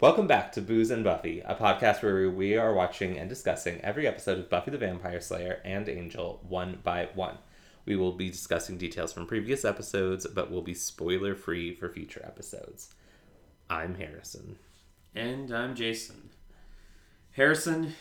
[0.00, 4.08] Welcome back to Booze and Buffy, a podcast where we are watching and discussing every
[4.08, 7.38] episode of Buffy the Vampire Slayer and Angel one by one.
[7.86, 12.20] We will be discussing details from previous episodes, but will be spoiler free for future
[12.26, 12.92] episodes.
[13.70, 14.56] I'm Harrison.
[15.14, 16.30] And I'm Jason.
[17.30, 17.94] Harrison,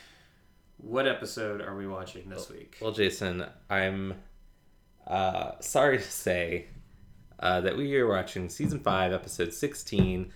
[0.77, 2.75] what episode are we watching this week?
[2.81, 4.15] Well, Jason, I'm
[5.05, 6.65] uh, sorry to say
[7.39, 10.33] uh, that we are watching season 5, episode 16,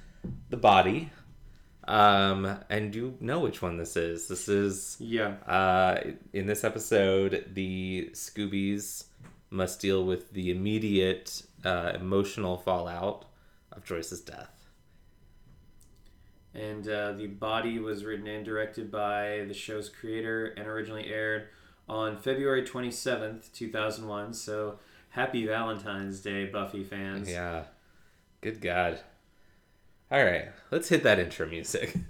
[0.51, 1.09] The Body.
[1.87, 4.27] Um, and you know which one this is.
[4.27, 5.35] This is Yeah.
[5.47, 6.01] uh,
[6.33, 9.05] in this episode, the Scoobies
[9.49, 13.25] must deal with the immediate uh, emotional fallout
[13.71, 14.67] of Joyce's death.
[16.53, 21.47] And uh, The Body was written and directed by the show's creator and originally aired
[21.87, 24.33] on February 27th, 2001.
[24.33, 24.79] So
[25.11, 27.29] happy Valentine's Day, Buffy fans.
[27.29, 27.63] Yeah.
[28.41, 28.99] Good God.
[30.11, 31.95] All right, let's hit that intro music.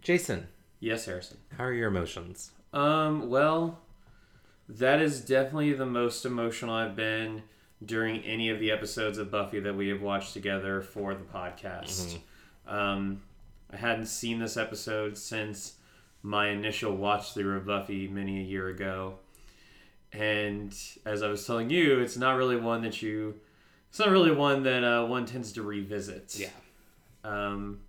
[0.00, 0.48] Jason,
[0.80, 1.38] Yes, Harrison.
[1.56, 2.50] how are your emotions?
[2.72, 3.78] Um, well,
[4.68, 7.42] that is definitely the most emotional I've been
[7.84, 12.18] during any of the episodes of Buffy that we have watched together for the podcast.
[12.66, 13.22] Um,
[13.72, 15.74] I hadn't seen this episode since
[16.22, 19.18] my initial watch through of Buffy many a year ago.
[20.12, 23.36] And as I was telling you, it's not really one that you,
[23.88, 26.36] it's not really one that uh, one tends to revisit.
[26.38, 26.48] Yeah.
[27.24, 27.80] Um,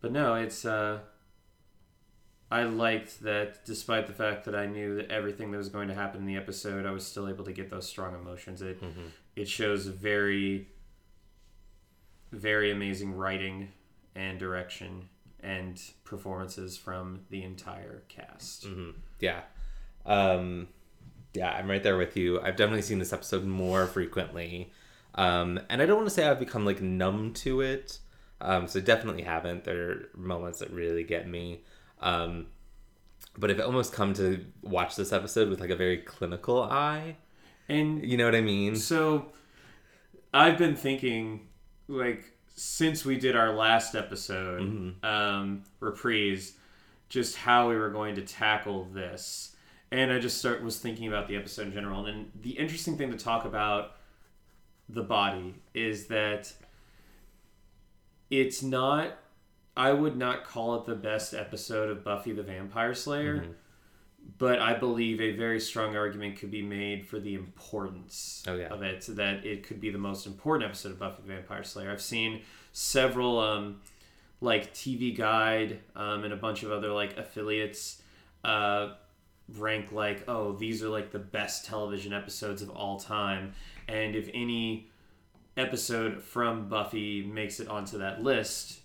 [0.00, 1.00] but no, it's uh,
[2.50, 5.94] I liked that despite the fact that I knew that everything that was going to
[5.94, 8.62] happen in the episode, I was still able to get those strong emotions.
[8.62, 9.10] It Mhm.
[9.34, 10.68] it shows very
[12.32, 13.68] very amazing writing
[14.16, 15.08] and direction
[15.40, 18.64] and performances from the entire cast.
[18.64, 19.42] hmm Yeah.
[20.04, 20.68] Um,
[21.34, 22.40] yeah, I'm right there with you.
[22.40, 24.72] I've definitely seen this episode more frequently.
[25.14, 27.98] Um, and I don't want to say I've become like numb to it.
[28.40, 29.64] Um, so definitely haven't.
[29.64, 31.62] There are moments that really get me.
[32.00, 32.46] Um,
[33.38, 37.16] but I've almost come to watch this episode with like a very clinical eye.
[37.68, 38.76] And You know what I mean?
[38.76, 39.32] So
[40.32, 41.48] I've been thinking,
[41.88, 45.04] like, since we did our last episode, Mm-hmm.
[45.06, 46.54] um, reprise,
[47.08, 49.54] just how we were going to tackle this.
[49.92, 52.06] And I just start was thinking about the episode in general.
[52.06, 53.92] And the interesting thing to talk about
[54.88, 56.52] the body is that
[58.30, 59.18] it's not
[59.76, 63.50] I would not call it the best episode of Buffy the Vampire Slayer Mm-hmm.
[64.38, 68.66] But I believe a very strong argument could be made for the importance Oh, yeah.
[68.68, 69.06] of it.
[69.10, 71.90] That it could be the most important episode of Buffy the Vampire Slayer.
[71.90, 72.42] I've seen
[72.72, 73.80] several, um,
[74.40, 78.02] like TV Guide um, and a bunch of other like affiliates
[78.44, 78.94] uh,
[79.56, 83.52] rank like, oh, these are like the best television episodes of all time.
[83.88, 84.90] And if any
[85.56, 88.80] episode from Buffy makes it onto that list,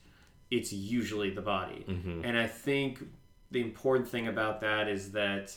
[0.50, 1.84] it's usually the body.
[1.88, 2.22] Mhm.
[2.24, 3.04] And I think
[3.52, 5.56] the important thing about that is that,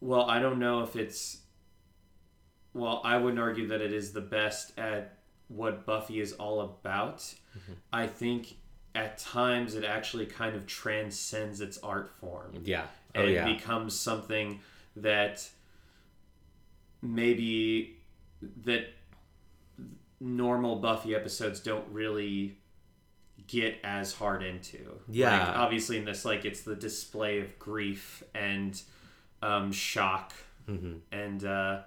[0.00, 1.38] well, I don't know if it's,
[2.72, 5.18] well, I wouldn't argue that it is the best at
[5.48, 7.18] what Buffy is all about.
[7.18, 7.72] Mm-hmm.
[7.92, 8.56] I think
[8.94, 12.86] at times it actually kind of transcends its art form Yeah.
[13.14, 13.46] Oh, and yeah.
[13.46, 14.60] it becomes something
[14.96, 15.48] that
[17.02, 17.98] maybe
[18.64, 18.86] that
[20.20, 22.58] normal Buffy episodes don't really
[23.46, 24.98] get as hard into.
[25.08, 25.38] Yeah.
[25.48, 28.80] Like, obviously in this like it's the display of grief and
[29.42, 30.32] um shock
[30.68, 31.00] Mhm.
[31.12, 31.82] and uh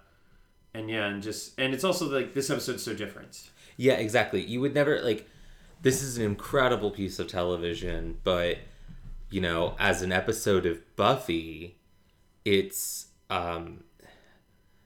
[0.73, 3.49] and yeah and just and it's also like this episode's so different.
[3.75, 4.43] Yeah, exactly.
[4.45, 5.27] You would never like
[5.81, 8.57] this is an incredible piece of television, but
[9.29, 11.77] you know, as an episode of Buffy,
[12.45, 13.83] it's um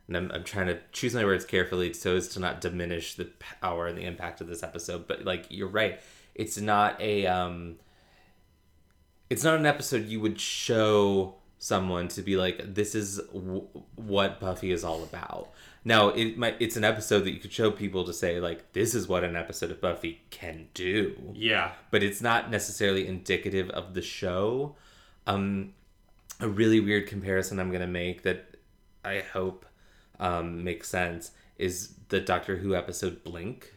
[0.07, 3.25] and I'm, I'm trying to choose my words carefully so as to not diminish the
[3.61, 5.99] power and the impact of this episode, but like you're right.
[6.35, 7.77] It's not a um
[9.29, 14.39] it's not an episode you would show someone to be like this is w- what
[14.39, 15.49] buffy is all about.
[15.83, 18.93] Now it might it's an episode that you could show people to say like this
[18.95, 21.15] is what an episode of buffy can do.
[21.33, 21.71] Yeah.
[21.91, 24.75] but it's not necessarily indicative of the show.
[25.27, 25.73] Um
[26.39, 28.57] a really weird comparison i'm gonna make that
[29.05, 29.63] i hope
[30.19, 31.29] um makes sense
[31.59, 33.75] is the doctor who episode blink.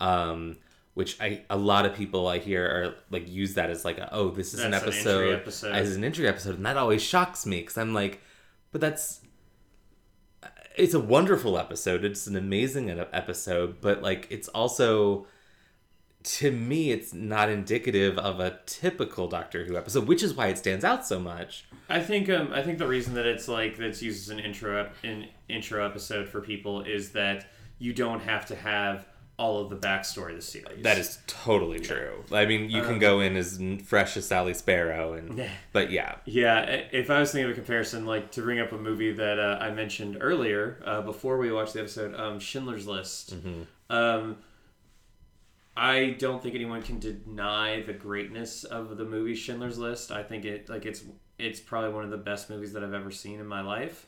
[0.00, 0.56] Um
[0.94, 4.12] which I a lot of people I hear are like use that as like a,
[4.12, 5.72] oh this is an That's an episode, episode.
[5.72, 8.20] as an entry episode and that always shocks me because I'm like
[8.70, 9.20] but that's
[10.76, 15.26] it's a wonderful episode it's an amazing episode but like it's also
[16.24, 20.58] to me, it's not indicative of a typical Doctor Who episode, which is why it
[20.58, 21.64] stands out so much.
[21.88, 24.88] I think um, I think the reason that it's like that's used as an intro
[25.02, 27.46] an intro episode for people is that
[27.78, 29.06] you don't have to have
[29.42, 30.84] all of the backstory of the series.
[30.84, 32.22] That is totally true.
[32.30, 35.36] I mean, you can go in as fresh as Sally Sparrow, and
[35.72, 36.60] but yeah, Yeah,
[36.92, 39.58] if I was thinking of a comparison, like to bring up a movie that uh,
[39.60, 43.34] I mentioned earlier uh, before we watched the episode, um, Schindler's List.
[43.90, 44.36] Um,
[45.76, 50.12] I don't think anyone can deny the greatness of the movie Schindler's List.
[50.12, 51.02] I think it like it's
[51.40, 54.06] it's probably one of the best movies that I've ever seen in my life.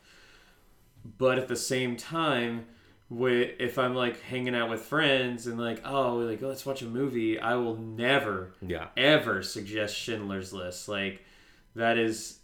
[1.19, 2.67] But at the same time,
[3.11, 6.87] wi- if I'm like hanging out with friends and like oh like let's watch a
[6.87, 10.89] movie, I will never yeah, ever suggest Schindler's List.
[10.89, 11.23] Like
[11.75, 12.39] that is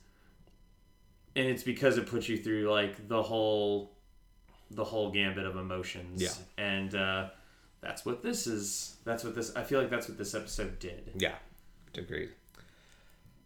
[1.37, 3.93] and it's because it puts you through like the whole
[4.71, 6.23] the whole gambit of emotions.
[6.23, 6.65] Yeah.
[6.65, 7.29] And uh
[7.81, 8.97] that's what this is.
[9.05, 11.13] That's what this I feel like that's what this episode did.
[11.17, 11.37] yeah,
[11.97, 12.31] agreed.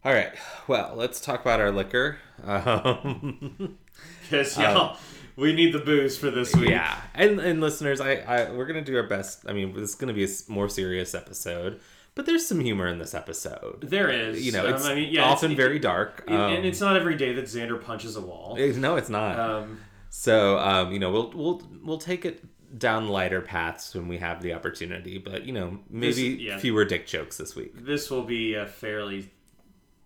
[0.05, 0.35] All right,
[0.69, 2.19] well, let's talk about our liquor.
[2.45, 3.79] Um,
[4.29, 4.99] Cuz y'all
[5.37, 6.71] we need the booze for this week.
[6.71, 9.45] yeah, and and listeners, I, I we're gonna do our best.
[9.49, 11.81] I mean, this is gonna be a more serious episode,
[12.15, 13.81] but there's some humor in this episode.
[13.83, 14.45] There is.
[14.45, 16.25] You know, Um, it's I mean, yeah, often it's- very dark.
[16.27, 18.57] it- and um, it's not every day that Xander punches a wall.
[18.59, 19.39] it- no, it's not.
[19.39, 22.45] Um So um, you know, we'll we'll we'll take it
[22.79, 26.59] down lighter paths when we have the opportunity, but you know, maybe This- yeah.
[26.59, 27.73] fewer dick jokes this week.
[27.85, 29.31] this will be a fairly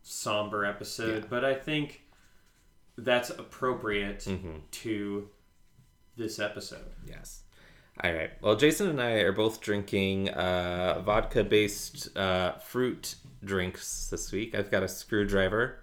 [0.03, 1.29] somber episode, Yeah.
[1.31, 2.03] but I think
[2.99, 4.57] that's appropriate Mm-hmm.
[4.71, 5.29] to
[6.17, 6.85] this episode.
[7.07, 7.43] Yes.
[8.03, 8.31] All right.
[8.43, 13.15] Well, Jason and I are both drinking uh, vodka-based uh, fruit
[13.45, 14.55] drinks this week.
[14.55, 15.81] I've got a screwdriver.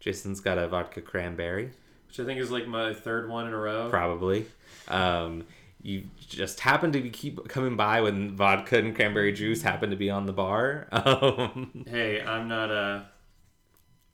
[0.00, 1.70] Jason's got a vodka cranberry,
[2.08, 3.88] Which I think is like my third one in a row.
[3.90, 4.46] probably.
[4.88, 5.44] Um,
[5.82, 9.96] you just happen to be keep coming by when vodka and cranberry juice happen to
[9.96, 10.88] be on the bar.
[10.92, 13.02] Um, Hey, I'm not uh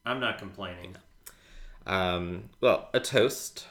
[0.04, 0.96] I'm not complaining.
[1.86, 3.66] Um, well, a toast.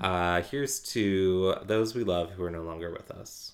[0.00, 3.52] Uh, here's to those we love who are no longer with us.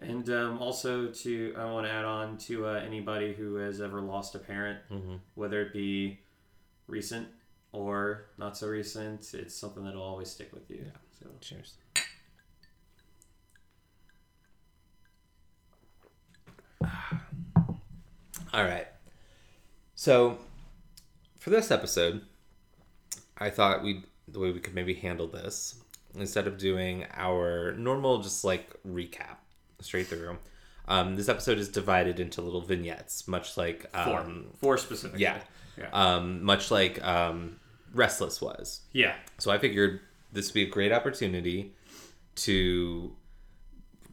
[0.00, 4.00] And um, also to I want to add on to uh, anybody who has ever
[4.00, 5.14] lost a parent, Mm-hmm.
[5.34, 6.20] whether it be
[6.88, 7.28] recent
[7.72, 10.84] or not so recent, it's something that'll always stick with you.
[11.20, 11.74] So Cheers.
[18.52, 18.86] All right.
[19.94, 20.38] So,
[21.38, 22.22] for this episode,
[23.38, 25.76] I thought we the way we could maybe handle this
[26.14, 29.36] instead of doing our normal just like recap
[29.80, 30.38] straight through.
[30.88, 35.22] Um, this episode is divided into little vignettes, much like four, um, four specifically.
[35.22, 35.38] yeah,
[35.78, 37.60] yeah, um, much like um,
[37.94, 38.80] Restless was.
[38.92, 39.14] yeah.
[39.38, 40.00] So I figured
[40.32, 41.74] this would be a great opportunity
[42.34, 43.14] to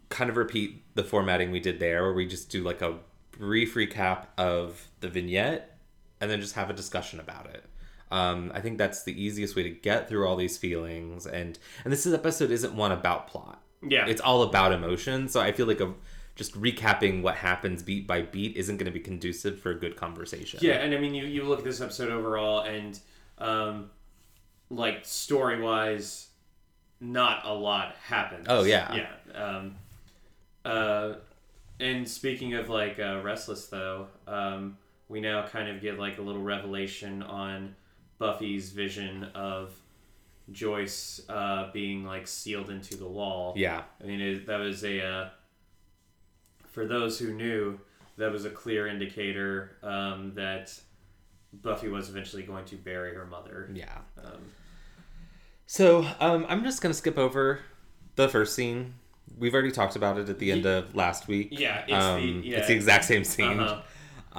[0.10, 2.98] kind of repeat the formatting we did there, where we just do like a
[3.32, 5.78] brief recap of the vignette
[6.20, 7.64] and then just have a discussion about it.
[8.12, 11.94] Um, I think that's the easiest way to get through all these feelings, and and
[11.94, 13.62] this episode isn't one about plot.
[13.82, 14.08] Yeah.
[14.08, 15.30] it's all about emotion.
[15.30, 15.94] So I feel like a
[16.36, 19.98] just recapping what happens beat by beat isn't going to be conducive for a good
[19.98, 20.60] conversation.
[20.62, 22.98] Yeah, and I mean, you, you look at this episode overall, and
[23.40, 23.90] um,
[24.70, 26.30] like story wise,
[27.02, 28.46] not a lot happens.
[28.48, 28.96] Oh, yeah.
[28.96, 29.44] yeah.
[29.44, 29.76] Um,
[30.64, 31.14] uh,
[31.82, 34.78] and speaking of like uh, restless, though, um,
[35.10, 37.76] we now kind of get like a little revelation on
[38.20, 39.74] Buffy's vision of
[40.52, 43.54] Joyce uh, being like sealed into the wall.
[43.56, 45.30] yeah, I mean, it, that was a uh,
[46.68, 47.80] for those who knew,
[48.18, 50.78] that was a clear indicator um, that
[51.54, 53.70] Buffy was eventually going to bury her mother.
[53.74, 53.98] yeah.
[54.24, 54.52] Um,
[55.66, 57.62] So um, I'm just gonna skip over
[58.16, 58.96] the first scene.
[59.38, 61.50] We've already talked about it at the end of last week.
[61.52, 62.58] yeah, it's um, the yeah.
[62.58, 63.60] it's the exact same scene.
[63.60, 63.82] uh-huh.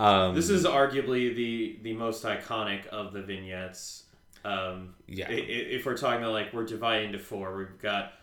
[0.00, 4.04] Um, This is arguably the the most iconic of the vignettes.
[4.44, 5.30] Um, Yeah.
[5.30, 8.14] If we're talking about like we're divided into four, we've got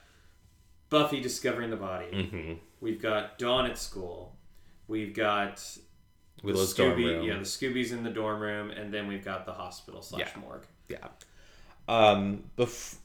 [0.89, 2.07] Buffy discovering the body.
[2.11, 2.59] mhm.
[2.79, 4.35] We've got Dawn at school.
[4.87, 5.61] We've got
[6.43, 7.25] Willow's the dorm Scooby, room.
[7.27, 10.41] yeah, the Scoobies in the dorm room, and then we've got the hospital slash Yeah.
[10.41, 10.65] morgue.
[10.87, 11.07] Yeah.
[11.87, 12.97] Um, bef-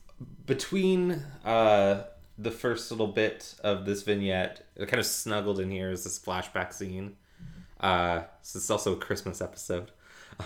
[0.46, 2.04] between uh,
[2.38, 6.72] the first little bit of this vignette, kind of snuggled in here is this flashback
[6.72, 7.16] scene.
[7.82, 9.90] Uh, so it's also a Christmas episode.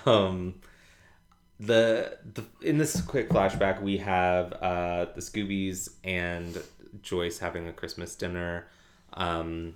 [0.05, 0.57] Um,
[1.59, 6.61] the, the in this quick flashback, we have uh, the Scoobies and
[7.03, 8.67] Joyce having a Christmas dinner.
[9.15, 9.75] Um,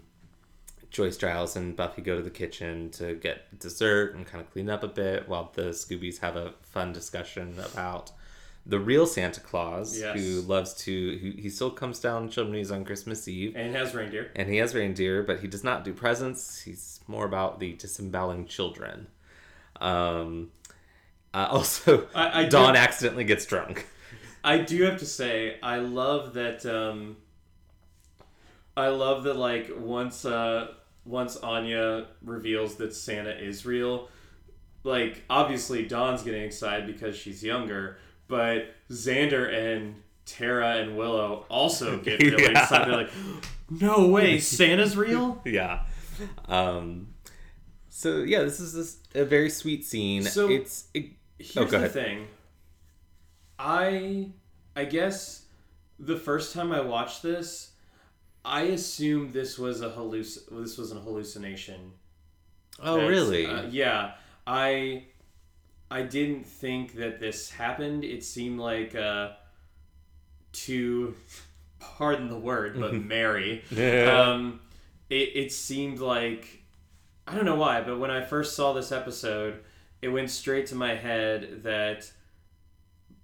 [0.91, 4.69] Joyce, Giles, and Buffy go to the kitchen to get dessert and kind of clean
[4.69, 8.11] up a bit while the Scoobies have a fun discussion about
[8.67, 10.17] the real Santa Claus, Yes.
[10.19, 14.31] who loves to, who, he still comes down chimneys on Christmas Eve, And has reindeer.
[14.37, 16.61] and he has reindeer, but he does not do presents.
[16.61, 19.07] He's more about the disemboweling children.
[19.81, 20.51] Um,
[21.33, 23.87] uh, also, I- I do- Dawn accidentally gets drunk.
[24.45, 26.65] I do have to say, I love that.
[26.67, 27.17] Um,
[28.77, 29.37] I love that.
[29.37, 30.69] Like once, uh,
[31.05, 34.09] once Anya reveals that Santa is real,
[34.85, 37.99] like obviously Dawn's getting excited because she's younger,
[38.31, 42.63] but Xander and Tara and Willow also get really Yeah.
[42.63, 42.89] excited.
[42.89, 43.13] They're like,
[43.69, 45.43] no way, Santa's real.
[45.45, 45.83] yeah.
[46.49, 47.09] Um,
[47.89, 50.23] so yeah, this is this, a very sweet scene.
[50.23, 51.93] So- it's it, Here's Oh, the ahead.
[51.93, 52.27] thing.
[53.59, 54.31] I
[54.77, 55.45] I guess
[55.99, 57.73] the first time I watched this,
[58.45, 61.93] I assumed this was a halluc- this was an hallucination.
[62.83, 63.47] oh That's- really?
[63.47, 64.13] uh, yeah.
[64.47, 65.05] I
[65.91, 68.05] I didn't think that this happened.
[68.05, 69.31] It seemed like uh
[70.53, 71.15] to
[71.79, 73.63] pardon the word, but Mary.
[74.07, 74.61] um,
[75.09, 76.63] it, it seemed like
[77.27, 79.61] I don't know why, but when I first saw this episode,
[80.03, 82.11] it went straight to my head that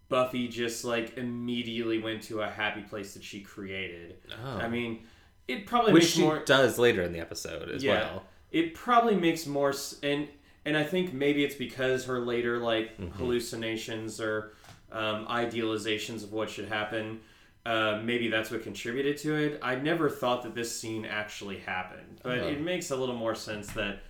[0.08, 4.16] Buffy just like immediately went to a happy place that she created.
[4.44, 4.58] Oh.
[4.58, 5.04] I mean,
[5.48, 8.22] it probably Which makes she more does later in the episode as yeah, well.
[8.52, 10.28] it probably makes more and
[10.66, 13.16] and I think maybe it's because her later like Mm-hmm.
[13.18, 14.52] hallucinations or
[14.92, 17.20] um, idealizations of what should happen.
[17.64, 19.58] Uh, maybe that's what contributed to it.
[19.62, 22.48] I never thought that this scene actually happened, but Uh-huh.
[22.48, 24.00] it makes a little more sense that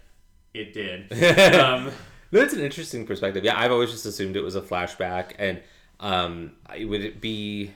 [0.53, 1.11] it did.
[1.55, 1.91] um,
[2.31, 3.45] That's an interesting perspective.
[3.45, 5.63] Yeah, I've always just assumed it was a flashback, and
[6.01, 7.71] um, would it be?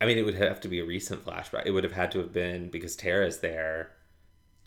[0.00, 1.66] I mean, it would have to be a recent flashback.
[1.66, 3.90] It would have had to have been because Tara's there.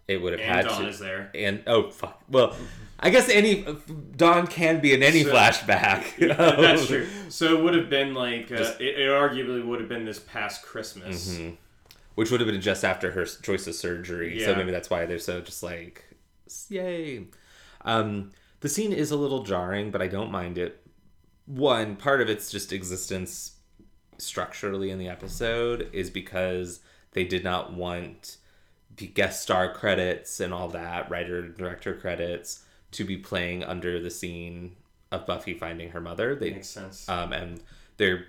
[0.08, 0.88] It would have and had Dawn to.
[0.88, 1.32] is there.
[1.34, 2.22] And oh fuck.
[2.29, 2.56] Well,
[3.00, 3.66] I guess any
[4.16, 6.18] Dawn can be in any So- flashback.
[6.38, 7.08] That's true.
[7.30, 10.63] So it would have been like uh, it, it arguably would have been this past
[10.63, 11.34] Christmas.
[11.34, 11.56] Mm-hmm.
[12.16, 14.39] Which would have been just after her Joyce's surgery.
[14.44, 16.04] So maybe that's why they're so just like,
[16.68, 17.25] yay.
[17.86, 20.82] Um, the scene is a little jarring, but I don't mind it.
[21.46, 23.58] One part of its just existence
[24.18, 26.80] structurally in the episode is because
[27.12, 28.38] they did not want
[28.96, 34.10] the guest star credits and all that, writer director credits, to be playing under the
[34.10, 34.75] scene
[35.12, 36.36] of Buffy finding her mother.
[36.36, 37.08] They Makes sense.
[37.10, 37.62] um, and
[37.98, 38.25] they're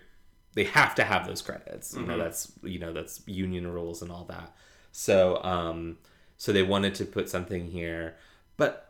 [0.55, 1.95] they have to have those credits.
[1.95, 2.19] You know Mm-hmm.
[2.23, 4.53] that's you know that's union rules and all that.
[4.93, 5.99] So um,
[6.37, 8.17] so they wanted to put something here,
[8.57, 8.85] but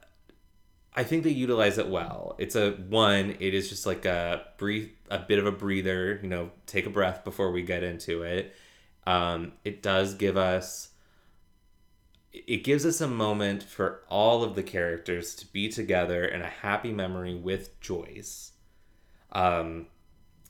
[0.94, 2.34] I think they utilize it well.
[2.38, 3.37] It's a one.
[3.40, 6.18] It is just like a brief, a bit of a breather.
[6.22, 8.54] You know, take a breath before we get into it.
[9.06, 10.88] Um, it does give us.
[12.47, 16.49] It gives us a moment for all of the characters to be together in a
[16.49, 18.52] happy memory with Joyce.
[19.33, 19.87] Um,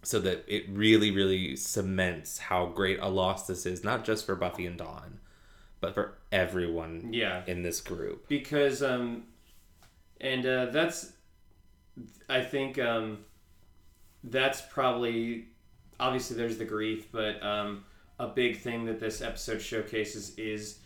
[0.02, 4.36] so that it really, really cements how great a loss this is, not just for
[4.36, 5.18] Buffy and Dawn,
[5.80, 7.42] but for everyone yeah.
[7.46, 8.28] in this group.
[8.28, 9.24] because um
[10.20, 11.12] and uh that's
[12.28, 13.18] i think um
[14.24, 15.46] that's probably
[16.00, 17.84] obviously there's the grief but um
[18.18, 20.80] a big thing that this episode showcases is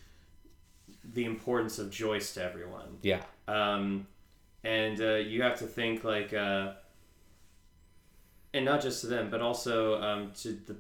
[1.05, 3.23] the importance of joyce to everyone Yeah.
[3.49, 4.07] um
[4.65, 6.73] and uh you have to think like uh
[8.55, 10.77] and not just to them but also um to the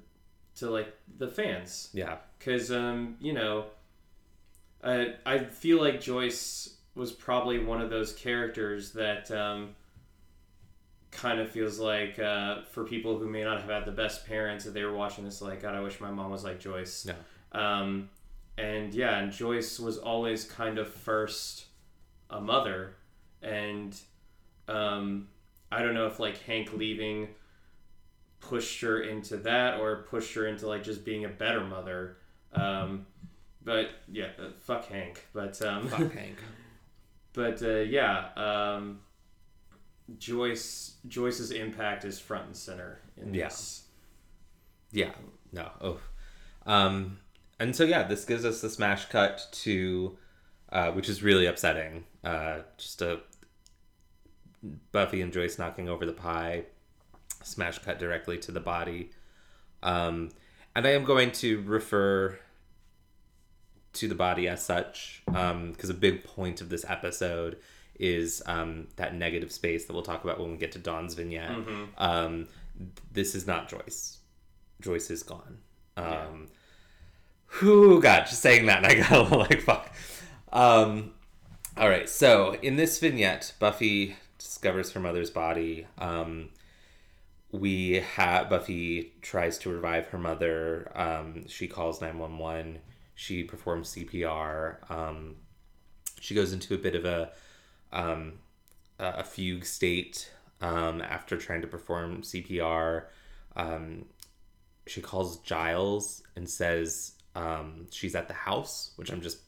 [0.54, 2.16] to like the fans Yeah.
[2.38, 3.64] because um, you know,
[4.84, 9.70] I I feel like Joyce was probably one of those characters that um,
[11.10, 14.64] kind of feels like uh, for people who may not have had the best parents,
[14.66, 17.06] that they were watching this like, God, I wish my mom was like Joyce.
[17.06, 17.14] No.
[17.58, 18.10] Um,
[18.58, 21.66] and yeah, and Joyce was always kind of first
[22.30, 22.94] a mother,
[23.42, 23.98] and
[24.68, 25.28] um,
[25.70, 27.28] I don't know if like Hank leaving
[28.40, 32.16] pushed her into that or pushed her into like just being a better mother.
[32.52, 33.06] Um,
[33.64, 35.26] but yeah, uh, fuck Hank.
[35.32, 36.36] But um, Fuck Hank.
[37.32, 39.00] but uh, yeah, um,
[40.18, 43.44] Joyce Joyce's impact is front and center in Yeah.
[43.48, 43.84] this.
[44.90, 45.12] Yeah.
[45.52, 45.70] No.
[45.80, 46.00] Oh.
[46.66, 47.18] Um,
[47.62, 50.18] and so yeah, this gives us the smash cut to,
[50.72, 52.04] uh, which is really upsetting.
[52.24, 53.20] Uh, just a
[54.90, 56.64] Buffy and Joyce knocking over the pie.
[57.44, 59.10] Smash cut directly to the body.
[59.82, 60.30] Um,
[60.74, 62.38] and I am going to refer
[63.92, 67.58] to the body as such because a big point of this episode
[68.00, 71.50] is um, that negative space that we'll talk about when we get to Dawn's vignette.
[71.98, 72.48] Um,
[73.12, 74.18] this is not Joyce.
[74.80, 75.58] Joyce is gone.
[75.96, 76.48] Um,
[77.58, 79.92] whew, God, just saying that, and I got a little like, fuck.
[80.52, 81.12] Um,
[81.76, 85.86] all right, so in this vignette, Buffy discovers her mother's body.
[85.98, 86.50] Um,
[87.50, 90.90] we have Buffy tries to revive her mother.
[90.94, 92.78] Um, she calls nine one one.
[93.14, 94.90] She performs CPR.
[94.90, 95.36] Um,
[96.20, 97.30] she goes into a bit of a
[97.92, 98.34] um,
[98.98, 100.30] a fugue state
[100.60, 103.04] um, after trying to perform CPR.
[103.56, 104.06] Um,
[104.86, 109.38] she calls Giles and says um, she's at the house, which I'm just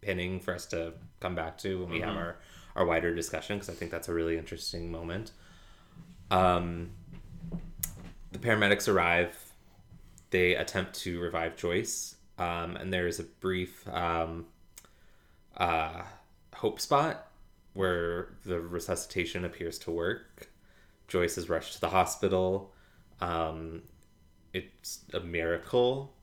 [0.00, 2.36] pinning for us to come back to when we have our,
[2.76, 5.32] our wider discussion because I think that's a really interesting moment.
[6.30, 6.90] Um,
[8.32, 9.36] the paramedics arrive.
[10.30, 14.46] They attempt to revive Joyce, um, and there is a brief um,
[15.56, 16.02] uh,
[16.54, 17.28] hope spot
[17.74, 20.48] where the resuscitation appears to work.
[21.08, 22.72] Joyce is rushed to the hospital.
[23.20, 23.82] Um,
[24.54, 26.14] it's a miracle.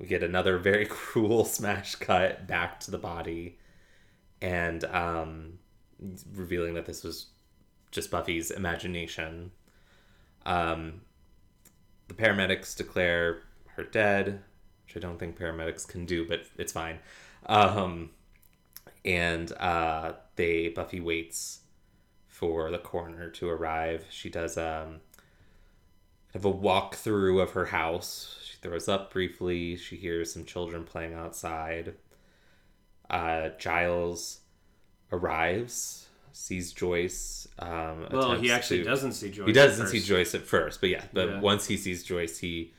[0.00, 3.58] We get another very cruel smash cut back to the body,
[4.40, 5.58] and um,
[6.34, 7.26] revealing that this was
[7.90, 9.50] just Buffy's imagination.
[10.46, 11.02] Um,
[12.08, 13.42] the paramedics declare
[13.76, 14.42] her dead,
[14.84, 16.98] which I don't think paramedics can do, but it's fine.
[17.46, 18.10] Um,
[19.04, 21.60] and uh, they Buffy waits
[22.26, 24.06] for the coroner to arrive.
[24.10, 25.00] She does um,
[26.32, 28.38] have a walkthrough of her house.
[28.62, 29.76] Throws up briefly.
[29.76, 31.94] She hears some children playing outside.
[33.08, 34.40] Uh, Giles
[35.10, 37.48] arrives, sees Joyce.
[37.58, 39.46] Um, Well, he actually to- doesn't see Joyce.
[39.46, 40.00] he doesn't at see.
[40.00, 41.40] Joyce at first, but yeah, but Yeah.
[41.40, 42.74] once he sees Joyce, he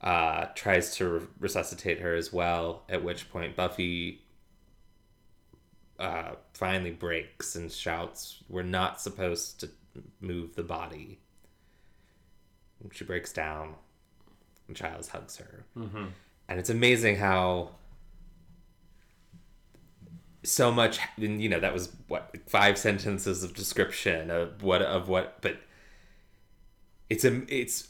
[0.00, 2.84] uh, tries to re- resuscitate her as well.
[2.88, 4.22] At which point, Buffy
[5.98, 9.70] uh, finally breaks and shouts, "We're not supposed to
[10.20, 11.20] move the body."
[12.90, 13.76] She breaks down,
[14.72, 16.06] and Giles hugs her, Mm-hmm.
[16.48, 17.70] and it's amazing how
[20.44, 25.40] so much you know that was what five sentences of description of what of what
[25.40, 25.56] but
[27.08, 27.88] it's a it's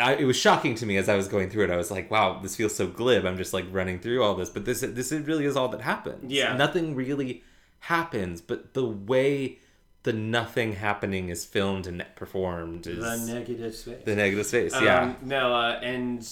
[0.00, 1.70] I, it was shocking to me as I was going through it.
[1.70, 4.48] I was like, "Wow, this feels so glib." I'm just like running through all this,
[4.48, 6.32] but this this really is all that happens.
[6.32, 6.56] Yeah.
[6.56, 7.42] nothing really
[7.80, 9.58] happens, but the way
[10.02, 14.04] the nothing happening is filmed and performed is The negative space.
[14.04, 14.72] the negative space.
[14.74, 16.26] Um, yeah, No, uh, and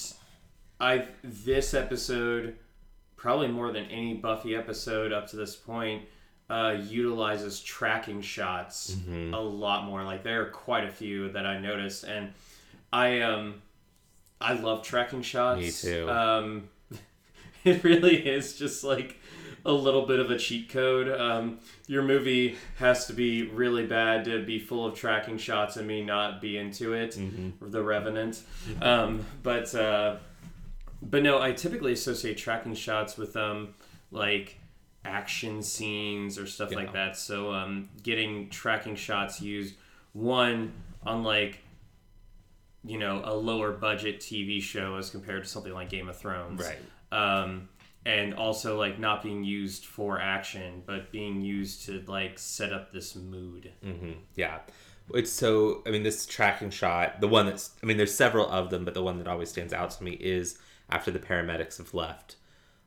[0.80, 2.56] I this episode
[3.16, 6.04] probably more than any Buffy episode up to this point
[6.48, 9.34] uh, utilizes tracking shots Mm-hmm.
[9.34, 10.02] a lot more.
[10.04, 12.32] Like there are quite a few that I noticed, and
[12.90, 13.60] I um
[14.40, 15.60] I love tracking shots.
[15.60, 16.08] Me too.
[16.08, 16.68] Um,
[17.64, 19.17] it really is just like
[19.68, 21.08] a little bit of a cheat code.
[21.08, 25.86] Um, your movie has to be really bad to be full of tracking shots and
[25.86, 27.12] me not be into it.
[27.12, 27.70] Mm-hmm.
[27.70, 28.42] The Revenant.
[28.80, 30.16] Um, but uh,
[31.02, 33.74] but no, I typically associate tracking shots with um
[34.10, 34.58] like
[35.04, 37.16] action scenes or stuff like that.
[37.16, 39.74] So um, getting tracking shots used
[40.14, 40.72] one
[41.04, 41.60] on like
[42.84, 46.60] you know a lower budget TV show as compared to something like Game of Thrones,
[46.60, 46.78] right.
[47.12, 47.68] um,
[48.04, 52.92] and also like not being used for action, but being used to like set up
[52.92, 53.72] this mood.
[53.82, 54.60] hmm Yeah.
[55.14, 58.68] It's so, I mean, this tracking shot, the one that's, I mean, there's several of
[58.68, 60.58] them, but the one that always stands out to me is
[60.90, 62.36] after the paramedics have left.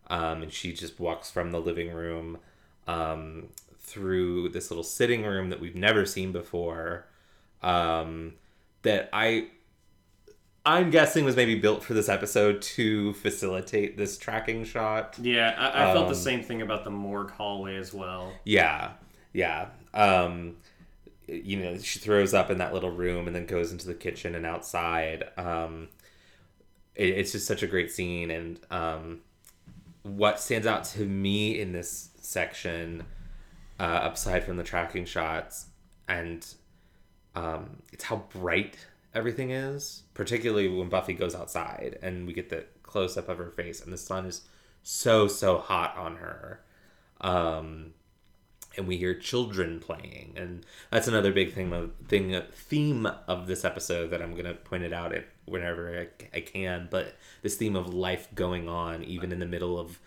[0.08, 2.38] Um, and she just walks from the living room
[2.88, 7.08] um, through this little sitting room that we've never seen before.
[7.64, 8.34] Um,
[8.84, 9.48] that I,
[10.66, 15.18] I'm guessing was maybe built for this episode to facilitate this tracking shot.
[15.20, 18.32] Yeah, I, I felt the Um, same thing about the morgue hallway as well.
[18.46, 18.92] Yeah,
[19.34, 19.70] yeah.
[19.94, 20.58] Um,
[21.28, 24.36] you know, she throws up in that little room and then goes into the kitchen
[24.36, 25.24] and outside.
[25.36, 25.90] Um,
[26.96, 29.22] it, it's just such a great scene, and um,
[30.04, 33.06] what stands out to me in this section,
[33.80, 35.68] uh, aside from the tracking shots,
[36.08, 36.46] and
[37.34, 38.78] um, it's how bright
[39.14, 43.52] everything is, particularly when Buffy goes outside and we get the close up of her
[43.52, 44.42] face, and the sun is
[44.84, 46.62] so so hot on her.
[47.22, 47.94] Um,
[48.78, 53.66] and we hear children playing, and that's another big thing of thing theme of this
[53.66, 56.88] episode that I'm gonna point it out at whenever I, I can.
[56.90, 60.00] But this theme of life going on, even in the middle of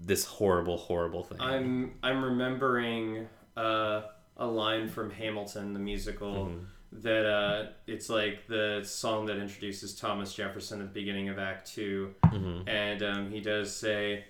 [0.00, 1.40] this horrible, horrible thing.
[1.40, 4.02] I'm I'm remembering uh,
[4.36, 6.64] a line from Hamilton the musical Mm-hmm.
[6.92, 11.70] That uh, it's like the song that introduces Thomas Jefferson at the beginning of Act
[11.74, 12.68] 2 Mm-hmm.
[12.68, 14.24] and um, he does say,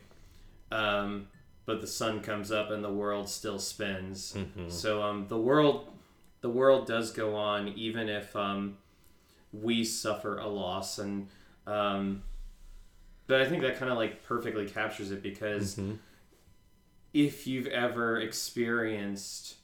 [0.72, 1.28] um,
[1.66, 4.68] "But the sun comes up and the world still spins." Mm-hmm.
[4.70, 5.88] So um, the world
[6.40, 8.76] the world does go on even if um,
[9.52, 11.28] we suffer a loss and.
[11.66, 12.22] Um,
[13.26, 15.94] but I think that kind of like perfectly captures it because Mm-hmm.
[17.12, 19.56] if you've ever experienced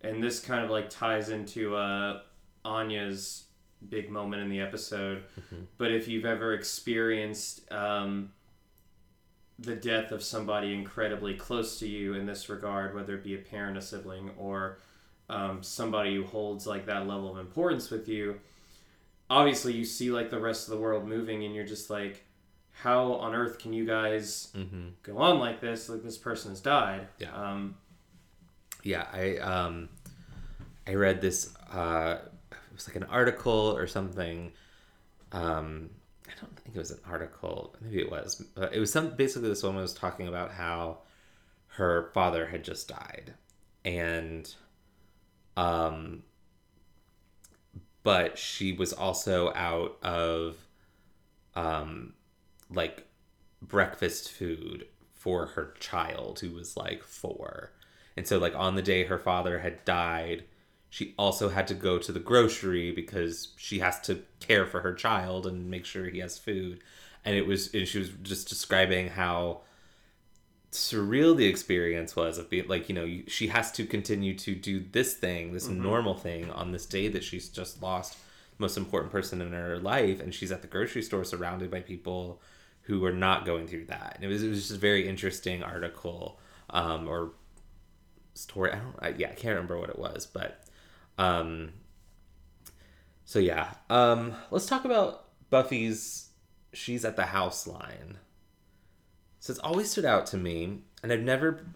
[0.00, 2.20] and this kind of like ties into uh
[2.66, 3.44] Anya's
[3.88, 5.22] big moment in the episode,
[5.78, 8.30] but if you've ever experienced um,
[9.58, 13.38] the death of somebody incredibly close to you in this regard, whether it be a
[13.38, 14.78] parent, a sibling, or
[15.30, 18.40] um, somebody who holds like that level of importance with you,
[19.30, 22.24] obviously you see like the rest of the world moving, and you're just like,
[22.72, 24.88] how on earth can you guys Mm-hmm.
[25.02, 25.88] go on like this?
[25.88, 27.06] Like this person has died.
[27.18, 27.32] Yeah.
[27.34, 27.76] Um,
[28.82, 29.88] Yeah, I um,
[30.86, 31.54] I read this.
[31.72, 32.18] Uh,
[32.76, 34.52] was like an article or something.
[35.32, 35.90] Um,
[36.26, 37.74] I don't think it was an article.
[37.80, 38.36] Maybe it was.
[38.54, 39.16] But it was some.
[39.16, 40.98] Basically, this woman was talking about how
[41.68, 43.34] her father had just died,
[43.84, 44.52] and
[45.56, 46.22] um,
[48.02, 50.56] but she was also out of
[51.54, 52.14] um,
[52.70, 53.06] like
[53.62, 57.72] breakfast food for her child who was like four.
[58.16, 60.44] And so, like, on the day her father had died,
[60.96, 64.94] she also had to go to the grocery because she has to care for her
[64.94, 66.80] child and make sure he has food.
[67.22, 69.60] And it was, and she was just describing how
[70.72, 74.82] surreal the experience was of being like, you know, she has to continue to do
[74.92, 79.12] this thing, this normal thing on this day that she's just lost the most important
[79.12, 80.18] person in her life.
[80.18, 82.40] And she's at the grocery store surrounded by people
[82.84, 84.12] who are not going through that.
[84.14, 87.32] And it was, it was just a very interesting article um, or
[88.32, 88.72] story.
[88.72, 88.96] I don't.
[88.98, 90.62] I, yeah, I can't remember what it was, but
[91.18, 91.72] um.
[93.24, 96.30] So yeah, um, let's talk about Buffy's.
[96.72, 98.18] She's at the house line.
[99.40, 101.66] So it's always stood out to me, and I've never.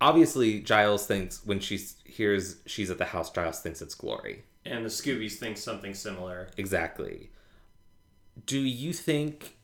[0.00, 4.44] Obviously, Giles thinks when she hears she's at the house, Giles thinks it's Glory.
[4.64, 6.48] and the Scoobies think something similar.
[6.56, 7.30] Exactly.
[8.44, 9.56] Do you think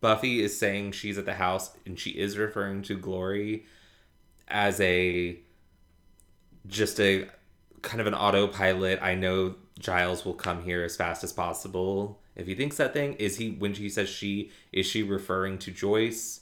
[0.00, 3.64] Buffy is saying she's at the house and she is referring to Glory
[4.48, 5.38] as a
[6.66, 7.26] just a
[7.82, 8.98] kind of an autopilot?
[9.02, 12.20] I know Giles will come here as fast as possible.
[12.36, 15.70] If he thinks that thing, is he when she says she is she referring to
[15.70, 16.40] Joyce?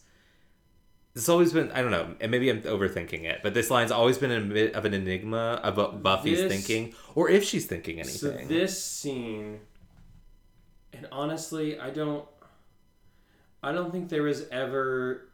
[1.14, 4.19] It's always been I don't know, and maybe I'm overthinking it, but this line's always
[4.19, 8.47] been a bit of an enigma about Buffy's This- thinking, or if she's thinking anything.
[8.47, 9.61] So this scene,
[10.92, 12.27] and honestly, I don't,
[13.62, 15.29] I don't think there was ever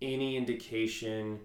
[0.00, 1.40] any indication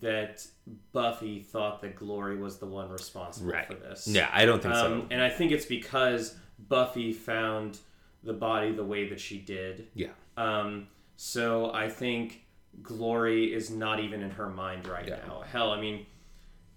[0.00, 0.46] that
[0.92, 3.66] Buffy thought that Glory was the one responsible Right.
[3.66, 4.06] for this.
[4.06, 5.06] Yeah, I don't think Um, so.
[5.10, 6.36] and I think it's because
[6.68, 7.78] Buffy found
[8.22, 9.88] the body the way that she did.
[9.94, 10.10] Yeah.
[10.36, 12.44] Um, so I think
[12.82, 15.16] Glory is not even in her mind right Yeah.
[15.26, 15.40] now.
[15.42, 16.06] Hell, I mean,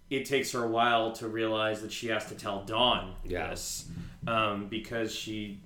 [0.10, 3.50] it takes her a while to realize that she has to tell Dawn Yeah.
[3.52, 3.88] this
[4.28, 5.60] um, because she,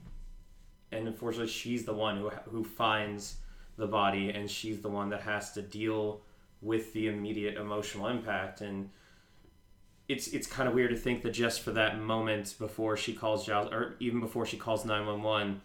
[0.91, 3.37] and unfortunately, she's the one who who finds
[3.77, 6.21] the body, and she's the one that has to deal
[6.61, 8.89] with the immediate emotional impact and.
[10.07, 13.45] It's, it's kind of weird to think that just for that moment before she calls
[13.45, 15.61] Giles, or even before she calls 911,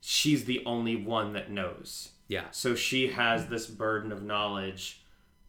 [0.00, 2.12] she's the only one that knows.
[2.28, 2.44] Yeah.
[2.50, 5.02] So she has this burden of knowledge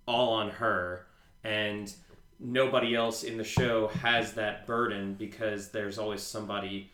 [0.05, 1.05] all on her,
[1.43, 1.93] and
[2.39, 6.91] nobody else in the show has that burden because there's always somebody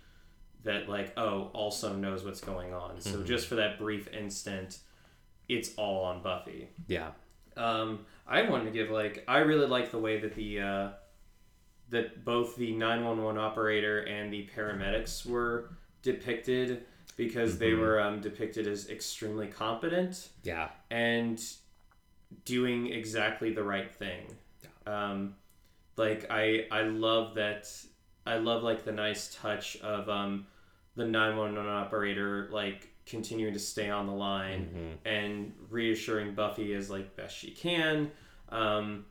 [0.64, 3.00] that, like, oh, also knows what's going on.
[3.00, 3.26] So mm-hmm.
[3.26, 4.80] just for that brief instant,
[5.48, 6.70] it's all on Buffy.
[6.88, 7.12] Yeah.
[7.58, 10.89] Um, I wanted to give like I really like the way that the uh,
[11.89, 15.70] that both the nine one one operator and the paramedics were
[16.02, 16.84] depicted
[17.18, 20.70] because they were um, depicted as extremely competent Yeah.
[20.91, 21.41] and
[22.44, 24.26] doing exactly the right thing.
[24.86, 25.36] Um,
[25.98, 27.68] like I I love that
[28.26, 30.48] I love like the nice touch of um,
[30.96, 36.74] the nine one one operator like continuing to stay on the line and reassuring Buffy
[36.74, 38.12] as like best she can.
[38.50, 39.06] Um,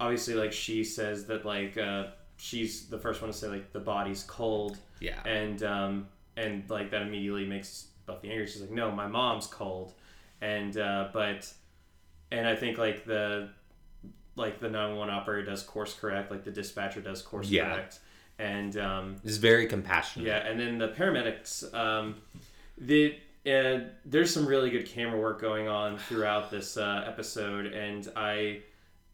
[0.00, 3.80] obviously, like she says that like uh, she's the first one to say like the
[3.80, 5.22] body's cold Yeah.
[5.24, 8.46] and um, and like that immediately makes Buffy angry.
[8.46, 9.92] She's like, "No, my mom's cold,"
[10.40, 11.52] and uh, but
[12.30, 13.50] and I think like the
[14.36, 17.72] like the nine one operator does course correct, like the dispatcher does course Yeah.
[17.74, 17.98] correct,
[18.38, 20.26] and um, It's very compassionate.
[20.28, 21.72] yeah, and then the paramedics.
[21.74, 22.16] Um,
[22.80, 28.06] the uh, there's some really good camera work going on throughout this uh, episode, and
[28.16, 28.60] I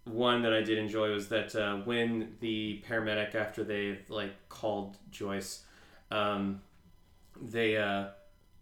[0.05, 4.97] one that I did enjoy was that uh, when the paramedic after they've like called
[5.11, 5.63] Joyce,
[6.11, 6.61] um,
[7.41, 8.09] they uh,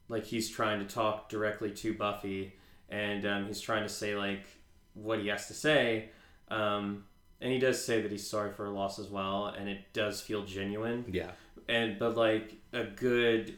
[0.09, 2.55] like he's trying to talk directly to Buffy,
[2.90, 4.44] and um, he's trying to say like
[4.94, 6.11] what he has to say.
[6.48, 7.05] Um,
[7.40, 10.20] and he does say that he's sorry for her loss as well, and it does
[10.20, 11.31] feel genuine Yeah.
[11.68, 13.57] and but like a good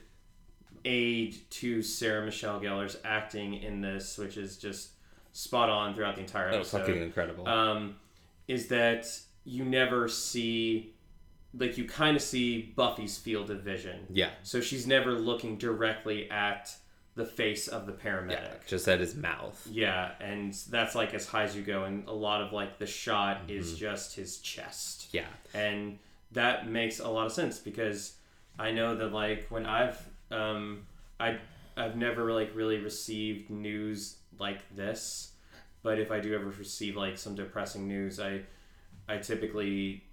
[0.85, 4.91] aid to Sarah Michelle Gellar's acting in this, which is just
[5.33, 6.59] spot on throughout the entire episode.
[6.59, 7.49] Was fucking incredible.
[7.49, 7.97] Um,
[8.49, 9.07] is that
[9.45, 10.95] you never see
[11.57, 14.07] like you kind of see Buffy's field of vision.
[14.11, 14.31] Yeah.
[14.43, 16.75] So she's never looking directly at
[17.15, 18.31] the face of the paramedic.
[18.33, 18.55] Yeah.
[18.67, 19.65] Just at his mouth.
[19.71, 22.87] Yeah, and that's like as high as you go, and a lot of like the
[22.87, 23.57] shot Mm-hmm.
[23.57, 25.09] is just his chest.
[25.13, 25.27] Yeah.
[25.55, 25.99] and
[26.33, 28.17] that makes a lot of sense because
[28.59, 29.97] I know that like when I've
[30.35, 30.87] um
[31.21, 31.39] I
[31.77, 35.33] I've never like really received news like this,
[35.83, 38.41] but if I do ever receive like some depressing news, I
[39.09, 40.05] I typically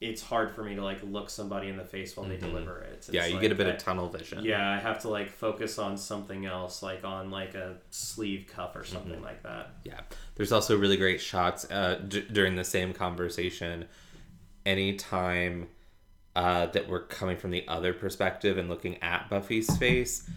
[0.00, 2.92] it's hard for me to like look somebody in the face while they deliver it.
[2.94, 3.14] It's Mm-hmm.
[3.16, 4.44] Yeah, you like get a bit I- of tunnel vision.
[4.44, 8.76] yeah, I have to like focus on something else, like on like a sleeve cuff
[8.76, 9.24] or something Mm-hmm.
[9.24, 9.70] like that.
[9.84, 10.00] Yeah.
[10.34, 13.86] There's also really great shots uh, d- during the same conversation.
[14.66, 15.68] Anytime
[16.36, 20.28] uh, that we're coming from the other perspective and looking at Buffy's face,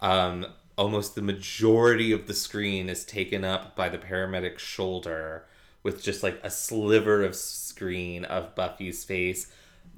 [0.00, 5.44] um, almost the majority of the screen is taken up by the paramedic's shoulder
[5.82, 9.50] with just like a sliver of screen of Buffy's face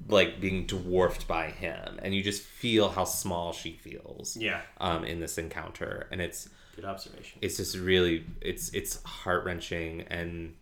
[0.07, 1.99] like being dwarfed by him.
[2.01, 6.07] And you just feel how small she feels Yeah, um, in this encounter.
[6.11, 7.39] And it's good observation.
[7.41, 10.55] it's just really it's it's heart wrenching and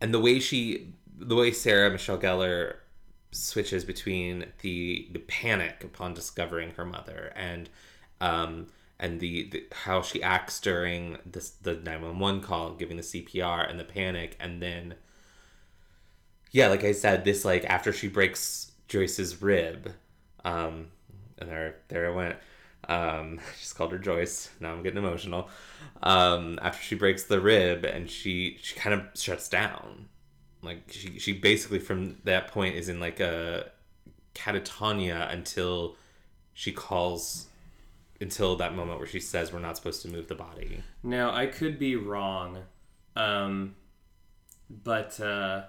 [0.00, 2.76] and the way she the way Sarah Michelle Gellar
[3.32, 7.68] switches between the the panic upon discovering her mother and
[8.20, 8.66] um
[8.98, 13.78] and the, the how she acts during this the 911 call giving the CPR and
[13.78, 14.94] the panic and then
[16.50, 19.92] yeah like I said this like after she breaks Joyce's rib
[20.44, 20.88] um
[21.38, 22.36] and there there I went.
[22.88, 24.50] Um I just called her Joyce.
[24.60, 25.48] Now I'm getting emotional.
[26.02, 30.08] Um after she breaks the rib and she she kind of shuts down
[30.62, 33.70] like she she basically from that point is in like a
[34.34, 35.96] catatonia until
[36.52, 37.46] she calls
[38.20, 41.46] until that moment where she says we're not supposed to move the body Now I
[41.46, 42.58] could be wrong,
[43.16, 43.74] um,
[44.68, 45.62] but uh,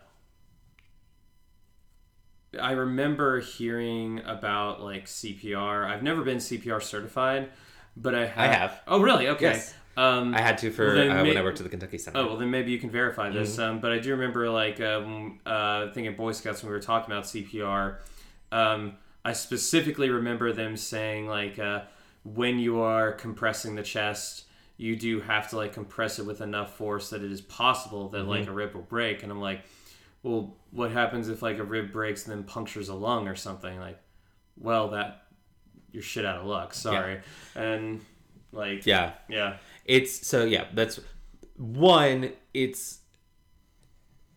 [2.59, 5.89] I remember hearing about like CPR.
[5.89, 7.49] I've never been CPR certified,
[7.95, 8.53] but I have.
[8.53, 8.81] have.
[8.87, 9.29] Oh, really?
[9.29, 9.45] Okay.
[9.45, 9.73] Yes.
[9.97, 12.27] Um, I had to for Well, uh, when I worked at the Kentucky Center Oh
[12.27, 13.53] well, then maybe you can verify this.
[13.57, 13.61] Mm-hmm.
[13.61, 16.75] Um, but I do remember, like, um, uh, I think in Boy Scouts when we
[16.75, 17.97] were talking about CPR,
[18.51, 18.93] um,
[19.25, 21.81] I specifically remember them saying like, uh,
[22.23, 24.45] when you are compressing the chest,
[24.77, 28.23] you do have to like compress it with enough force that it is possible that
[28.23, 28.51] like Mm-hmm.
[28.51, 29.23] a rib will break.
[29.23, 29.61] And I'm like,
[30.23, 33.79] well, what happens if like a rib breaks and then punctures a lung or something?
[33.79, 33.99] Like,
[34.57, 35.23] well, that
[35.91, 36.73] you're shit out of luck.
[36.73, 37.19] Sorry.
[37.55, 38.01] And
[38.51, 39.57] like, yeah yeah.
[39.91, 41.01] It's so yeah, that's
[41.57, 42.99] one, it's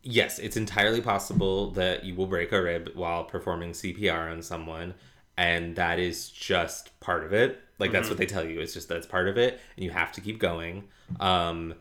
[0.03, 4.95] yes, it's entirely possible that you will break a rib while performing CPR on someone,
[5.37, 7.61] and that is just part of it.
[7.79, 8.59] Like that's what they tell you.
[8.59, 10.89] It's just that's part of it, and you have to keep going.
[11.21, 11.75] Um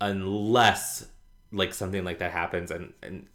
[0.00, 1.08] unless
[1.50, 3.26] like something like that happens and and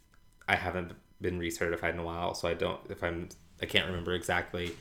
[0.48, 3.28] I haven't been recertified in a while, so I don't if I'm
[3.60, 4.74] I can't remember exactly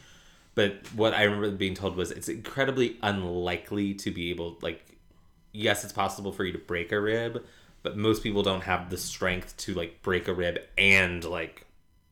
[0.55, 4.81] but what I remember being told was it's incredibly unlikely to be able like
[5.53, 7.43] yes it's possible for you to break a rib
[7.83, 11.65] but most people don't have the strength to like break a rib and like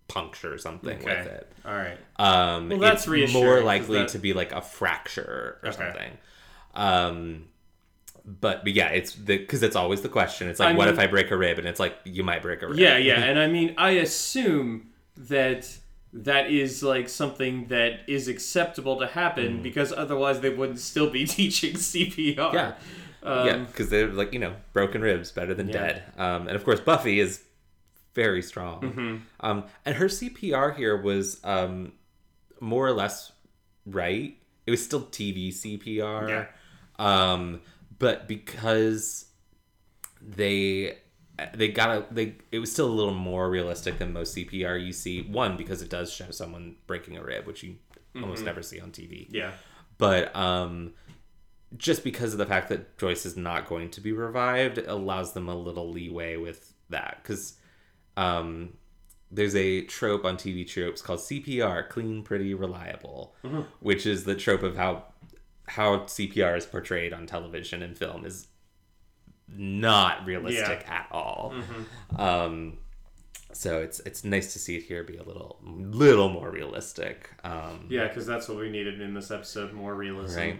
[0.08, 1.52] puncture something with it.
[1.66, 1.98] All right.
[2.18, 5.78] um Well, that's it's reassuring, more likely that- to be like a fracture or Okay.
[5.78, 6.12] something.
[6.76, 7.46] Um
[8.26, 10.48] but, but yeah it's the because it's always the question.
[10.48, 11.58] It's like I what mean- if i break a rib?
[11.60, 12.78] And it's like you might break a rib.
[12.80, 15.70] Yeah, yeah, and I mean, I assume that
[16.14, 21.26] that is like something that is acceptable to happen because otherwise they wouldn't still be
[21.40, 22.36] teaching CPR.
[22.36, 22.54] Mm.
[22.54, 22.74] Yeah.
[23.24, 25.74] Um, yeah, because they're like you know broken ribs better than Yeah.
[25.74, 26.04] dead.
[26.18, 27.42] Um, and of course Buffy is
[28.14, 28.82] very strong.
[28.82, 29.18] Mm-hmm.
[29.40, 31.94] Um, and her CPR here was um,
[32.60, 33.32] more or less
[33.86, 34.38] right.
[34.68, 36.30] It was still TV CPR.
[36.30, 36.46] Yeah.
[37.00, 37.62] Um,
[37.98, 39.26] but because
[40.22, 40.98] they
[41.56, 44.94] they got a they it was still a little more realistic than most CPR you
[44.94, 45.22] see.
[45.24, 47.76] One because it does show someone breaking a rib, which you
[48.16, 48.26] Mm-hmm.
[48.26, 49.54] almost never see on TV yeah.
[49.98, 50.94] but um
[51.76, 55.34] just because of the fact that Joyce is not going to be revived it allows
[55.34, 57.56] them a little leeway with that because
[58.16, 58.74] um
[59.32, 63.34] there's a trope on TV tropes called CPR clean pretty reliable
[63.80, 65.06] which is the trope of how
[65.70, 68.46] how CPR is portrayed on television and film is
[69.56, 71.54] not realistic at all
[72.18, 72.78] um
[73.52, 77.86] so it's it's nice to see it here be a little little more realistic um
[77.90, 80.38] Yeah, because that's what we needed in this episode more realism.
[80.40, 80.60] right?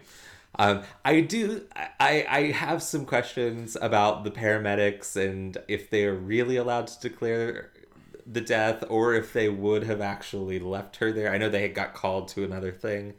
[0.60, 1.64] Um, I do.
[1.76, 7.10] I I have some questions about the paramedics and if they are really allowed to
[7.10, 7.72] declare
[8.28, 11.32] the death, or if they would have actually left her there.
[11.34, 13.16] I know they had got called to another thing.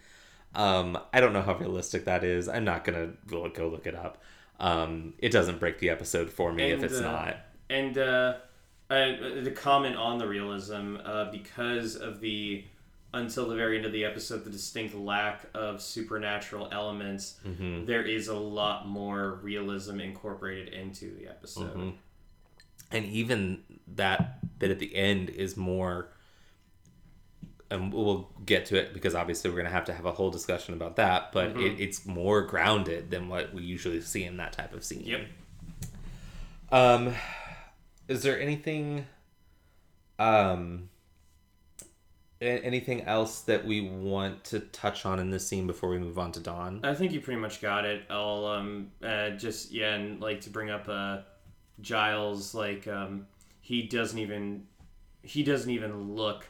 [0.54, 2.48] Um, I don't know how realistic that is.
[2.48, 4.22] I'm not gonna go go look it up.
[4.60, 7.36] Um, it doesn't break the episode for me if it's uh, not.
[7.70, 8.34] And uh,
[8.90, 12.64] uh, to comment on the realism uh, because of the
[13.12, 17.84] until the very end of the episode the distinct lack of supernatural elements Mm-hmm.
[17.86, 21.92] there is a lot more realism incorporated into the episode Mhm.
[22.90, 23.62] and even
[23.94, 26.08] that bit at the end is more
[27.70, 30.30] and we'll get to it because obviously we're going to have to have a whole
[30.30, 31.60] discussion about that but Mm-hmm.
[31.60, 35.20] it, it's more grounded than what we usually see in that type of scene yep
[36.72, 37.12] um
[38.08, 39.06] is there anything
[40.18, 40.88] um
[42.40, 46.30] anything else that we want to touch on in this scene before we move on
[46.32, 48.02] to dawn I think you pretty much got it.
[48.10, 51.18] I'll um uh, just yeah, and like to bring up uh
[51.80, 53.26] Giles like um
[53.60, 54.66] he doesn't even
[55.22, 56.44] he doesn't even look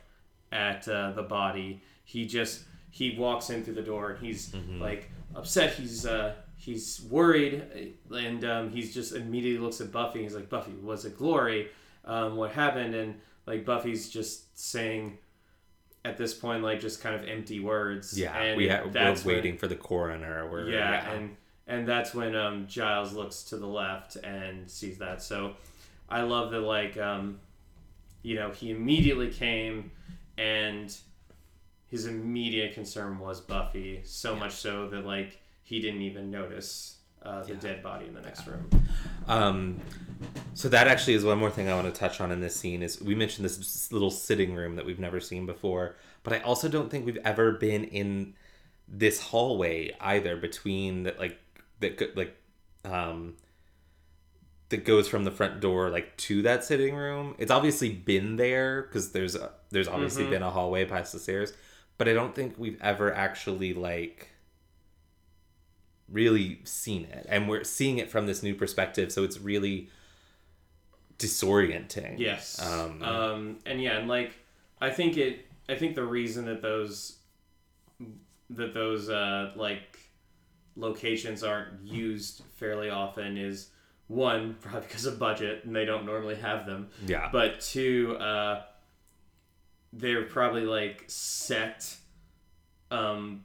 [0.55, 1.83] at uh, the body.
[2.05, 5.75] He just he walks in through the door and he's like upset.
[5.75, 10.23] He's uh he's worried and um, he's just immediately looks at Buffy.
[10.23, 11.69] He's like Buffy, was it Glory?
[12.05, 12.95] Um, what happened?
[12.95, 15.19] And like Buffy's just saying
[16.05, 18.19] at this point like just kind of empty words.
[18.19, 21.37] yeah and we ha- we're that's when- waiting for the coroner we're, yeah, and
[21.67, 25.23] and that's when um, Giles looks to the left and sees that.
[25.23, 25.55] So
[26.11, 27.41] I love that, like, um,
[28.23, 29.91] you know, he immediately came
[30.39, 30.97] and
[31.87, 37.43] his immediate concern was Buffy, so much so that like he didn't even notice uh,
[37.43, 37.61] the Yeah.
[37.61, 38.69] dead body in the next room.
[39.27, 39.81] Um,
[40.53, 42.83] so that actually is one more thing I want to touch on in this scene
[42.83, 46.69] is we mentioned this little sitting room that we've never seen before, but I also
[46.69, 48.35] don't think we've ever been in
[48.87, 51.39] this hallway either between that like
[51.81, 52.37] that like
[52.85, 53.35] um
[54.75, 57.37] that goes from the front door like to that sitting room.
[57.39, 60.31] It's obviously been there because there's a, there's obviously Mhm.
[60.31, 61.53] been a hallway past the stairs,
[61.97, 64.31] but I don't think we've ever actually like
[66.09, 69.89] really seen it and we're seeing it from this new perspective so it's really
[71.19, 72.61] disorienting Yes.
[72.61, 74.33] Um, Um, and yeah, and like
[74.81, 75.47] I think it.
[75.69, 77.17] I think the reason that those
[78.51, 79.99] that those uh, like
[80.77, 83.71] locations aren't used fairly often is
[84.09, 88.63] one probably because of budget and they don't normally have them, yeah but two, uh,
[89.93, 91.97] they're probably like set.
[92.91, 93.45] Um,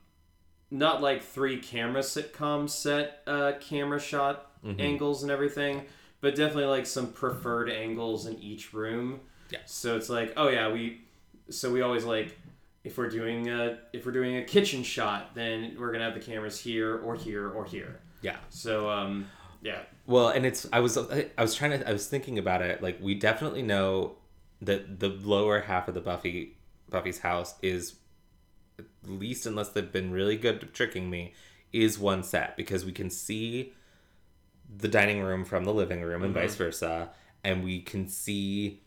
[0.71, 4.79] not like three camera sitcom set uh, camera shot Mhm.
[4.79, 5.85] angles and everything,
[6.21, 9.21] but definitely like some preferred angles in each room.
[9.49, 9.59] Yeah.
[9.65, 11.01] So it's like, oh yeah, we
[11.49, 12.37] so we always like
[12.83, 16.19] if we're doing a if we're doing a kitchen shot, then we're gonna have the
[16.19, 17.99] cameras here or here or here.
[18.21, 19.27] yeah So um
[19.61, 19.81] yeah.
[20.09, 22.97] Well and it's i was i was trying to i was thinking about it like
[23.01, 24.15] we definitely know
[24.61, 26.57] that the lower half of the buffy
[26.89, 27.95] buffy's house is
[28.79, 31.33] at least unless they've been really good at tricking me
[31.71, 33.71] is one set because we can see
[34.77, 36.39] the dining room from the living room and Mhm.
[36.41, 37.09] vice versa
[37.43, 38.81] and we can see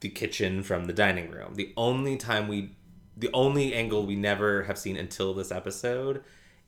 [0.00, 2.74] the kitchen from the dining room the only time we
[3.16, 6.22] the only angle we never have seen until this episode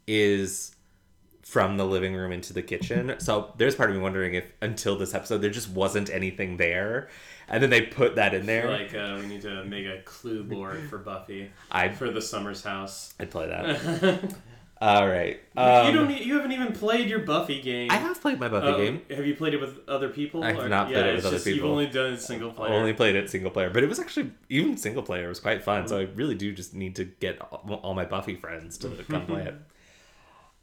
[0.06, 0.74] is
[1.50, 3.14] from the living room into the kitchen.
[3.18, 7.08] So there's part of me wondering if until this episode there just wasn't anything there,
[7.48, 8.70] and then they put that in there.
[8.70, 12.62] Like uh, we need to make a clue board for Buffy I for the Summers
[12.62, 13.14] house.
[13.18, 14.34] I'd play that.
[14.82, 15.38] All right.
[15.58, 16.10] Um, don't.
[16.10, 17.90] e- You haven't even played your Buffy game.
[17.90, 19.02] I have played my Buffy Uh, game.
[19.10, 20.42] Have you played it with other people?
[20.42, 21.56] I have or- not played it with other just people.
[21.68, 22.72] You've only done it single player.
[22.72, 25.86] Only played it single player, but it was actually even single player was quite fun.
[25.88, 29.26] So I really do just need to get all, all my Buffy friends to come
[29.26, 29.54] play it.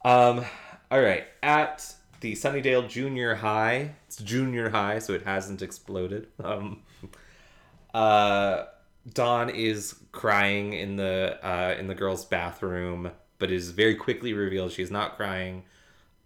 [0.06, 0.46] Um.
[0.90, 1.26] All right.
[1.44, 6.28] At the Sunnydale Junior High, it's junior high, so it hasn't exploded.
[6.44, 6.84] Um.
[7.94, 8.66] Uh.
[9.14, 14.72] Dawn is crying in the uh, in the girls' bathroom, but is very quickly revealed
[14.74, 15.64] she is not crying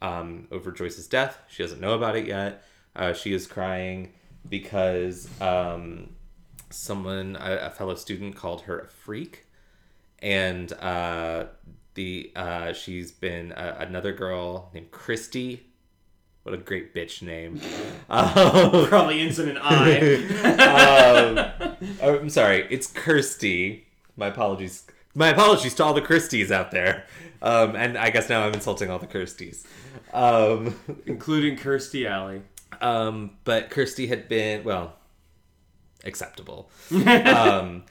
[0.01, 1.37] um, over Joyce's death.
[1.47, 2.63] She doesn't know about it yet.
[2.95, 4.13] Uh, she is crying
[4.49, 6.15] because um,
[6.71, 9.45] someone, a, a fellow student, called her a freak,
[10.19, 11.45] and uh,
[11.93, 15.67] the uh, she's been uh, another girl named Christy.
[16.43, 17.61] What a great bitch name.
[18.09, 20.15] Um, Probably ends in an I.
[21.77, 23.85] um, oh, I'm sorry, it's Kirsty.
[24.17, 24.85] My apologies.
[25.13, 27.05] My apologies to all the Kirsties out there.
[27.41, 29.65] Um, and I guess now I'm insulting all the Kirsties.
[30.13, 30.75] Um,
[31.05, 32.41] Including Kirstie Alley.
[32.79, 34.93] um, but Kirsty had been, well,
[36.05, 36.69] acceptable.
[36.91, 37.83] um,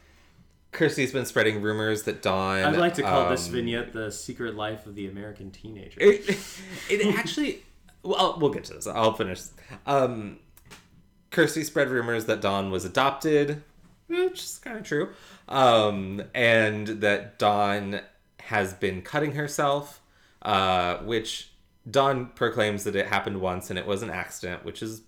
[0.72, 2.62] Kirsty's been spreading rumors that Dawn.
[2.64, 6.28] I'd like to call this um, vignette "The Secret Life of the American Teenager." It,
[6.90, 7.62] it actually.
[8.02, 8.86] Well, we'll get to this.
[8.86, 9.40] I'll finish.
[9.86, 10.38] Um,
[11.30, 13.62] Kirsty spread rumors that Dawn was adopted,
[14.06, 15.10] which is kind of true,
[15.48, 18.00] um, and that Dawn
[18.40, 20.00] has been cutting herself,
[20.42, 21.52] uh, which
[21.90, 25.02] Dawn proclaims that it happened once and it was an accident, which is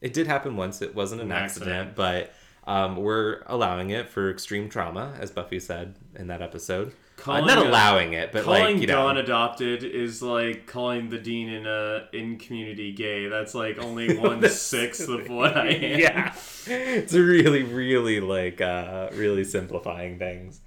[0.00, 0.82] It did happen once.
[0.82, 1.96] It wasn't an, An accident, accident.
[1.96, 2.32] but
[2.64, 6.92] um, we're allowing it for extreme trauma, as Buffy said in that episode.
[7.24, 11.18] Uh, not allowing it, but calling like you know, Dawn adopted is like calling the
[11.18, 13.28] dean in a in community gay.
[13.28, 16.00] That's like only one sixth of what I am.
[16.00, 16.34] yeah,
[16.66, 20.60] it's really, really like uh, really simplifying things.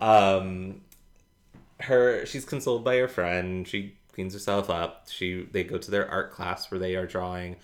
[0.00, 0.82] Um,
[1.80, 3.66] her she's consoled by her friend.
[3.66, 5.08] She cleans herself up.
[5.08, 7.56] She they go to their art class where they are drawing,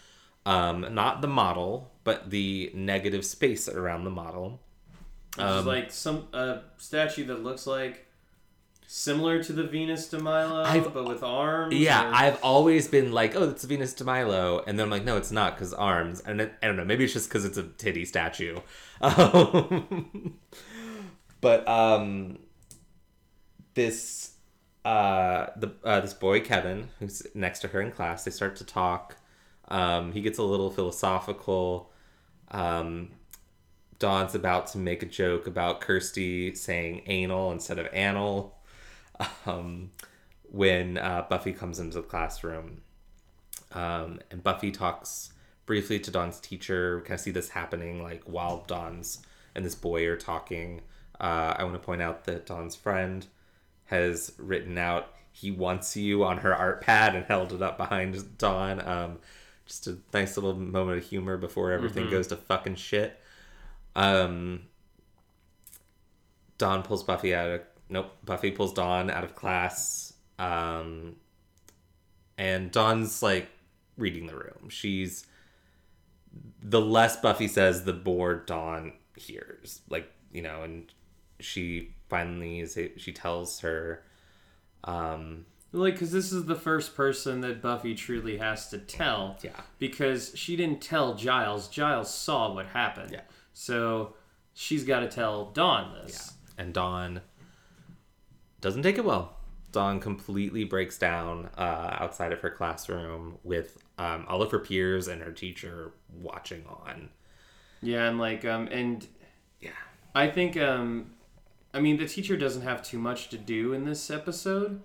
[0.45, 4.61] um, not the model, but the negative space around the model.
[5.37, 8.07] Which is like some a statue that looks like
[8.87, 11.75] similar to the Venus de Milo, I've- but with arms.
[11.75, 15.05] Yeah, or- I've always been like, oh, it's Venus de Milo, and then I'm like,
[15.05, 17.59] no, it's not because arms, and it, I don't know, maybe it's just because it's
[17.59, 18.57] a titty statue.
[19.01, 20.39] Um,
[21.41, 22.39] but um,
[23.75, 24.35] this
[24.85, 28.65] uh, the uh, this boy Kevin, who's next to her in class, they start to
[28.65, 29.17] talk.
[29.69, 31.91] Um, he gets a little philosophical.
[32.51, 33.11] Um,
[33.99, 38.57] Dawn's about to make a joke about Kirsty saying anal instead of anal
[39.47, 39.91] um,
[40.43, 42.83] when uh, Buffy comes into the classroom.
[43.73, 45.33] Um, and Buffy talks
[45.65, 46.99] briefly to Dawn's teacher.
[46.99, 49.23] We kind of see this happening like while Dawn's
[49.55, 50.83] and this boy are talking.
[51.19, 53.27] Uh, I want to point out that Dawn's friend
[53.87, 58.39] has written out "He wants you" on her art pad and held it up behind
[58.39, 58.87] Dawn.
[58.87, 59.19] Um,
[59.67, 63.21] just a nice little moment of humor before everything goes to fucking shit.
[63.95, 64.63] Um,
[66.59, 68.13] Dawn pulls Buffy out of nope.
[68.25, 70.15] Buffy pulls Dawn out of class.
[70.39, 71.17] Um,
[72.39, 73.49] and Dawn's like
[73.97, 74.69] reading the room.
[74.69, 75.27] She's
[76.63, 79.81] the less Buffy says, the more Dawn hears.
[79.89, 80.93] Like you know, and
[81.41, 82.79] she finally is.
[82.97, 84.03] She tells her.
[84.85, 89.37] Um, like because this is the first person that Buffy truly has to tell.
[89.43, 89.51] Yeah.
[89.79, 91.69] Because she didn't tell Giles.
[91.69, 93.11] Giles saw what happened.
[93.13, 93.21] Yeah.
[93.53, 94.15] So
[94.55, 96.33] she's got to tell Dawn this.
[96.57, 96.65] Yeah.
[96.65, 97.21] and Dawn
[98.61, 99.37] doesn't take it well.
[99.73, 105.09] Dawn completely breaks down uh, outside of her classroom with um, all of her peers
[105.09, 107.11] and her teacher watching on.
[107.83, 109.07] Yeah, and like um and
[109.61, 109.71] Yeah.
[110.15, 111.13] I think um
[111.75, 114.81] I mean the teacher doesn't have too much to do in this episode,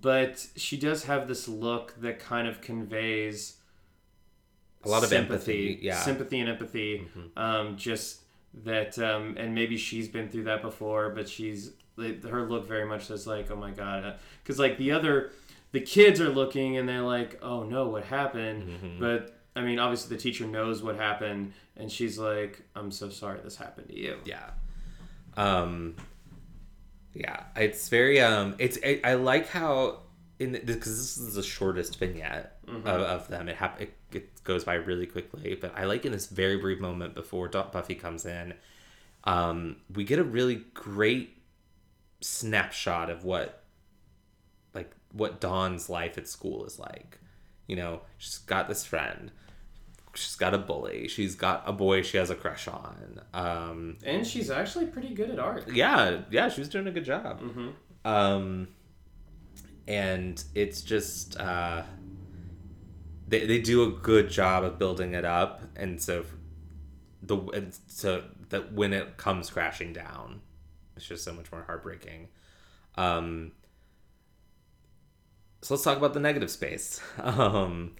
[0.00, 3.58] but she does have this look that kind of conveys
[4.84, 5.94] A lot of empathy, yeah.
[5.94, 6.04] Mm-hmm.
[6.04, 7.08] sympathy and empathy.
[7.36, 8.20] Um, just
[8.64, 13.04] that, um, and maybe she's been through that before, but she's her look very much
[13.04, 15.30] says like, oh my god, because like the other,
[15.72, 18.62] the kids are looking and they're like, oh no, what happened?
[18.68, 18.98] Mm-hmm.
[18.98, 23.40] But I mean, obviously the teacher knows what happened, and she's like, I'm so sorry
[23.44, 24.16] this happened to you.
[24.24, 24.50] Yeah.
[25.36, 25.96] Um
[27.14, 30.00] yeah, it's very um it's I, I like how
[30.38, 33.48] in because this is the shortest vignette of, of them.
[33.48, 36.80] It, hap- it it goes by really quickly, but I like in this very brief
[36.80, 38.54] moment before Buffy comes in,
[39.24, 41.36] um we get a really great
[42.20, 43.62] snapshot of what
[44.74, 47.18] like what Dawn's life at school is like.
[47.66, 49.30] You know, she's got this friend.
[50.14, 51.08] She's got a bully.
[51.08, 53.20] She's got a boy she has a crush on.
[53.32, 55.68] Um, And she's actually pretty good at art.
[55.72, 57.40] yeah, yeah, she was doing a good job.
[58.04, 58.68] Um,
[59.88, 61.82] and it's just uh,
[63.28, 66.24] they they do a good job of building it up, and so
[67.22, 70.40] the and so that when it comes crashing down,
[70.96, 72.28] it's just so much more heartbreaking.
[72.96, 73.52] Um,
[75.62, 77.00] so let's talk about the negative space.
[77.18, 77.96] Um,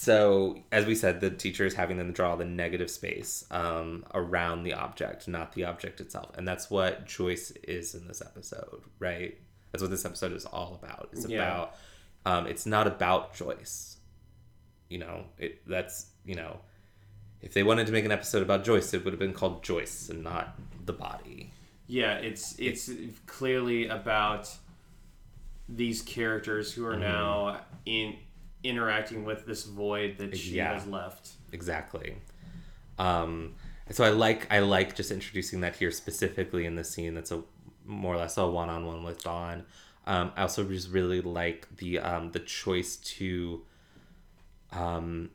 [0.00, 4.62] so as we said, the teacher is having them draw the negative space um, around
[4.62, 9.36] the object, not the object itself, and that's what Joyce is in this episode, right?
[9.72, 11.10] That's what this episode is all about.
[11.12, 11.42] It's Yeah.
[11.44, 11.76] about.
[12.24, 13.98] Um, it's not about Joyce.
[14.88, 15.60] You know, it.
[15.68, 16.60] That's you know,
[17.42, 20.08] if they wanted to make an episode about Joyce, it would have been called Joyce
[20.08, 21.50] and not the body.
[21.88, 22.90] Yeah, it's it's
[23.26, 24.48] clearly about
[25.68, 27.00] these characters who are Mm-hmm.
[27.02, 28.16] now in
[28.62, 30.74] interacting with this void that she Yeah.
[30.74, 31.30] has left.
[31.52, 32.16] exactly
[32.98, 33.54] um
[33.90, 37.42] so i like i like just introducing that here specifically in the scene that's a
[37.86, 39.64] more or less a one-on-one with dawn
[40.06, 43.62] um i also just really like the um the choice to
[44.72, 45.30] um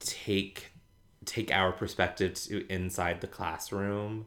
[0.00, 0.72] take
[1.24, 4.26] take our perspective to inside the classroom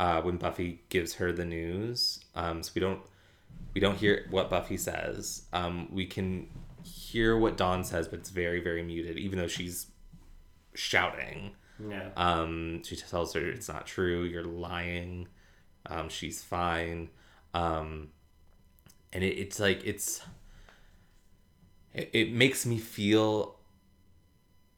[0.00, 3.00] uh when buffy gives her the news um so we don't
[3.78, 5.42] we don't hear what Buffy says.
[5.52, 6.48] Um, we can
[6.82, 9.86] hear what Dawn says, but it's very, very muted, even though she's
[10.74, 11.52] shouting.
[11.88, 12.08] Yeah.
[12.16, 15.28] Um, she tells her it's not true, you're lying.
[15.86, 17.10] Um, she's fine.
[17.54, 18.08] Um,
[19.12, 20.22] and it, it's like, it's,
[21.94, 23.60] it, it makes me feel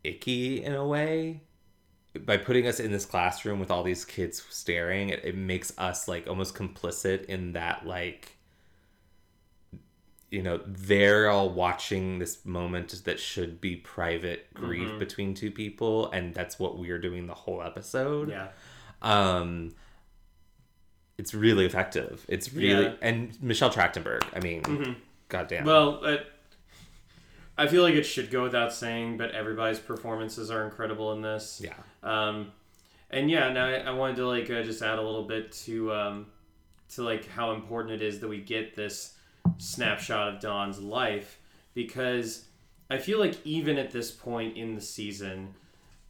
[0.05, 1.40] icky in a way
[2.26, 6.07] by putting us in this classroom with all these kids staring it, it makes us
[6.07, 8.36] like almost complicit in that like
[10.31, 14.99] you know they're all watching this moment that should be private grief Mm-hmm.
[14.99, 18.49] between two people and that's what we're doing the whole episode Yeah.
[19.03, 19.74] um
[21.18, 22.91] it's really effective it's really Yeah.
[22.91, 23.05] Mm-hmm.
[23.05, 24.97] and michelle trachtenberg i mean
[25.28, 26.16] goddamn Well, uh,
[27.59, 31.61] I feel like it should go without saying, but everybody's performances are incredible in this.
[31.62, 32.53] yeah Um,
[33.11, 35.93] and yeah, now I, I wanted to like uh, just add a little bit to
[35.93, 36.26] um,
[36.95, 39.14] to like how important it is that we get this
[39.59, 41.38] snapshot of Dawn's life
[41.74, 42.45] because
[42.91, 45.55] I feel like even at this point in the season,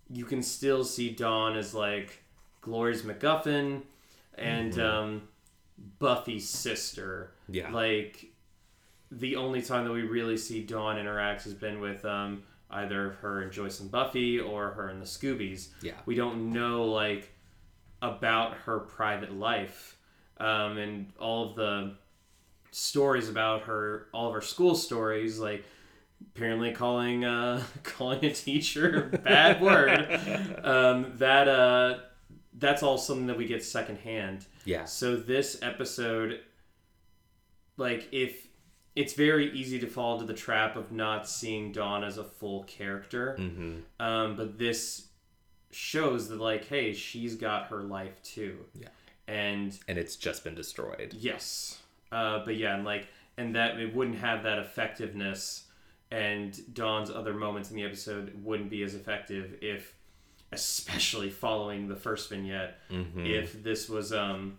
[0.09, 2.23] you can still see Dawn as like
[2.61, 3.83] Glory's MacGuffin
[4.37, 5.23] and um,
[5.99, 7.33] Buffy's sister.
[7.49, 7.71] Yeah.
[7.71, 8.27] Like
[9.11, 13.43] the only time that we really see Dawn interact has been with um, either her
[13.43, 15.69] and Joyce and Buffy or her and the Scoobies.
[15.83, 15.95] Yeah.
[16.07, 17.33] We don't know like
[18.03, 19.99] about her private life
[20.39, 21.95] um, and all of the
[22.71, 25.65] stories about her, all of her school stories, like
[26.35, 30.61] apparently calling uh, calling a teacher a bad word.
[30.65, 31.99] Um, that uh,
[32.59, 34.47] that's all something that we get secondhand.
[34.65, 36.41] yeah So this episode,
[37.77, 38.49] like if
[38.97, 42.65] it's very easy to fall into the trap of not seeing Dawn as a full
[42.65, 45.07] character, hmm um, but this
[45.71, 48.59] shows that like, hey, she's got her life too.
[48.75, 48.89] Yeah.
[49.29, 51.79] And and it's just been destroyed yes,
[52.13, 55.65] uh, but yeah, and like, and that it wouldn't have that effectiveness,
[56.11, 59.95] and Dawn's other moments in the episode wouldn't be as effective if,
[60.53, 63.27] especially following the first vignette, Mhm.
[63.29, 64.59] if this was um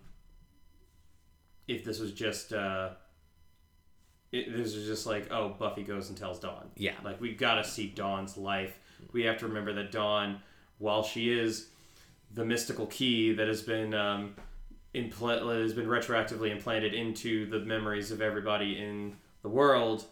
[1.68, 2.90] if this was just uh
[4.32, 6.96] it, this was just like oh buffy goes and tells dawn Yeah.
[7.04, 8.78] like we gotta see dawn's life
[9.14, 10.42] we have to remember that dawn
[10.80, 11.68] while she is
[12.34, 14.36] the mystical key that has been um
[14.96, 20.06] impl- has been retroactively implanted into the memories of everybody in the world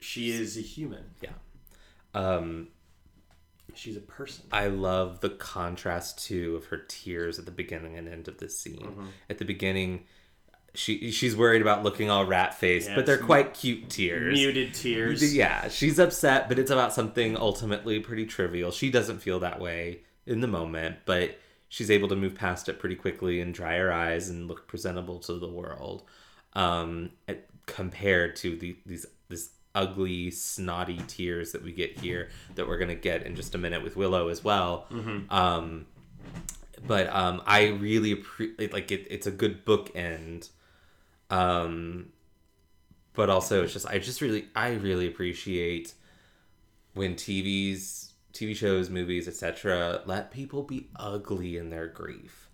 [0.00, 1.30] she is a human Yeah.
[2.14, 2.68] um
[3.74, 8.08] she's a person I love the contrast too of her tears at the beginning and
[8.08, 8.76] end of this scene.
[8.80, 9.06] Mm-hmm.
[9.30, 10.04] At the beginning,
[10.74, 14.34] she she's worried about looking all rat faced, Yeah, but they're quite cute tears.
[14.34, 18.70] muted tears Yeah, she's upset, but it's about something ultimately pretty trivial.
[18.72, 21.38] She doesn't feel that way in the moment, but
[21.74, 25.18] she's able to move past it pretty quickly and dry her eyes and look presentable
[25.18, 26.02] to the world.
[26.52, 32.68] Um, at- compared to the these this ugly snotty tears that we get here that
[32.68, 34.86] we're gonna get in just a minute with Willow as well.
[35.30, 35.86] Um,
[36.86, 40.50] but um, I really appreciate like it, it's a good bookend.
[41.30, 42.10] Um,
[43.14, 45.94] but also it's just I just really I really appreciate
[46.92, 50.02] when TV's TV shows, movies, etc.
[50.06, 52.48] let people be ugly in their grief.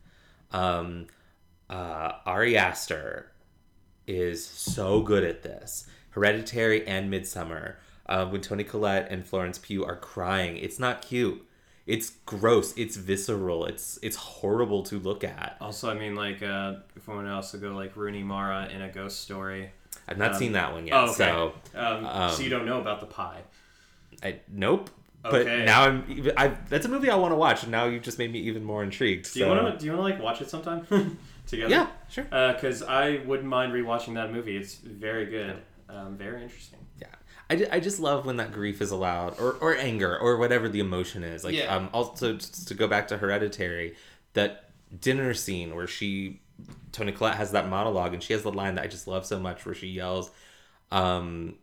[0.51, 1.07] Um,
[1.71, 3.33] uh, Ari Aster
[4.07, 5.87] is so good at this.
[6.11, 7.75] Hereditary and Midsommar.
[8.07, 11.45] Uh, when Toni Collette and Florence Pugh are crying, it's not cute.
[11.87, 12.77] It's gross.
[12.77, 13.67] It's visceral.
[13.67, 15.57] It's it's horrible to look at.
[15.61, 18.83] Also, I mean, like, uh, if we want to also go like Rooney Mara in
[18.83, 19.71] a ghost story.
[20.07, 20.95] I've not Um, seen that one yet.
[20.97, 21.13] Oh, okay.
[21.15, 23.43] So Um, um, so you don't know about the pie.
[24.23, 24.89] I nope.
[25.23, 26.05] But now I'm.
[26.09, 28.39] even- I that's a movie I want to watch, and now you've just made me
[28.41, 29.33] even more intrigued.
[29.33, 29.79] Do you so- want to?
[29.79, 30.87] Do you want to like watch it sometime
[31.47, 31.71] together?
[31.71, 32.25] Yeah, sure.
[32.25, 34.57] Because I wouldn't mind rewatching that movie.
[34.57, 35.57] It's very good.
[35.89, 36.79] Um, very interesting.
[37.01, 37.07] Yeah,
[37.51, 40.81] I, I just love when that grief is allowed, or or anger, or whatever the
[40.81, 41.45] emotion is.
[41.45, 41.75] Like, Yeah.
[41.75, 43.97] um, also to go back to Hereditary,
[44.35, 46.41] that dinner scene where she,
[46.93, 49.39] Toni Collette has that monologue, and she has the line that I just love so
[49.41, 50.31] much, where she yells,
[50.93, 51.57] um,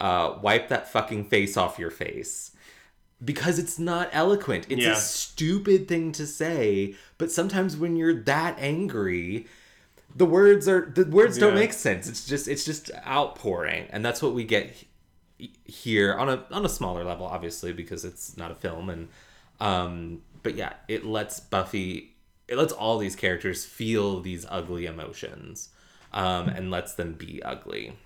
[0.00, 2.50] uh, "Wipe that fucking face off your face."
[3.24, 4.66] Because it's not eloquent.
[4.68, 4.92] It's Yeah.
[4.92, 9.46] a stupid thing to say, but sometimes when you're that angry,
[10.14, 12.08] the words are the words don't make sense.
[12.08, 14.74] It's just it's just outpouring, and that's what we get
[15.64, 18.90] here on a on a smaller level, obviously, because it's not a film.
[18.90, 19.08] And
[19.60, 22.14] um, but yeah, it lets Buffy,
[22.48, 25.70] it lets all these characters feel these ugly emotions,
[26.12, 27.96] um, and lets them be ugly.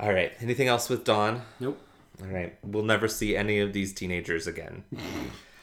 [0.00, 0.32] All right.
[0.40, 1.42] Anything else with Dawn?
[1.60, 1.80] Nope.
[2.22, 2.56] All right.
[2.62, 4.84] We'll never see any of these teenagers again,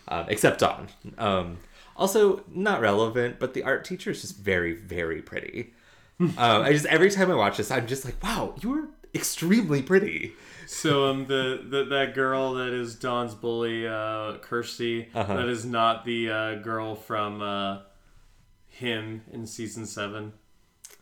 [0.07, 0.87] um, except Dawn.
[1.17, 1.57] Um,
[1.95, 5.73] also, not relevant, but the art teacher is just very, very pretty.
[6.19, 9.81] um, I just every time I watch this, I'm just like, wow, you are extremely
[9.81, 10.33] pretty.
[10.67, 15.35] So um, the, the that girl that is Dawn's bully, uh, Kirsty, Uh-huh.
[15.35, 17.79] that is not the uh, girl from uh,
[18.67, 20.33] him in season seven.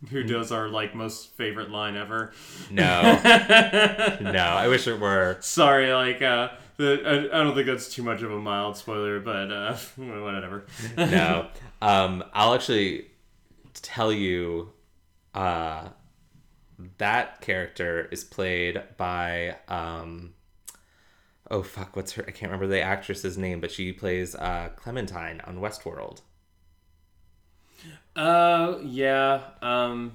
[0.09, 2.31] who does our like most favorite line ever.
[2.71, 3.01] No,
[4.21, 4.43] no.
[4.43, 5.37] I wish it were.
[5.41, 9.19] Sorry, like uh, the, I, I don't think that's too much of a mild spoiler,
[9.19, 10.65] but uh, whatever.
[10.97, 11.47] No.
[11.81, 13.07] Um, I'll actually
[13.73, 14.71] tell you.
[15.33, 15.89] Uh,
[16.97, 20.33] that character is played by um,
[21.51, 22.23] oh fuck, what's her?
[22.27, 26.21] I can't remember the actress's name, but she plays uh, Clementine on Westworld.
[28.15, 29.41] Uh, yeah.
[29.61, 30.13] Um,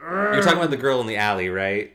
[0.00, 1.92] You're talking about the girl in the alley, right?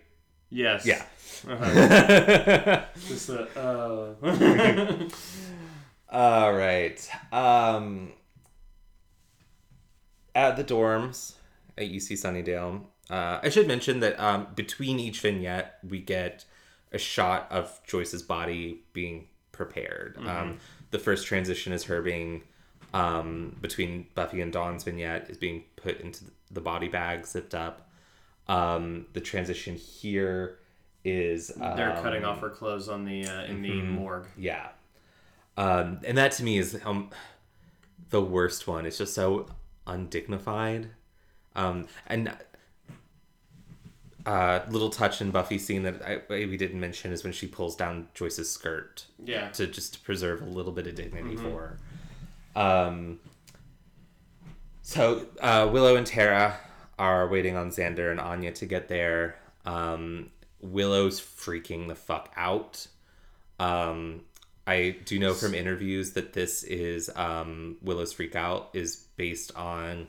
[0.50, 0.86] yes.
[0.86, 1.04] Yeah.
[1.48, 2.86] Uh-huh.
[3.08, 5.10] Just the, uh,
[6.16, 7.10] All right.
[7.32, 8.14] Um,
[10.36, 11.34] at the dorms
[11.78, 16.46] at UC Sunnydale, uh, I should mention that um, between each vignette, we get
[16.92, 20.18] a shot of Joyce's body being prepared.
[20.26, 20.60] Um,
[20.92, 22.44] the first transition is her being
[22.94, 27.90] um, between Buffy and Dawn's vignette is being put into the body bag, zipped up.
[28.48, 30.60] Um, the transition here
[31.06, 34.28] is they're um, cutting off her clothes on the uh, in the morgue.
[34.38, 34.70] yeah.
[35.58, 37.10] Um, and that to me is um,
[38.10, 38.86] the worst one.
[38.86, 39.48] It's just so
[39.86, 40.90] undignified.
[41.56, 42.36] Um, and
[44.26, 47.76] uh, little touch in Buffy scene that I, we didn't mention is when she pulls
[47.76, 49.50] down Joyce's skirt Yeah.
[49.50, 51.80] to just to preserve a little bit of dignity for her.
[52.56, 53.20] Um,
[54.82, 56.58] so uh, Willow and Tara
[57.00, 59.36] are waiting on Xander and Anya to get there.
[59.66, 60.30] Um,
[60.62, 62.88] Willow's freaking the fuck out.
[63.60, 64.22] Um,
[64.66, 70.08] I do know from interviews that this is um, Willow's freak out is based on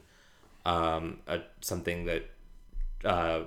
[0.65, 2.31] um, a, something that
[3.05, 3.41] uh,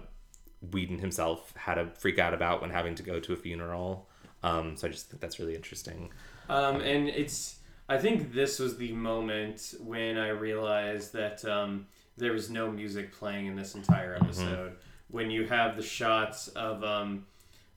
[0.72, 4.10] Whedon himself had a freak out about when having to go to a funeral.
[4.44, 6.10] Um, so I just think that's really interesting.
[6.50, 7.57] Um, and it's
[7.90, 13.14] I think this was the moment when I realized that um, there was no music
[13.14, 14.74] playing in this entire episode.
[15.10, 17.26] When you have the shots of um,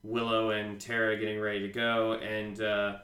[0.03, 2.97] Willow and Tara getting ready to go, and uh,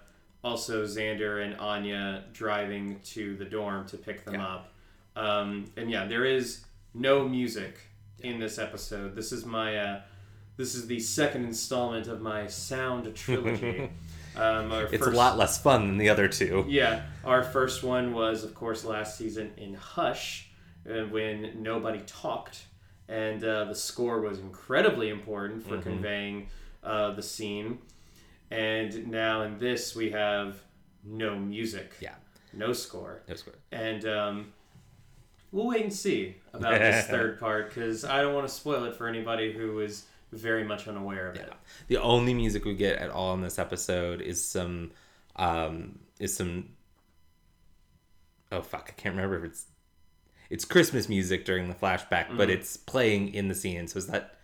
[0.42, 4.46] also Xander and Anya driving to the dorm to pick them Yeah.
[4.46, 4.72] up.
[5.14, 7.78] Um, and yeah, there is no music
[8.20, 9.14] in this episode.
[9.14, 10.00] This is my uh,
[10.56, 13.90] this is the second installment of my sound trilogy.
[14.36, 16.64] um, our It's first- a lot less fun than the other two.
[16.68, 20.48] yeah, our first one was, of course, last season in Hush,
[20.88, 22.66] uh, when nobody talked,
[23.08, 25.76] and uh, the score was incredibly important Mm-hmm.
[25.76, 26.48] for conveying
[26.82, 27.78] uh, the scene.
[28.50, 30.56] And now in this, we have
[31.04, 32.14] no music, Yeah.
[32.52, 33.54] no score, No score.
[33.72, 34.52] and um,
[35.50, 38.94] we'll wait and see about this third part because I don't want to spoil it
[38.94, 41.52] for anybody who is very much unaware of it.
[41.88, 44.90] The only music we get at all in this episode is some
[45.36, 46.70] um is some
[48.52, 49.66] oh fuck, I can't remember if it's
[50.48, 53.88] it's Christmas music during the flashback, but it's playing in the scene.
[53.88, 54.36] So is that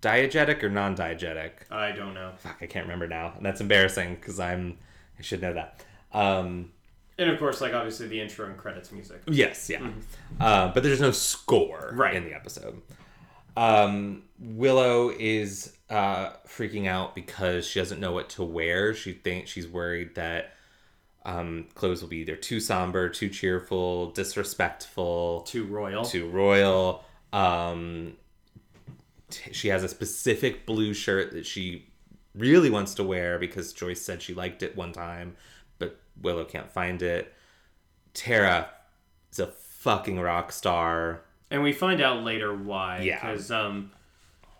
[0.00, 1.50] diegetic or non-diegetic?
[1.72, 2.30] I don't know.
[2.38, 3.32] Fuck, I can't remember now.
[3.36, 4.78] And that's embarrassing because I'm
[5.18, 5.84] I should know that.
[6.12, 6.70] Um
[7.18, 9.22] And of course, like obviously the intro and credits music.
[9.26, 9.90] Yes, yeah.
[10.38, 12.14] Uh, but there's no score Right.
[12.14, 12.80] in the episode.
[13.56, 18.94] Um, Willow is uh, freaking out because she doesn't know what to wear.
[18.94, 20.54] She thinks she's worried that
[21.24, 26.04] um, clothes will be either too somber, too cheerful, disrespectful, Too royal.
[26.04, 27.04] too royal.
[27.32, 28.14] Um,
[29.30, 31.86] t- she has a specific blue shirt that she
[32.34, 35.36] really wants to wear because Joyce said she liked it one time,
[35.78, 37.34] but Willow can't find it.
[38.14, 38.70] Tara
[39.32, 41.22] is a fucking rock star.
[41.50, 43.00] And we find out later why.
[43.00, 43.20] Yeah.
[43.20, 43.90] Because um,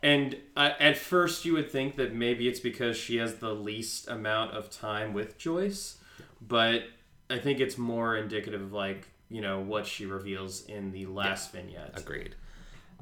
[0.02, 4.08] and uh, at first you would think that maybe it's because she has the least
[4.08, 5.98] amount of time with Joyce,
[6.40, 6.84] but
[7.28, 11.52] I think it's more indicative of like you know what she reveals in the last
[11.52, 11.98] vignette.
[11.98, 12.34] Agreed.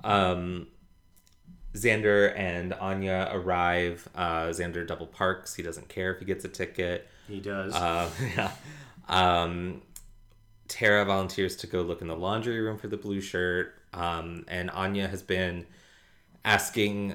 [0.04, 0.68] Um,
[1.74, 4.08] Xander and Anya arrive.
[4.14, 5.54] Uh, Xander double parks.
[5.54, 7.08] He doesn't care if he gets a ticket.
[7.26, 7.74] He does.
[7.74, 8.50] Uh, yeah.
[9.08, 9.82] Um,
[10.66, 13.77] Tara volunteers to go look in the laundry room for the blue shirt.
[13.92, 15.66] Um, and Anya has been
[16.44, 17.14] asking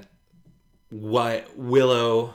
[0.90, 2.34] what Willow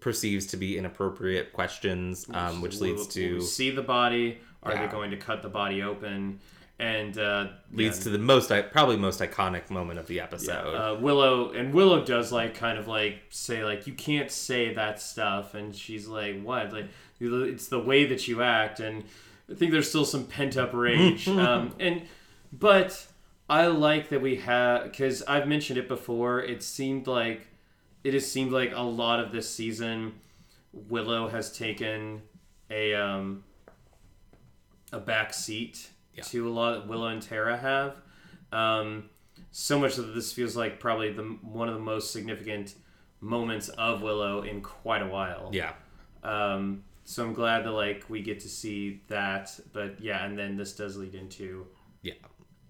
[0.00, 4.38] perceives to be inappropriate questions, um, which Will- leads will to we see the body.
[4.62, 4.86] Are Yeah.
[4.86, 6.40] they going to cut the body open?
[6.78, 10.74] And uh, leads yeah, to the most probably most iconic moment of the episode.
[10.74, 15.00] uh, Willow and Willow does like kind of like say like you can't say that
[15.00, 19.04] stuff, and she's like what like it's the way that you act, and
[19.50, 22.02] I think there's still some pent up rage, um, and
[22.52, 23.06] but
[23.48, 26.40] I like that we have because I've mentioned it before.
[26.40, 27.46] It seemed like
[28.02, 30.14] it has seemed like a lot of this season,
[30.72, 32.22] Willow has taken
[32.70, 33.44] a um,
[34.92, 36.22] a back seat Yeah.
[36.24, 37.96] to a lot that Willow and Tara have.
[38.52, 39.10] Um,
[39.52, 42.74] so much that this feels like probably the one of the most significant
[43.20, 45.50] moments of Willow in quite a while.
[45.52, 45.72] Yeah.
[46.22, 50.56] Um, so I'm glad that like we get to see that, but yeah, and then
[50.56, 51.66] this does lead into
[52.02, 52.14] Yeah.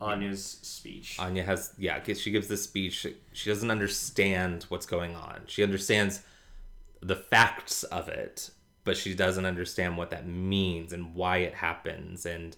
[0.00, 1.16] Anya's speech.
[1.18, 3.06] Anya has yeah, she gives this speech.
[3.32, 5.42] She doesn't understand what's going on.
[5.46, 6.22] She understands
[7.00, 8.50] the facts of it,
[8.84, 12.26] but she doesn't understand what that means and why it happens.
[12.26, 12.56] And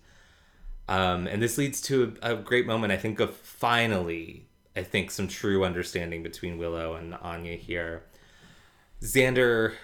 [0.88, 5.10] um, and this leads to a, a great moment, I think, of finally, I think,
[5.10, 8.04] some true understanding between Willow and Anya here.
[9.02, 9.74] Xander,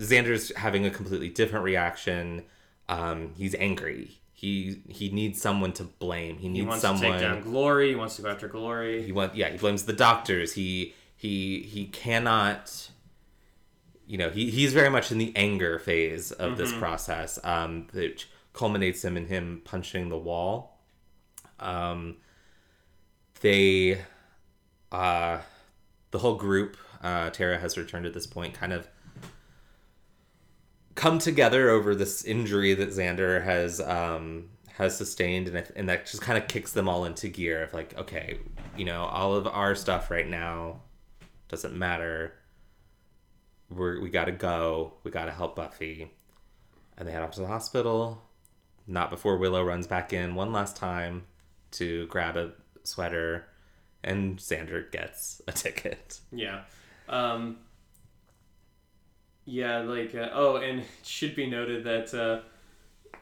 [0.00, 2.44] Xander's having a completely different reaction.
[2.88, 4.20] Um, he's angry.
[4.42, 6.34] He he needs someone to blame.
[6.36, 7.90] He he needs wants someone to take down Glory.
[7.90, 9.00] He wants to go after Glory.
[9.00, 12.90] he want yeah he blames the doctors he he he cannot
[14.04, 18.28] you know he he's very much in the anger phase of this process um which
[18.52, 20.80] culminates him in him punching the wall
[21.60, 22.16] um
[23.42, 24.00] they
[24.90, 25.38] uh
[26.10, 28.88] the whole group uh tara has returned at this point kind of
[30.94, 36.22] come together over this injury that Xander has um, has sustained, and, and that just
[36.22, 38.38] kind of kicks them all into gear of like, okay,
[38.76, 40.80] you know, all of our stuff right now
[41.48, 42.34] doesn't matter.
[43.70, 44.94] We're we got to go.
[45.04, 46.10] We got to help Buffy,
[46.96, 48.22] and they head off to the hospital.
[48.86, 51.24] Not before Willow runs back in one last time
[51.72, 53.46] to grab a sweater,
[54.02, 56.20] and Xander gets a ticket.
[56.30, 56.62] Yeah.
[57.08, 57.58] Um,
[59.44, 62.40] yeah, like, uh, oh, and it should be noted that uh,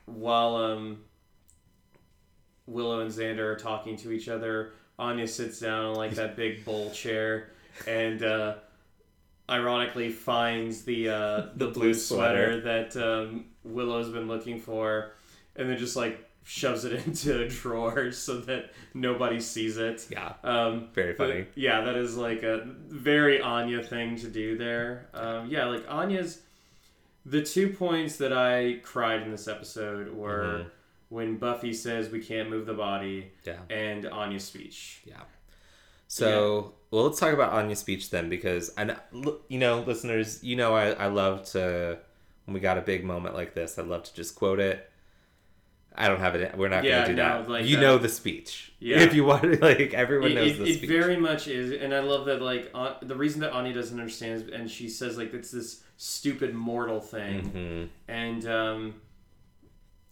[0.07, 1.01] while um,
[2.66, 6.64] Willow and Xander are talking to each other, Anya sits down on, like, that big
[6.64, 7.51] bowl chair
[7.87, 8.57] and uh,
[9.49, 15.12] ironically finds the, uh, the, blue sweater, that um, Willow's been looking for
[15.57, 20.07] and then just, like, shoves it into a drawer so that nobody sees it.
[20.11, 21.47] Yeah, Um, very funny.
[21.55, 25.09] yeah, that is like a very Anya thing to do there.
[25.14, 26.43] Um, yeah, like Anya's.
[27.26, 30.70] The two points that I cried in this episode were Mhm.
[31.11, 33.59] when Buffy says we can't move the body Yeah.
[33.68, 35.03] and Anya's speech.
[35.05, 35.20] Yeah.
[36.09, 38.97] So, well, let's talk about Anya's speech then, because and
[39.49, 41.99] you know, listeners, you know, I I love to
[42.47, 44.89] when we got a big moment like this, I love to just quote it.
[45.95, 46.57] I don't have it.
[46.57, 47.51] We're not Yeah, going to do no, that.
[47.51, 48.72] like, you uh, know the speech.
[48.78, 49.01] yeah.
[49.01, 50.91] If you want, like everyone It, knows it, the it speech.
[50.91, 52.41] It very much is, and I love that.
[52.41, 55.82] Like An- the reason that Anya doesn't understand, is, and she says like it's this
[55.97, 57.88] stupid mortal thing, Mhm.
[58.09, 58.95] and um,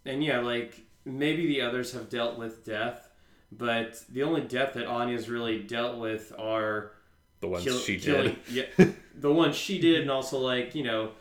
[0.05, 3.09] and yeah, like maybe the others have dealt with death,
[3.53, 6.93] but the only death that Anya's really dealt with are
[7.41, 8.66] The ones kill- she killing, did.
[8.79, 11.12] yeah, the ones she did, and also like you know,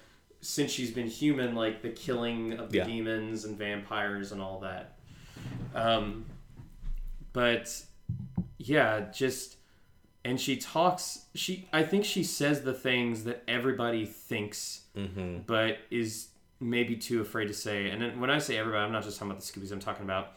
[0.41, 2.83] since she's been human, like the killing of the Yeah.
[2.85, 4.97] demons and vampires and all that.
[5.75, 6.25] Um,
[7.33, 7.83] but
[8.57, 9.57] yeah, just
[10.25, 11.25] and she talks.
[11.35, 16.29] She I think she says the things that everybody thinks hmm but is
[16.59, 17.89] maybe too afraid to say.
[17.89, 19.71] And then when I say everybody, I'm not just talking about the Scoobies.
[19.71, 20.33] I'm talking about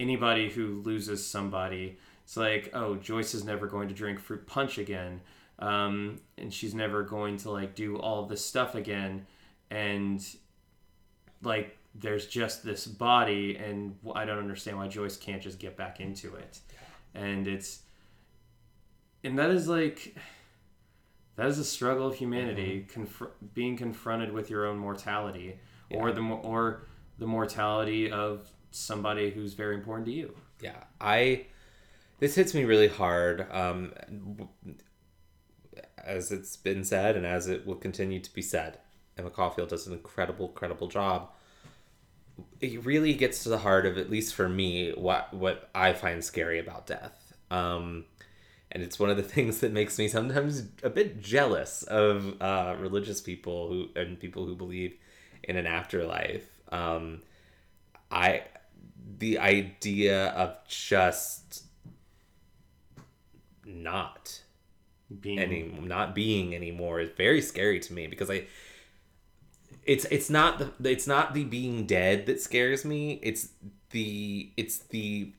[0.00, 1.98] anybody who loses somebody.
[2.24, 5.20] It's like, oh, Joyce is never going to drink fruit punch again,
[5.62, 9.24] um, and she's never going to like do all this stuff again,
[9.70, 10.20] and
[11.40, 16.00] like there's just this body, and I don't understand why Joyce can't just get back
[16.00, 16.58] into it,
[17.14, 17.82] and it's,
[19.22, 20.16] and that is like
[21.36, 25.60] that is a struggle of humanity, conf- being confronted with your own mortality,
[25.92, 26.86] or the or
[27.18, 30.34] the mortality of somebody who's very important to you.
[30.60, 31.46] Yeah, I.
[32.18, 33.46] This hits me really hard.
[33.50, 33.92] Um,
[36.04, 38.78] as it's been said, and as it will continue to be said,
[39.16, 41.30] Emma Caulfield does an incredible, incredible job.
[42.60, 46.24] It really gets to the heart of, at least for me, what what I find
[46.24, 47.34] scary about death.
[47.50, 48.06] Um,
[48.70, 52.76] and it's one of the things that makes me sometimes a bit jealous of uh,
[52.78, 54.96] religious people who and people who believe
[55.44, 56.46] in an afterlife.
[56.70, 57.22] Um,
[58.10, 58.44] I
[59.18, 61.64] the idea of just
[63.64, 64.42] not
[65.20, 68.44] Being any not being anymore is very scary to me because I
[69.84, 73.18] it's it's not the it's not the being dead that scares me.
[73.22, 73.48] It's
[73.90, 75.32] the it's the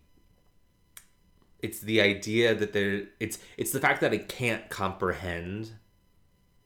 [1.61, 5.71] it's the idea that there it's it's the fact that I can't comprehend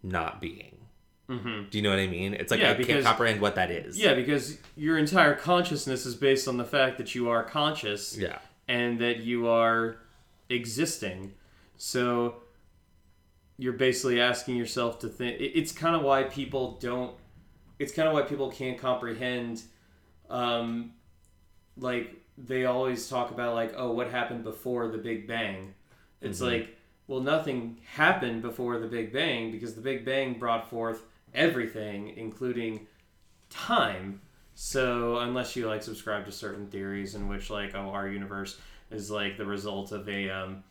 [0.03, 0.73] not being.
[1.29, 1.63] Mm-hmm.
[1.69, 2.33] do you know what I mean?
[2.33, 3.99] It's like Yeah, I because- can't comprehend what that is.
[3.99, 8.39] Yeah, because your entire consciousness is based on the fact that you are conscious yeah.
[8.69, 9.97] and that you are
[10.49, 11.33] existing.
[11.75, 12.35] So
[13.57, 15.37] you're basically asking yourself to think.
[15.39, 17.13] It's kind of why people don't.
[17.79, 19.61] It's kind of why people can't comprehend,
[20.29, 20.93] um,
[21.77, 25.73] like they always talk about like, oh, what happened before the Big Bang?
[26.21, 26.75] It's like,
[27.07, 31.03] well, nothing happened before the Big Bang because the Big Bang brought forth
[31.33, 32.87] everything, including
[33.49, 34.21] time.
[34.55, 39.11] So unless you like subscribe to certain theories in which like, oh, our universe is
[39.11, 40.63] like the result of a um,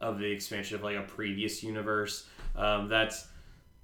[0.00, 2.26] of the expansion of like a previous universe,
[2.56, 3.26] um, that's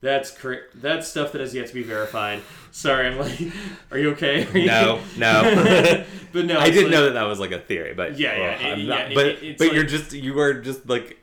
[0.02, 2.40] that's cra- that's stuff that has yet to be verified.
[2.70, 3.38] Sorry, I'm like,
[3.90, 4.46] are you okay?
[4.46, 6.04] Are you- No, no.
[6.32, 8.62] but no, I didn't like- know that that was like a theory, but Yeah, yeah,
[8.62, 11.18] well, I'm not- it- but it- but you're just you were just like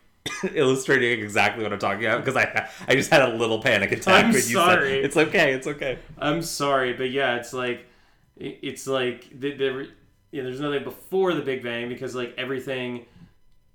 [0.54, 4.26] illustrating exactly what I'm talking about because I I just had a little panic attack
[4.26, 4.90] I'm when you sorry.
[4.90, 6.00] said it's okay, it's okay.
[6.18, 7.86] I'm sorry, but yeah, it's like
[8.36, 9.88] it's like the, the,
[10.32, 13.06] yeah, there's nothing before the Big Bang because like everything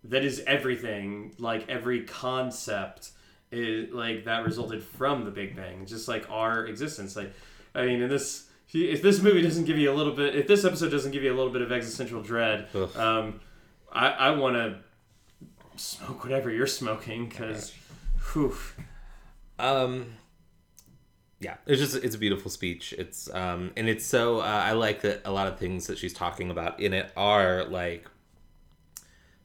[0.04, 3.11] that is everything, like every concept
[3.52, 7.14] is like that resulted from the Big Bang, just like our existence.
[7.14, 7.32] Like,
[7.74, 10.64] I mean, in this if this movie doesn't give you a little bit, if this
[10.64, 12.96] episode doesn't give you a little bit of existential dread, Ugh.
[12.96, 13.40] um,
[13.92, 14.78] I I want to
[15.76, 17.74] smoke whatever you're smoking because,
[18.32, 18.56] whew.
[19.58, 20.14] Um,
[21.40, 22.94] yeah, it's just it's a beautiful speech.
[22.96, 26.14] It's um, and it's so uh, I like that a lot of things that she's
[26.14, 28.06] talking about in it are like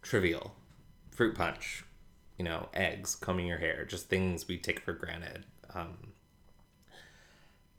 [0.01, 0.55] trivial,
[1.11, 1.83] fruit punch,
[2.37, 5.45] you know, eggs, combing your hair, just things we take for granted.
[5.73, 6.13] Um,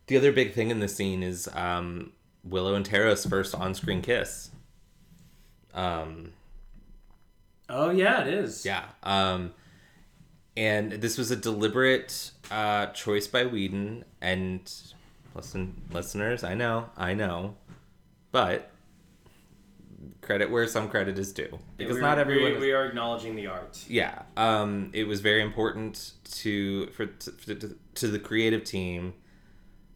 [0.06, 2.12] the other big thing in the scene is um,
[2.44, 4.50] Willow and Tara's first on-screen kiss.
[5.74, 6.32] Um,
[7.70, 8.64] Oh yeah, it is.
[8.64, 8.84] yeah.
[9.02, 9.52] Um,
[10.56, 14.04] and this was a deliberate uh, choice by Whedon.
[14.22, 14.72] And
[15.34, 17.56] listen, listeners, I know, I know,
[18.32, 18.70] but
[20.20, 22.52] credit where some credit is due because We- not we- everyone.
[22.52, 23.84] is- We, are acknowledging the art.
[23.88, 29.14] yeah, um, it was very important to for to, to, to the creative team.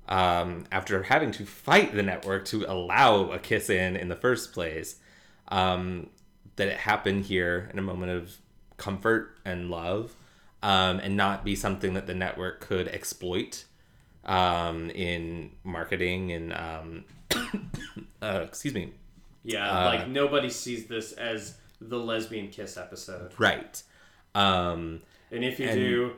[0.08, 4.52] Um, after having to fight the network to allow a kiss in in the first
[4.52, 4.96] place,
[5.48, 6.10] um,
[6.56, 8.36] that it happened here in a moment of
[8.76, 10.14] comfort and love,
[10.62, 13.64] um, and not be something that the network could exploit
[14.24, 17.04] um, in marketing and um,
[18.22, 18.92] uh, excuse me,
[19.44, 23.32] Yeah, Uh, like nobody sees this as the lesbian kiss episode.
[23.38, 23.82] right.
[24.34, 26.12] Um, And if you And- do,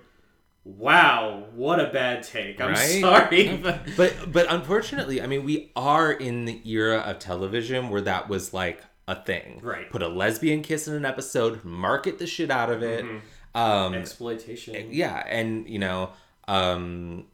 [0.64, 2.60] wow, what a bad take.
[2.60, 3.00] I'm Right?
[3.00, 3.56] sorry.
[3.62, 8.28] But but but unfortunately, I mean, we are in the era of television where that
[8.28, 9.60] was like a thing.
[9.62, 9.88] Right.
[9.90, 13.04] Put a lesbian kiss in an episode, market the shit out of it.
[13.04, 13.18] Mm-hmm.
[13.56, 14.88] Um, exploitation.
[14.90, 16.10] yeah, and you know,
[16.48, 17.26] um,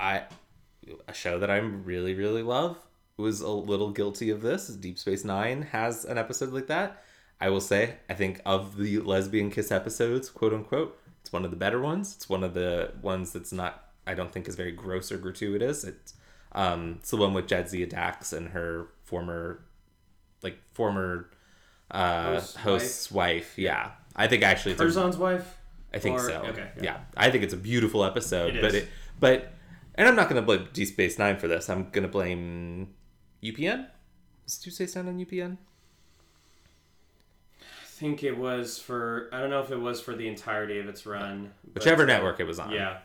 [0.00, 0.22] I
[1.08, 2.78] a show that I'm really really love
[3.16, 4.68] was a little guilty of this.
[4.68, 7.02] Deep Space Nine has an episode like that.
[7.40, 11.50] I will say, I think of the lesbian kiss episodes, quote unquote, it's one of
[11.50, 12.14] the better ones.
[12.16, 15.84] It's one of the ones that's not, I don't think, is very gross or gratuitous.
[15.84, 16.14] It's
[16.52, 19.64] um, it's the one with Jadzia Dax and her former,
[20.42, 21.30] like former
[21.90, 23.54] uh, Host's host's wife.
[23.58, 25.58] Yeah, I think actually a Curzon's wife?
[25.92, 26.42] I think Or- so.
[26.48, 26.82] okay, yeah.
[26.82, 26.96] yeah.
[27.16, 28.88] I think it's a beautiful episode, It but it
[29.18, 29.52] but
[29.96, 31.68] and I'm not going to blame Deep Space Nine for this.
[31.70, 32.94] I'm going to blame
[33.44, 33.86] UPN.
[34.62, 35.56] Deep Space Nine on UPN?
[37.60, 40.88] I think it was for, I don't know if it was for the entirety of
[40.88, 41.52] its run.
[41.74, 42.70] Whichever network it was on.
[42.72, 42.98] Yeah.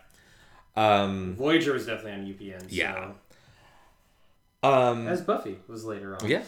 [0.75, 1.35] Um.
[1.35, 2.61] Voyager was definitely on UPN.
[2.61, 2.67] So.
[2.69, 3.11] Yeah.
[4.63, 5.07] Um.
[5.07, 6.27] As Buffy was later on.
[6.27, 6.43] Yeah.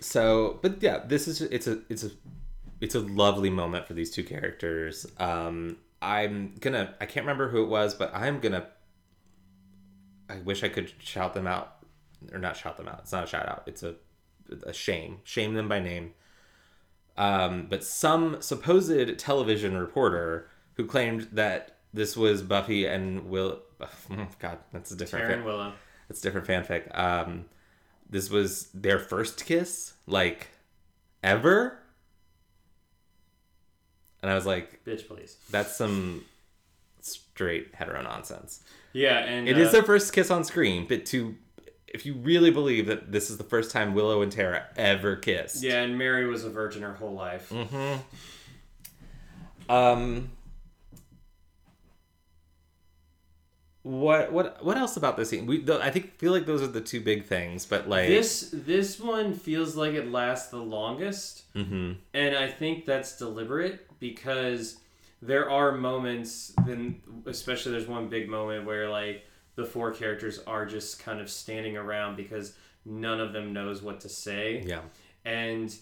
[0.00, 2.10] So, but yeah, this is it's a it's a
[2.80, 5.06] it's a lovely moment for these two characters.
[5.18, 8.66] Um, I'm gonna I can't remember who it was, but I'm gonna.
[10.28, 11.73] I wish I could shout them out,
[12.32, 13.00] or not shout them out.
[13.00, 13.64] It's not a shout out.
[13.66, 13.96] It's a
[14.64, 15.18] a shame.
[15.24, 16.12] Shame them by name.
[17.16, 23.60] Um, but some supposed television reporter who claimed that this was Buffy and Will.
[24.38, 25.30] God, that's a different.
[25.30, 25.72] Taryn Willow.
[26.10, 26.96] It's different fanfic.
[26.98, 27.46] Um,
[28.10, 30.48] this was their first kiss, like
[31.22, 31.78] ever,
[34.22, 35.36] and I was like, Bitch, please.
[35.50, 36.24] "That's some
[37.00, 38.60] straight hetero nonsense."
[38.92, 41.36] Yeah, and It uh, is their first kiss on screen, but to
[41.88, 45.62] if you really believe that this is the first time Willow and Tara ever kissed,
[45.62, 47.50] Yeah, and Mary was a virgin her whole life.
[47.50, 47.98] Mm.
[49.68, 50.30] Um.
[53.82, 55.44] What what what else about this scene?
[55.44, 58.48] We th- I think feel like those are the two big things, but like This
[58.52, 61.96] this one feels like it lasts the longest, Mhm.
[62.14, 64.78] and I think that's deliberate because
[65.20, 66.54] there are moments.
[66.66, 69.26] Then, especially there's one big moment where like
[69.56, 74.00] the four characters are just kind of standing around because none of them knows what
[74.00, 74.80] to say, yeah.
[75.24, 75.74] and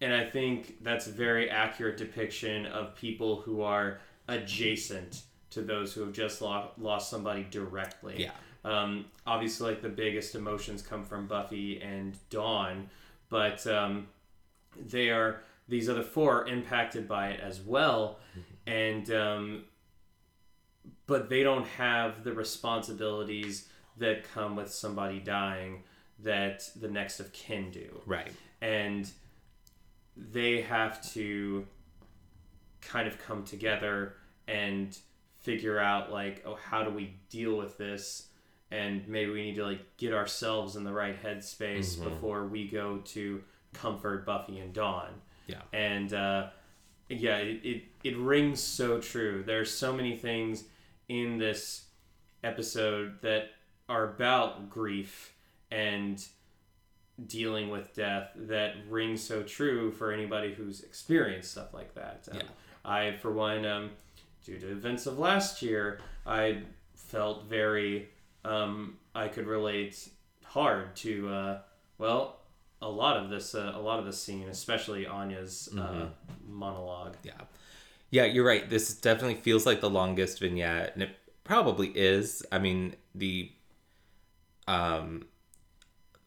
[0.00, 3.98] and I think that's a very accurate depiction of people who are
[4.28, 8.22] adjacent to those who have just lo- lost somebody directly.
[8.22, 8.30] Yeah.
[8.64, 12.90] Um, obviously, like the biggest emotions come from Buffy and Dawn,
[13.28, 14.08] but um,
[14.76, 18.18] they are these other four are impacted by it as well,
[18.66, 19.64] and um,
[21.08, 25.82] but they don't have the responsibilities that come with somebody dying
[26.20, 28.00] that the next of kin do.
[28.06, 28.30] Right.
[28.60, 29.10] and
[30.16, 31.64] they have to
[32.80, 34.14] kind of come together
[34.48, 34.96] and
[35.40, 38.26] figure out like oh how do we deal with this?
[38.70, 42.98] And maybe we need to like get ourselves in the right headspace before we go
[42.98, 43.42] to
[43.72, 45.08] comfort buffy and dawn.
[45.46, 45.62] Yeah.
[45.72, 46.48] and uh,
[47.08, 49.42] yeah it, it, it rings so true.
[49.46, 50.64] There's so many things
[51.08, 51.86] in this
[52.44, 53.50] episode that
[53.88, 55.32] are about grief
[55.70, 56.24] and
[57.26, 62.28] dealing with death that rings so true for anybody who's experienced stuff like that.
[62.30, 62.42] Um, Yeah.
[62.84, 63.90] I, for one, um,
[64.44, 66.62] due to events of last year, I
[66.94, 68.08] felt very,
[68.44, 70.08] um, I could relate
[70.44, 71.60] hard to, uh,
[71.98, 72.36] well,
[72.80, 76.06] a lot of this, uh, a lot of this scene, especially Anya's uh,
[76.46, 77.16] monologue.
[77.24, 77.32] Yeah.
[78.10, 78.68] Yeah, you're right.
[78.68, 81.10] This definitely feels like the longest vignette, and it
[81.44, 82.42] probably is.
[82.50, 83.52] I mean, the
[84.66, 85.26] um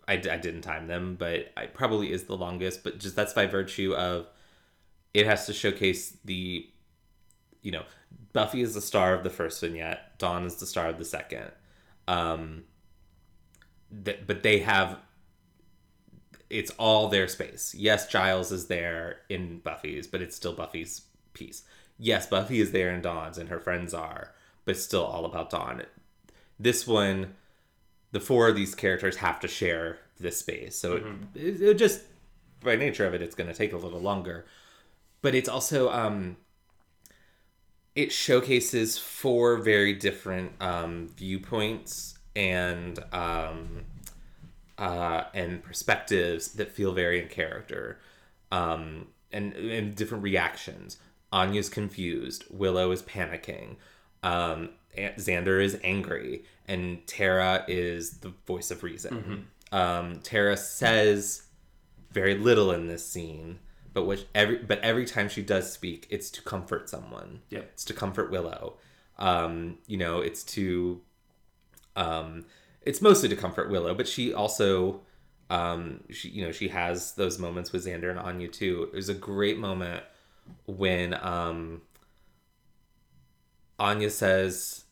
[0.07, 3.45] I, I didn't time them, but it probably is the longest, but just that's by
[3.45, 4.27] virtue of
[5.13, 6.67] it has to showcase the
[7.61, 7.83] you know,
[8.33, 11.51] Buffy is the star of the first vignette, Dawn is the star of the second.
[12.07, 12.63] Um
[14.05, 14.97] th- but they have
[16.49, 17.73] it's all their space.
[17.77, 21.01] Yes, Giles is there in Buffy's, but it's still Buffy's
[21.33, 21.63] piece.
[21.97, 24.33] Yes, Buffy is there in Dawn's, and her friends are,
[24.65, 25.83] but it's still all about Dawn.
[26.59, 27.35] This one,
[28.11, 31.03] the four of these characters have to share this space, so it,
[31.35, 32.01] it, it just
[32.63, 34.45] by nature of it, it's going to take a little longer.
[35.21, 36.37] But it's also um,
[37.95, 43.85] it showcases four very different um, viewpoints and um,
[44.77, 47.99] uh, and perspectives that feel very in character
[48.51, 50.97] um, and, and different reactions.
[51.31, 52.45] Anya's confused.
[52.49, 53.77] Willow is panicking.
[54.23, 56.43] Um, Xander is angry.
[56.67, 59.47] And Tara is the voice of reason.
[59.71, 61.43] Um, Tara says
[62.11, 63.59] very little in this scene,
[63.93, 67.41] but which every but every time she does speak, it's to comfort someone.
[67.49, 67.69] Yep.
[67.73, 68.77] It's to comfort Willow.
[69.17, 71.01] Um, you know, it's to
[71.95, 72.45] um
[72.83, 75.01] it's mostly to comfort Willow, but she also
[75.49, 78.89] um she you know, she has those moments with Xander and Anya too.
[78.93, 80.03] It was a great moment
[80.65, 81.81] when um
[83.79, 84.85] Anya says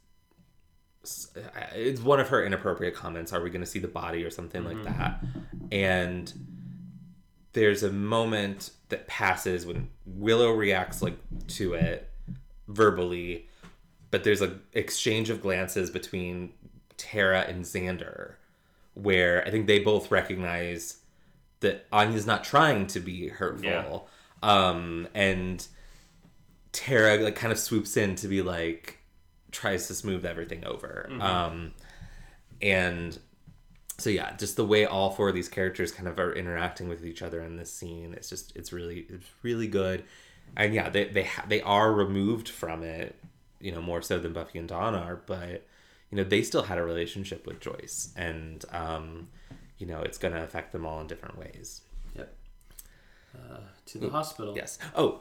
[1.73, 4.23] it's one of her inappropriate comments are we going to see the body?
[4.23, 5.23] or something like that.
[5.71, 6.31] And
[7.53, 12.09] there's a moment that passes when willow reacts like to it
[12.67, 13.47] verbally
[14.11, 16.51] but there's a exchange of glances between
[16.97, 18.33] tara and xander
[18.93, 20.97] where i think they both recognize
[21.61, 23.69] that anya's not trying to be hurtful.
[23.69, 23.99] Yeah.
[24.43, 25.67] Um and
[26.71, 28.97] tara like kind of swoops in to be like
[29.51, 31.09] tries to smooth everything over.
[31.19, 31.73] Um
[32.61, 33.17] and
[33.97, 37.05] so yeah just the way all four of these characters kind of are interacting with
[37.05, 40.03] each other in this scene it's just it's really it's really good.
[40.55, 43.15] And yeah they they, ha- they are removed from it
[43.59, 45.65] you know more so than buffy and dawn are but
[46.11, 48.13] you know they still had a relationship with joyce.
[48.15, 49.27] And um
[49.79, 51.81] you know it's going to affect them all in different ways.
[53.35, 54.55] Uh, to the hospital.
[54.55, 55.19] yes oh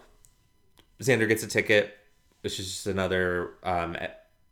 [1.00, 1.96] xander gets a ticket
[2.42, 3.96] which is just another um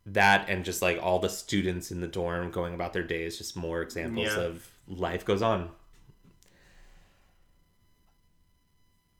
[0.04, 3.56] that and just like all the students in the dorm going about their days just
[3.56, 4.40] more examples Yeah.
[4.42, 5.70] of life goes on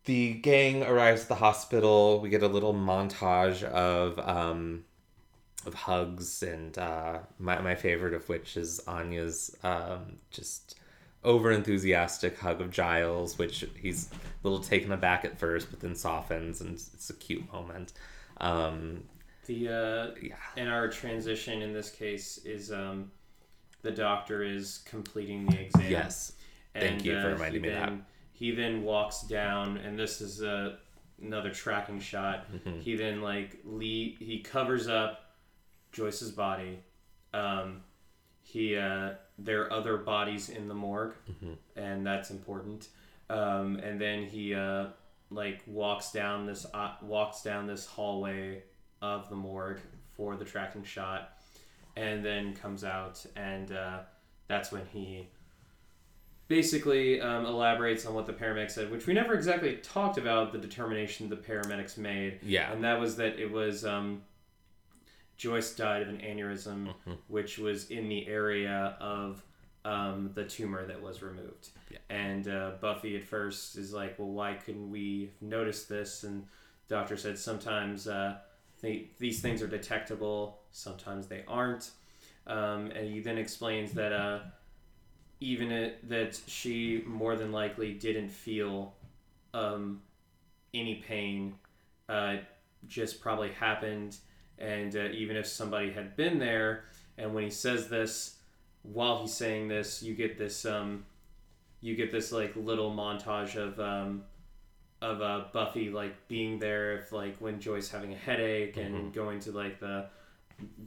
[0.05, 4.85] the gang arrives at the hospital we get a little montage of um
[5.67, 10.77] of hugs and uh my, my favorite of which is anya's um just
[11.27, 15.95] over enthusiastic hug of giles which he's a little taken aback at first but then
[15.95, 17.93] softens and it's a cute moment
[18.41, 19.03] um
[19.47, 23.11] The uh, yeah and our transition in this case is um,
[23.83, 25.91] the doctor is completing the exam.
[25.91, 26.33] yes
[26.75, 27.89] Thank you for reminding he me of that.
[27.89, 30.77] then, He then walks down, and this is uh,
[31.23, 32.53] another tracking shot.
[32.53, 32.81] Mm-hmm.
[32.81, 33.81] He then like le-
[34.29, 35.37] he covers up
[35.93, 36.81] Joyce's body.
[37.33, 37.81] Um,
[38.57, 41.55] he uh, there are other bodies in the morgue, Mm-hmm.
[41.87, 42.89] and that's important.
[43.29, 44.87] Um, and then he uh,
[45.31, 48.63] like walks down this uh, walks down this hallway
[49.03, 49.81] of the morgue
[50.17, 51.23] for the tracking shot,
[51.97, 53.99] and then comes out, and uh,
[54.49, 55.29] that's when he
[56.49, 60.59] basically um, elaborates on what the paramedics said, which we never exactly talked about the
[60.59, 62.39] determination the paramedics made.
[62.43, 62.73] Yeah.
[62.73, 64.23] And that was that it was um,
[65.37, 66.95] Joyce died of an aneurysm,
[67.29, 69.43] which was in the area of
[69.85, 71.69] um, the tumor that was removed.
[71.91, 71.99] Yeah.
[72.11, 76.25] And uh, Buffy at first is like, well, why couldn't we notice this?
[76.25, 76.47] And
[76.89, 78.37] doctor said sometimes uh,
[78.81, 81.91] they, these things are detectable, sometimes they aren't.
[82.47, 84.39] Um, and he then explains that uh,
[85.41, 88.95] even it, that she more than likely didn't feel
[89.53, 90.03] um,
[90.73, 91.55] any pain,
[92.09, 92.37] uh,
[92.87, 94.17] just probably happened.
[94.59, 96.85] And uh, even if somebody had been there,
[97.19, 98.37] and when he says this,
[98.83, 101.05] while he's saying this, you get this um,
[101.81, 104.23] you get this like little montage of um,
[105.03, 109.13] of uh, Buffy like being there if like when Joyce having a headache and Mhm.
[109.15, 110.07] going to like the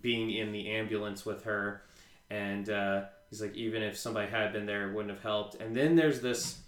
[0.01, 1.83] being in the ambulance with her,
[2.31, 5.55] and uh, he's like even if somebody had been there, it wouldn't have helped.
[5.61, 6.59] And then there's this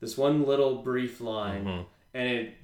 [0.00, 1.86] this one little brief line, Mhm.
[2.14, 2.54] and it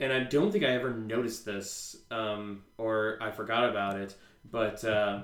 [0.00, 4.16] and I don't think I ever noticed this um, or I forgot about it,
[4.50, 4.82] but.
[4.84, 5.22] Uh,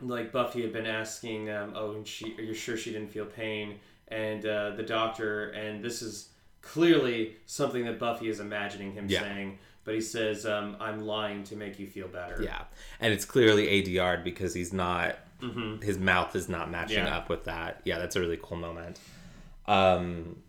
[0.00, 3.24] like Buffy had been asking, um, "Oh, and she, are you sure she didn't feel
[3.26, 3.78] pain?"
[4.08, 6.30] And uh, the doctor, and this is
[6.60, 9.20] clearly something that Buffy is imagining him Yeah.
[9.20, 12.62] saying, but he says, um, "I'm lying to make you feel better." Yeah,
[13.00, 15.16] and it's clearly ADR'd because he's not.
[15.40, 17.16] hmm His mouth is not matching Yeah.
[17.16, 17.80] up with that.
[17.84, 18.98] Yeah, that's a really cool moment.
[19.66, 20.42] Um,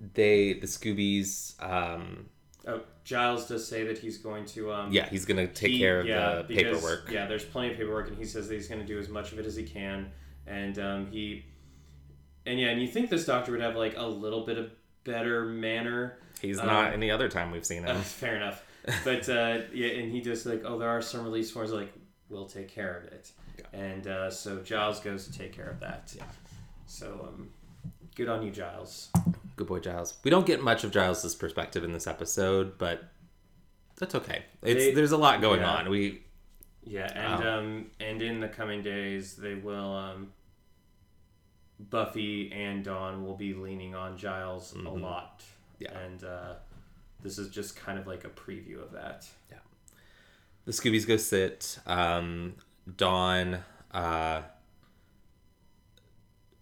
[0.00, 1.60] they the Scoobies.
[1.62, 2.26] Um,
[2.66, 4.70] Oh, Giles does say that he's going to.
[4.72, 7.10] Um, yeah, he's gonna take he- care of yeah, the because- paperwork.
[7.10, 9.32] Yeah, there's plenty of paperwork, and he says that he's going to do as much
[9.32, 10.10] of it as he can.
[10.46, 11.46] And um, he,
[12.44, 14.70] and yeah, and you think this doctor would have like a little bit of
[15.04, 16.18] better manner.
[16.42, 18.02] He's um, not any other time we've seen Uh, him.
[18.02, 18.62] fair enough.
[19.02, 21.72] But uh, yeah, and he just like, oh, there are some release forms.
[21.72, 21.92] Like,
[22.28, 23.30] we'll take care of it.
[23.58, 23.80] Yeah.
[23.80, 26.12] And uh, so Giles goes to take care of that.
[26.14, 26.24] Yeah.
[26.86, 27.48] So um,
[28.14, 29.08] good on you, Giles.
[29.58, 30.14] Good boy, Giles.
[30.22, 33.02] We don't get much of Giles's perspective in this episode, but
[33.96, 34.44] that's okay.
[34.62, 35.70] It's They- there's a lot going yeah.
[35.74, 35.90] on.
[35.90, 36.22] We
[36.84, 37.58] Yeah, and Wow.
[37.58, 40.32] um, and in the coming days, they will um,
[41.80, 45.00] Buffy and Dawn will be leaning on Giles a Mhm.
[45.02, 45.44] lot.
[45.80, 45.98] Yeah.
[45.98, 46.54] And uh,
[47.20, 49.28] this is just kind of like a preview of that.
[49.50, 49.58] Yeah,
[50.66, 51.78] the Scoobies go sit.
[51.84, 52.54] Um,
[52.96, 54.42] Dawn, uh,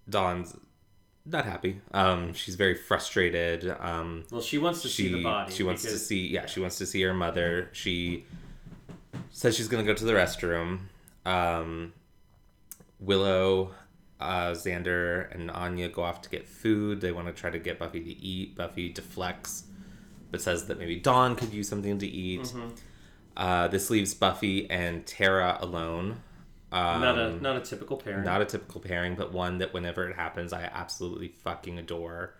[0.09, 0.57] Dawn's
[1.27, 1.81] not happy.
[1.93, 3.69] Um, she's very frustrated.
[3.81, 5.53] Um, Well, she wants to she see the body.
[5.53, 7.69] she wants to see yeah she wants to see her mother.
[7.73, 8.25] She
[9.31, 10.81] says she's gonna go to the restroom.
[11.25, 11.93] Um,
[13.01, 13.75] Willow,
[14.21, 17.01] uh, Xander, and Anya go off to get food.
[17.01, 18.57] They want to try to get Buffy to eat.
[18.57, 19.65] Buffy deflects,
[20.31, 22.43] but says that maybe Dawn could use something to eat.
[22.43, 22.79] Mhm.
[23.37, 26.23] Uh, this leaves Buffy and Tara alone.
[26.73, 28.25] Um, not a not a typical parent.
[28.25, 32.35] not a typical pairing, but one that whenever it happens, I absolutely fucking adore.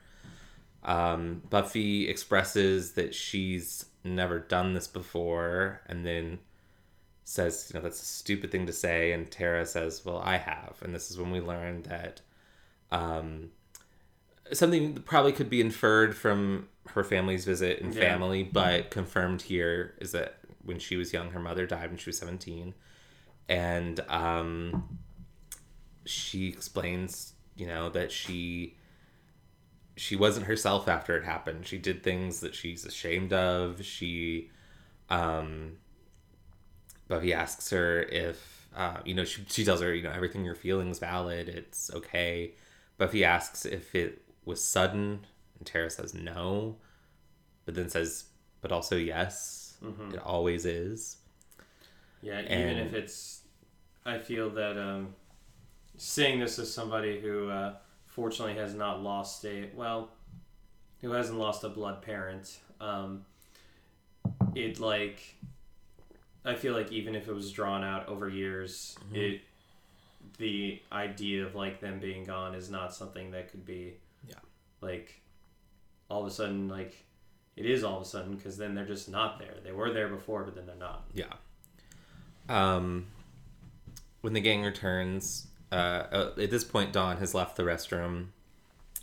[0.83, 6.39] Um, Buffy expresses that she's never done this before, and then
[7.25, 10.77] says, "You know, that's a stupid thing to say." And Tara says, "Well, I have,"
[10.83, 12.21] and this is when we learn that
[12.93, 13.51] um,
[14.53, 18.01] something that probably could be inferred from her family's visit and Yeah.
[18.01, 22.11] family, but confirmed here is that when she was young, her mother died when she
[22.11, 22.75] was seventeen
[23.49, 24.99] and um,
[26.05, 28.77] she explains, you know, that she
[29.97, 31.67] she wasn't herself after it happened.
[31.67, 33.83] She did things that she's ashamed of.
[33.83, 34.51] She,
[35.09, 35.79] um,
[37.09, 40.55] Buffy asks her if, uh, you know, she, she tells her, you know, everything you're
[40.55, 41.49] feeling is valid.
[41.49, 42.53] It's okay.
[42.99, 45.25] Buffy asks if it was sudden,
[45.59, 46.77] and Tara says no,
[47.65, 48.25] but then says,
[48.61, 49.79] but also yes.
[49.83, 50.15] Mhm.
[50.15, 51.17] It always is.
[52.27, 53.43] Yeah, even And- if it's,
[54.05, 55.15] I feel that um,
[55.97, 57.77] saying this as somebody who uh,
[58.09, 60.11] fortunately has not lost a well,
[61.03, 63.25] who hasn't lost a blood parent, um,
[64.57, 65.37] it like,
[66.45, 69.17] I feel like even if it was drawn out over years, Mhm.
[69.17, 69.41] it,
[70.39, 73.95] the idea of like them being gone is not something that could be,
[74.29, 74.35] Yeah.
[74.81, 75.21] like,
[76.11, 77.05] all of a sudden like.
[77.55, 79.55] It is all of a sudden because then they're just not there.
[79.65, 81.05] They were there before, but then they're not.
[81.15, 81.33] Yeah.
[82.49, 83.07] Um,
[84.21, 88.29] when the gang returns, uh, uh, at this point, Dawn has left the restroom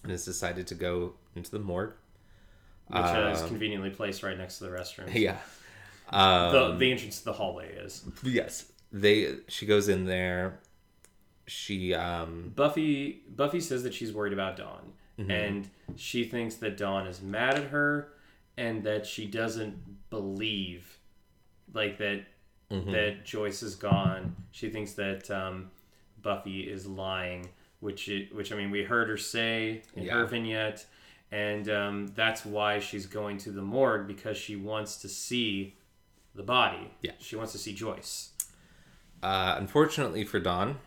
[0.02, 1.94] and has decided to go into the morgue.
[2.88, 5.14] which uh, is Um, conveniently placed right next to the restroom.
[5.14, 5.38] Yeah.
[6.10, 8.03] Um, the, the entrance to the hallway is.
[8.24, 8.72] yes.
[8.91, 9.36] They.
[9.48, 10.60] She goes in there.
[11.48, 11.94] She.
[11.94, 12.52] Um.
[12.56, 15.30] Buffy Buffy says that she's worried about Dawn, Mhm.
[15.32, 18.10] and she thinks that Dawn is mad at her,
[18.57, 20.99] and that she doesn't believe,
[21.74, 22.26] like that
[22.74, 22.91] mhm.
[22.91, 24.36] that Joyce is gone.
[24.52, 25.72] She thinks that um,
[26.22, 30.14] Buffy is lying, which it, which I mean we heard her say in Yeah.
[30.16, 30.86] her vignette,
[31.32, 35.76] and um, that's why she's going to the morgue because she wants to see
[36.36, 36.91] the body.
[37.02, 37.12] Yeah.
[37.20, 38.32] she wants to see Joyce.
[39.22, 40.78] Uh, unfortunately for Dawn,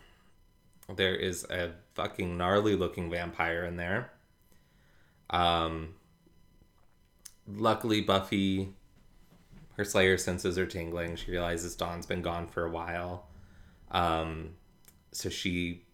[0.95, 4.11] there is a fucking gnarly looking vampire in there.
[5.29, 5.95] Um,
[7.47, 8.73] luckily, Buffy,
[9.77, 11.15] her Slayer senses are tingling.
[11.15, 13.27] She realizes Dawn's been gone for a while.
[13.91, 14.51] Um,
[15.11, 15.85] so she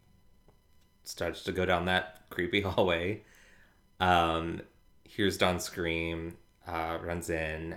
[1.03, 3.23] starts to go down that creepy hallway.
[3.99, 4.61] Um,
[5.03, 6.37] hears Dawn scream,
[6.67, 7.75] uh, runs in,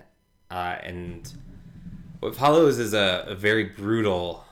[0.50, 1.30] uh, and
[2.20, 4.44] what follows is a, a very brutal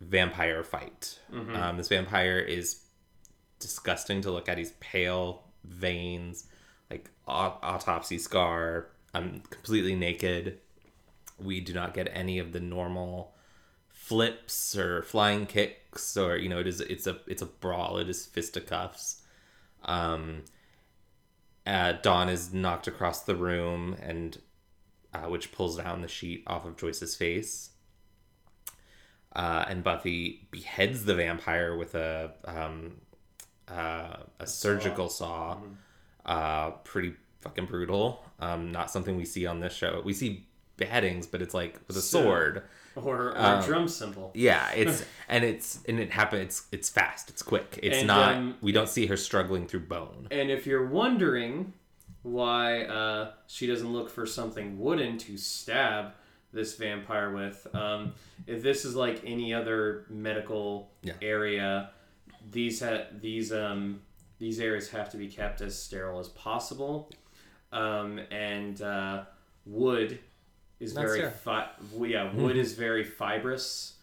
[0.00, 1.18] vampire fight.
[1.56, 2.82] Um, this vampire is
[3.60, 4.58] disgusting to look at.
[4.58, 6.46] He's pale, veins,
[6.90, 8.88] like au- autopsy scar.
[9.14, 10.58] I'm completely naked.
[11.38, 13.34] We do not get any of the normal
[13.88, 17.98] flips or flying kicks or you know it is it's a it's a brawl.
[17.98, 19.22] It is fisticuffs.
[19.84, 20.44] Um,
[21.66, 24.38] uh, Dawn is knocked across the room and
[25.14, 27.70] uh, which pulls down the sheet off of Joyce's face.
[29.34, 33.00] Uh, and Buffy beheads the vampire with a um,
[33.68, 35.58] uh, a surgical saw.
[36.26, 38.24] Uh, pretty fucking brutal.
[38.40, 40.02] Um, not something we see on this show.
[40.04, 40.46] We see
[40.86, 42.62] beheadings, but it's like with a So- sword.
[42.94, 44.32] Or, or Um, a drum cymbal.
[44.34, 46.42] Yeah, it's and it's and it happens.
[46.42, 47.30] It's it's fast.
[47.30, 47.78] It's quick.
[47.82, 48.34] It's And, not.
[48.34, 50.28] um, we don't see her struggling through bone.
[50.30, 51.72] And if you're wondering
[52.22, 56.12] why uh, she doesn't look for something wooden to stab
[56.52, 58.12] this vampire with, um,
[58.46, 61.14] if this is like any other medical Yeah.
[61.22, 61.90] area,
[62.50, 64.02] these ha- these um,
[64.38, 67.10] these areas have to be kept as sterile as possible,
[67.72, 69.24] um, and uh,
[69.64, 70.18] wood
[70.82, 71.30] is That's very fair.
[71.30, 71.70] fi-
[72.04, 73.94] yeah wood is very fibrous,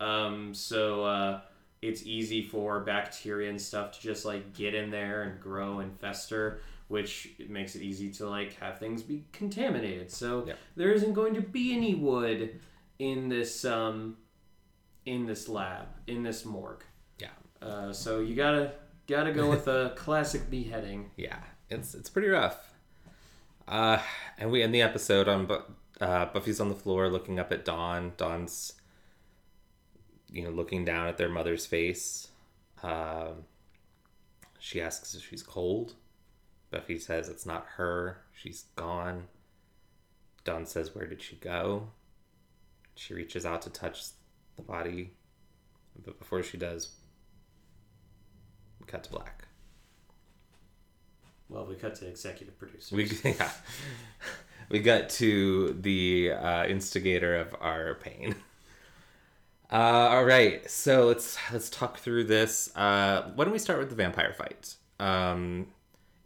[0.00, 1.04] um, so.
[1.04, 1.40] Uh,
[1.80, 5.96] it's easy for bacteria and stuff to just like get in there and grow and
[6.00, 6.58] fester
[6.88, 10.54] which makes it easy to like have things be contaminated so Yeah.
[10.74, 12.58] there isn't going to be any wood
[12.98, 14.16] in this um
[15.06, 16.82] in this lab in this morgue
[17.20, 17.28] Yeah,
[17.62, 18.72] uh, so you gotta
[19.06, 21.38] gotta go with a classic beheading yeah.
[21.70, 22.58] It's it's pretty rough.
[23.68, 24.00] Uh,
[24.36, 25.62] and we end the episode on Bu-
[26.00, 28.12] uh, Buffy's on the floor looking up at Dawn.
[28.16, 28.74] Dawn's,
[30.30, 32.28] you know, looking down at their mother's face.
[32.82, 33.44] Um,
[34.58, 35.94] she asks if she's cold.
[36.70, 38.18] Buffy says it's not her.
[38.32, 39.28] She's gone.
[40.44, 41.88] Dawn says, Where did she go?
[42.94, 44.04] She reaches out to touch
[44.56, 45.14] the body.
[46.04, 46.94] But before she does,
[48.86, 49.47] cut to black.
[51.48, 52.96] Well we cut to executive producer.
[52.96, 53.50] We yeah.
[54.68, 58.34] we got to the uh, instigator of our pain.
[59.70, 62.74] Uh, all right, so let's let's talk through this.
[62.74, 64.76] Uh, why don't we start with the vampire fight?
[64.98, 65.66] Um,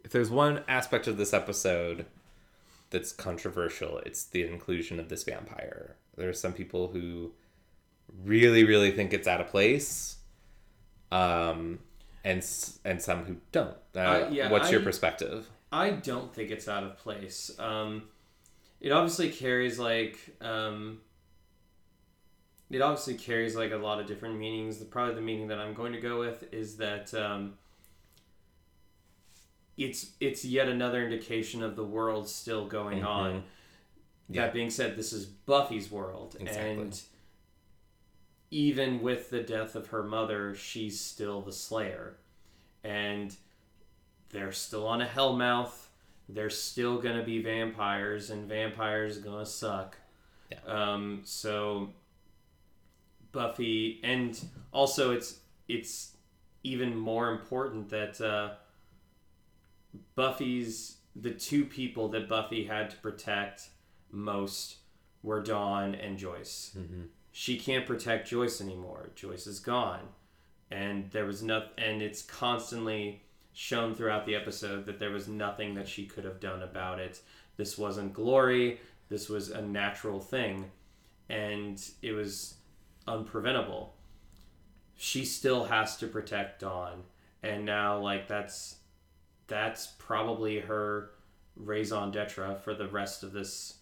[0.03, 2.05] if there's one aspect of this episode
[2.89, 5.97] that's controversial, it's the inclusion of this vampire.
[6.15, 7.33] There are some people who
[8.23, 10.17] really, really think it's out of place,
[11.11, 11.79] um,
[12.23, 12.45] and
[12.85, 13.75] and some who don't.
[13.95, 15.49] Uh, Uh, yeah, what's your perspective?
[15.71, 17.51] I don't think it's out of place.
[17.59, 18.03] Um,
[18.79, 21.01] it obviously carries like um,
[22.69, 24.79] it obviously carries like a lot of different meanings.
[24.79, 27.53] The probably the meaning that I'm going to go with is that um,
[29.77, 33.07] it's it's yet another indication of the world still going Mhm.
[33.07, 33.43] on.
[34.29, 34.43] Yeah.
[34.45, 36.71] That being said, this is Buffy's world, Exactly.
[36.71, 37.01] and
[38.51, 42.15] even with the death of her mother, she's still the Slayer,
[42.83, 43.35] and
[44.33, 45.87] they're still on a Hellmouth.
[46.27, 49.97] They're still gonna be vampires, and vampires gonna suck.
[50.51, 50.57] Yeah.
[50.67, 51.21] Um.
[51.23, 51.89] So
[53.31, 54.39] Buffy, and
[54.71, 56.17] also it's it's
[56.63, 58.55] even more important that uh,
[60.15, 63.69] Buffy's the two people that Buffy had to protect
[64.11, 64.77] most
[65.21, 66.75] were Dawn and Joyce.
[66.77, 67.03] Mm-hmm.
[67.31, 69.09] She can't protect Joyce anymore.
[69.15, 70.07] Joyce is gone,
[70.71, 71.71] and there was nothing.
[71.77, 73.23] and it's constantly
[73.53, 77.21] shown throughout the episode that there was nothing that she could have done about it.
[77.55, 78.79] This wasn't glory.
[79.09, 80.71] This was a natural thing,
[81.29, 82.55] and it was
[83.07, 83.89] unpreventable.
[84.95, 87.03] She still has to protect Dawn,
[87.41, 88.77] and now like that's
[89.47, 91.11] that's probably her
[91.55, 93.75] raison d'etre for the rest of this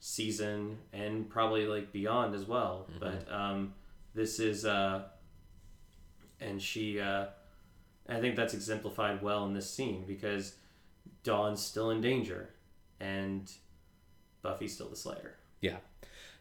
[0.00, 2.88] season and probably like beyond as well.
[2.98, 3.74] But um,
[4.14, 5.02] this is uh,
[6.40, 7.26] and she uh,
[8.08, 10.54] I think that's exemplified well in this scene because
[11.24, 12.50] Dawn's still in danger
[13.00, 13.50] and
[14.42, 15.36] Buffy's still the Slayer.
[15.60, 15.76] Yeah.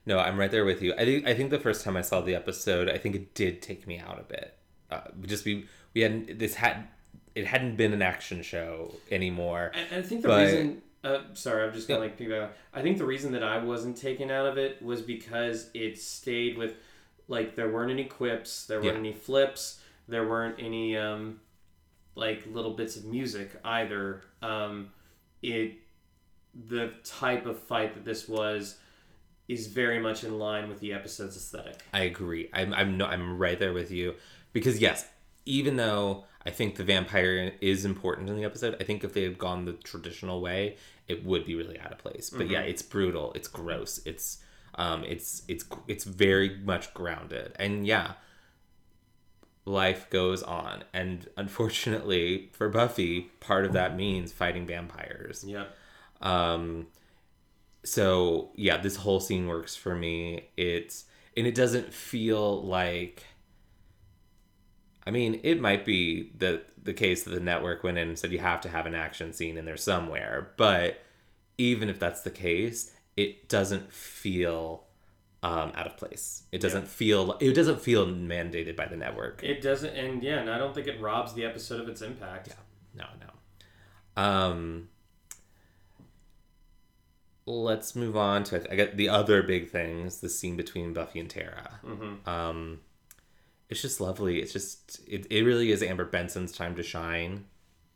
[0.05, 0.93] No, I'm right there with you.
[0.97, 3.61] I think I think the first time I saw the episode, I think it did
[3.61, 4.57] take me out a bit.
[4.89, 6.87] Uh, just we we hadn't this had
[7.35, 9.71] it hadn't been an action show anymore.
[9.75, 10.81] And, and I think the But- reason.
[11.03, 12.49] Uh, sorry, I'm just gonna like piggyback.
[12.75, 16.59] I think the reason that I wasn't taken out of it was because it stayed
[16.59, 16.75] with,
[17.27, 18.99] like, there weren't any quips, there weren't Yeah.
[18.99, 21.39] any flips, There weren't any um,
[22.15, 24.21] like little bits of music either.
[24.41, 24.89] Um,
[25.41, 25.73] it
[26.67, 28.77] the type of fight that this was
[29.47, 31.81] is very much in line with the episode's aesthetic.
[31.93, 32.49] I agree.
[32.53, 34.15] I'm I'm no, I'm right there with you
[34.53, 35.07] because yes,
[35.45, 39.23] even though I think the vampire is important in the episode, I think if they
[39.23, 40.77] had gone the traditional way,
[41.07, 42.29] it would be really out of place.
[42.29, 43.33] But yeah, it's brutal.
[43.33, 43.99] It's gross.
[44.05, 44.39] It's
[44.75, 47.53] um it's it's it's very much grounded.
[47.57, 48.13] And yeah,
[49.65, 50.83] life goes on.
[50.93, 55.43] And unfortunately for Buffy, part of that means fighting vampires.
[55.45, 55.75] Yep.
[56.21, 56.87] Um,
[57.83, 60.49] so yeah, this whole scene works for me.
[60.57, 61.05] It's
[61.35, 63.25] and it doesn't feel like.
[65.05, 68.31] I mean, it might be the the case that the network went in and said
[68.31, 71.01] you have to have an action scene in there somewhere, but
[71.57, 74.85] even if that's the case, it doesn't feel
[75.43, 76.43] um, out of place.
[76.51, 76.87] It doesn't Yeah.
[76.87, 79.43] feel it doesn't feel mandated by the network.
[79.43, 82.49] It doesn't, and yeah, and I don't think it robs the episode of its impact.
[82.49, 82.53] Yeah,
[82.95, 84.21] no, no.
[84.23, 84.89] Um,
[87.45, 90.19] let's move on to I got the other big things.
[90.21, 91.79] The scene between Buffy and Tara.
[91.85, 92.29] Mm-hmm.
[92.29, 92.79] Um,
[93.69, 94.41] it's just lovely.
[94.41, 97.45] It's just it, it really is Amber Benson's time to shine.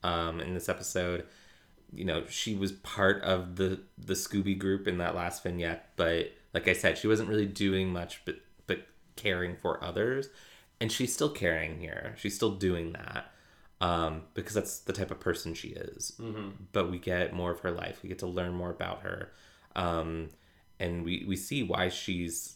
[0.04, 1.26] Um, in this episode,
[1.92, 6.32] you know, she was part of the the Scooby group in that last vignette, but
[6.56, 8.88] like I said, she wasn't really doing much, but but
[9.18, 10.30] caring for others,
[10.80, 12.16] and she's still caring here.
[12.18, 13.30] She's still doing that
[13.82, 16.14] um, because that's the type of person she is.
[16.18, 16.50] Mm-hmm.
[16.72, 18.00] But we get more of her life.
[18.02, 19.34] We get to learn more about her,
[19.76, 20.30] um,
[20.80, 22.56] and we we see why she's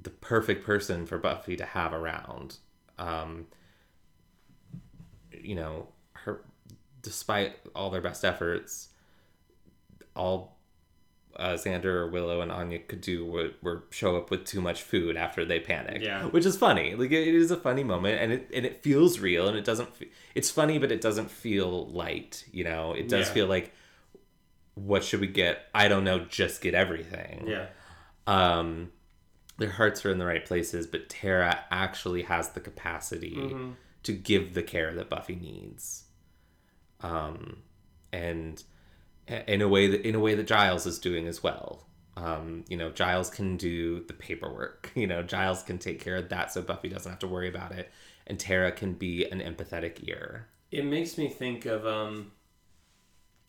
[0.00, 2.58] the perfect person for Buffy to have around.
[2.98, 3.46] Um,
[5.30, 6.42] you know, her
[7.00, 8.88] despite all their best efforts,
[10.16, 10.58] all
[11.36, 14.82] uh, Xander or Willow and Anya could do were, were show up with too much
[14.82, 16.02] food after they panic.
[16.02, 16.24] Yeah.
[16.26, 16.94] which is funny.
[16.94, 19.94] Like it is a funny moment, and it and it feels real, and it doesn't.
[19.96, 22.44] fe- It's funny, but it doesn't feel light.
[22.52, 23.34] You know, it does Yeah.
[23.34, 23.72] feel like,
[24.74, 25.66] what should we get?
[25.74, 26.20] I don't know.
[26.20, 27.66] Just get everything Yeah.
[28.26, 28.90] um,
[29.58, 33.74] their hearts are in the right places, but Tara actually has the capacity Mhm.
[34.02, 36.04] to give the care that Buffy needs.
[37.00, 37.62] Um,
[38.12, 38.62] and
[39.28, 41.86] in a way that in a way that Giles is doing as well.
[42.16, 44.90] Um, you know, Giles can do the paperwork.
[44.96, 47.72] You know, Giles can take care of that, so Buffy doesn't have to worry about
[47.72, 47.90] it,
[48.26, 50.48] and Tara can be an empathetic ear.
[50.70, 52.32] It makes me think of um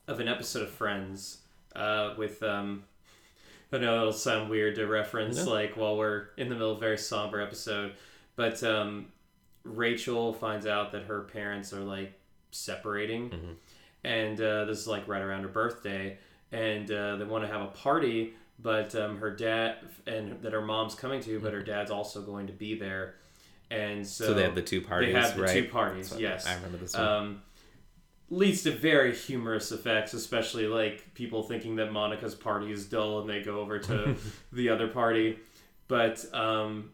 [0.07, 1.39] of an episode of Friends
[1.75, 2.83] uh, with um
[3.71, 5.51] I know it'll sound weird to reference No.
[5.51, 7.93] like while we're in the middle of a very somber episode,
[8.35, 9.07] but um
[9.65, 12.13] Rachel finds out that her parents are like
[12.51, 13.55] separating, Mhm.
[14.03, 16.17] And uh, this is like right around her birthday,
[16.51, 19.77] and uh, they want to have a party, but um, her dad
[20.07, 23.15] and that her mom's coming to, but her dad's also going to be there,
[23.71, 25.53] and so, So, they have the two parties, they have the right?
[25.53, 26.13] two parties.
[26.17, 27.03] Yes, I remember this one.
[27.07, 27.41] um,
[28.29, 33.29] leads to very humorous effects, especially like people thinking that Monica's party is dull and
[33.29, 34.15] they go over to
[34.51, 35.37] the other party.
[35.87, 36.91] But um,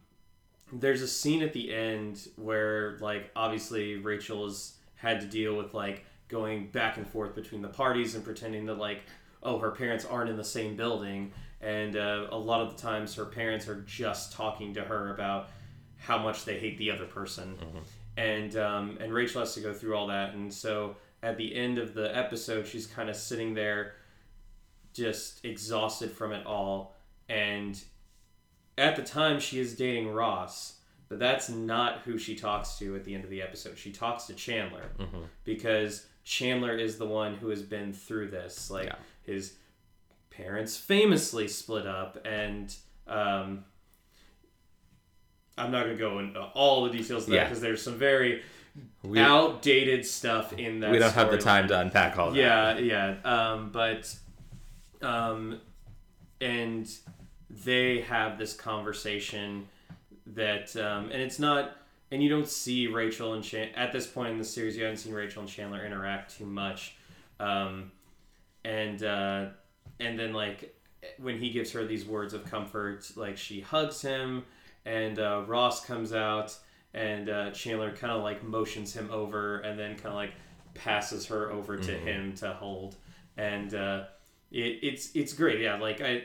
[0.74, 5.74] there's a scene at the end where, like, obviously Rachel has had to deal with
[5.74, 9.02] like going back and forth between the parties and pretending that like,
[9.44, 13.16] oh, her parents aren't in the same building, and uh, a lot of the times
[13.16, 15.50] her parents are just talking to her about
[15.98, 17.58] how much they hate the other person.
[18.16, 21.78] And um, and Rachel has to go through all that, and so at the end
[21.78, 23.94] of the episode, she's kind of sitting there,
[24.94, 26.96] just exhausted from it all,
[27.28, 27.82] and
[28.78, 30.76] at the time she is dating Ross,
[31.10, 33.78] but that's not who she talks to at the end of the episode.
[33.78, 35.26] She talks to Chandler Mhm.
[35.44, 38.96] because Chandler is the one who has been through this, like Yeah.
[39.24, 39.56] his
[40.30, 42.74] parents famously split up and.
[43.08, 43.66] Um,
[45.58, 47.44] I'm not going to go into all the details of that Yeah.
[47.46, 48.44] because there's some very
[49.02, 50.92] We, outdated stuff in that.
[50.92, 52.38] we don't have the time to unpack all that.
[52.38, 53.16] Yeah, yeah.
[53.26, 54.16] Um, but,
[55.02, 55.60] um,
[56.40, 56.88] and
[57.50, 59.68] they have this conversation
[60.28, 61.76] that, um, and it's not,
[62.12, 64.98] and you don't see Rachel and Chan- at this point in the series, you haven't
[64.98, 66.96] seen Rachel and Chandler interact too much,
[67.40, 67.92] um,
[68.66, 69.48] and uh,
[70.00, 70.76] and then like
[71.18, 74.44] when he gives her these words of comfort, like she hugs him,
[74.86, 76.58] and uh, Ross comes out,
[76.94, 80.34] and uh, Chandler kind of like motions him over, and then kind of like
[80.74, 82.04] passes her over to Mhm.
[82.04, 82.96] him to hold,
[83.38, 84.04] and uh,
[84.52, 85.62] it, it's it's great.
[85.62, 86.24] Yeah, like I.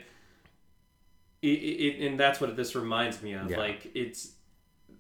[1.42, 3.50] It, it, and that's what this reminds me of.
[3.50, 3.58] Yeah.
[3.58, 4.32] Like it's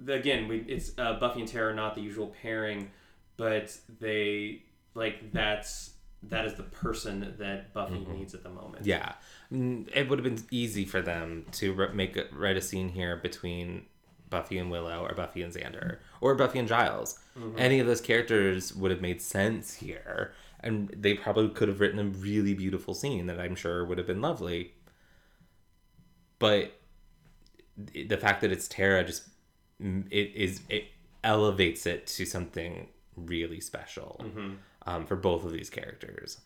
[0.06, 2.90] again, we it's uh, Buffy and Tara are not the usual pairing,
[3.36, 4.62] but they
[4.94, 5.90] like that's
[6.22, 8.18] that is the person that Buffy Mhm.
[8.18, 8.86] needs at the moment.
[8.86, 9.12] Yeah,
[9.50, 13.84] it would have been easy for them to make a, write a scene here between
[14.30, 17.18] Buffy and Willow or Buffy and Xander or Buffy and Giles.
[17.38, 17.58] Mm-hmm.
[17.58, 20.32] Any of those characters would have made sense here.
[20.60, 24.06] And they probably could have written a really beautiful scene that I'm sure would have
[24.06, 24.72] been lovely.
[26.38, 26.72] But
[27.76, 29.28] the fact that it's Tara just
[29.80, 30.84] it is it
[31.22, 34.20] elevates it to something really special
[34.86, 36.40] um, for both of these characters.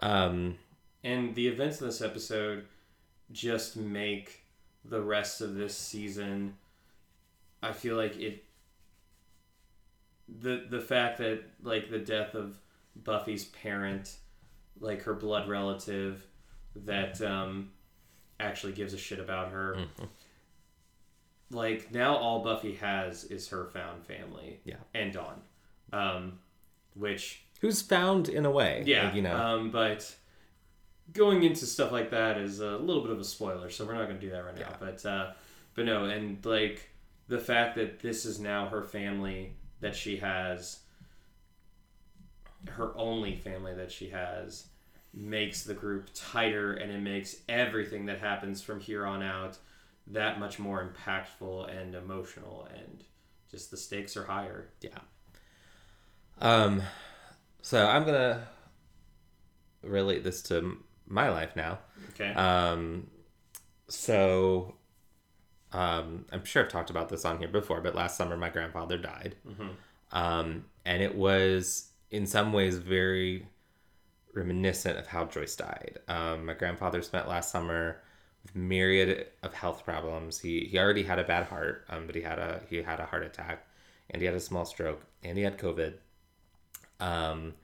[0.00, 0.56] Um,
[1.04, 2.64] And the events in this episode
[3.32, 4.42] just make
[4.84, 6.56] the rest of this season.
[7.62, 8.44] I feel like it.
[10.28, 12.58] The the fact that like the death of
[12.96, 14.16] Buffy's parent,
[14.80, 16.26] like her blood relative,
[16.74, 17.70] that um,
[18.40, 19.76] actually gives a shit about her.
[21.50, 24.60] Like now, all Buffy has is her found family.
[24.64, 24.76] Yeah.
[24.94, 25.40] and Dawn,
[25.92, 26.38] um,
[26.94, 29.36] which who's found in a way, yeah, like, you know.
[29.36, 30.14] Um, but
[31.12, 34.06] going into stuff like that is a little bit of a spoiler, so we're not
[34.06, 34.68] going to do that right now.
[34.70, 34.76] Yeah.
[34.80, 35.32] But uh,
[35.74, 36.90] but no, and like
[37.28, 40.80] the fact that this is now her family that she has,
[42.70, 44.66] her only family that she has,
[45.14, 49.58] makes the group tighter, and it makes everything that happens from here on out
[50.08, 53.04] that much more impactful and emotional, and
[53.50, 54.70] just the stakes are higher.
[54.80, 54.98] Yeah.
[56.40, 56.82] Um,
[57.62, 58.46] so I'm gonna
[59.82, 61.78] relate this to my life now.
[62.10, 62.32] Okay.
[62.34, 63.08] Um,
[63.88, 64.74] so,
[65.72, 68.98] um, I'm sure I've talked about this on here before, but last summer my grandfather
[68.98, 69.36] died.
[70.12, 73.46] Um, and it was in some ways very
[74.34, 75.98] reminiscent of how Joyce died.
[76.08, 78.02] Um, my grandfather spent last summer
[78.54, 80.40] myriad of health problems.
[80.40, 83.06] He he already had a bad heart, um, but he had a he had a
[83.06, 83.66] heart attack,
[84.10, 85.94] and he had a small stroke, and he had COVID.
[87.00, 87.54] Um,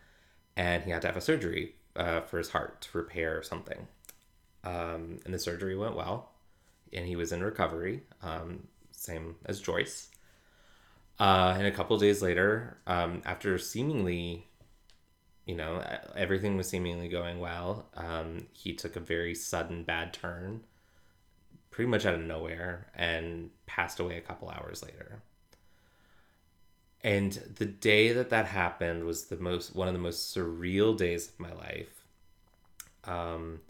[0.56, 3.86] and he had to have a surgery uh, for his heart to repair something.
[4.64, 6.30] Um, and the surgery went well,
[6.92, 10.08] and he was in recovery, um, same as Joyce.
[11.18, 14.46] Uh, and a couple days later, um, after seemingly,
[15.46, 15.82] you know,
[16.16, 20.62] everything was seemingly going well, um, he took a very sudden bad turn,
[21.72, 25.22] pretty much out of nowhere, and passed away a couple hours later.
[27.04, 31.28] And the day that that happened was the most one of the most surreal days
[31.28, 32.04] of my life.
[33.04, 33.60] Um,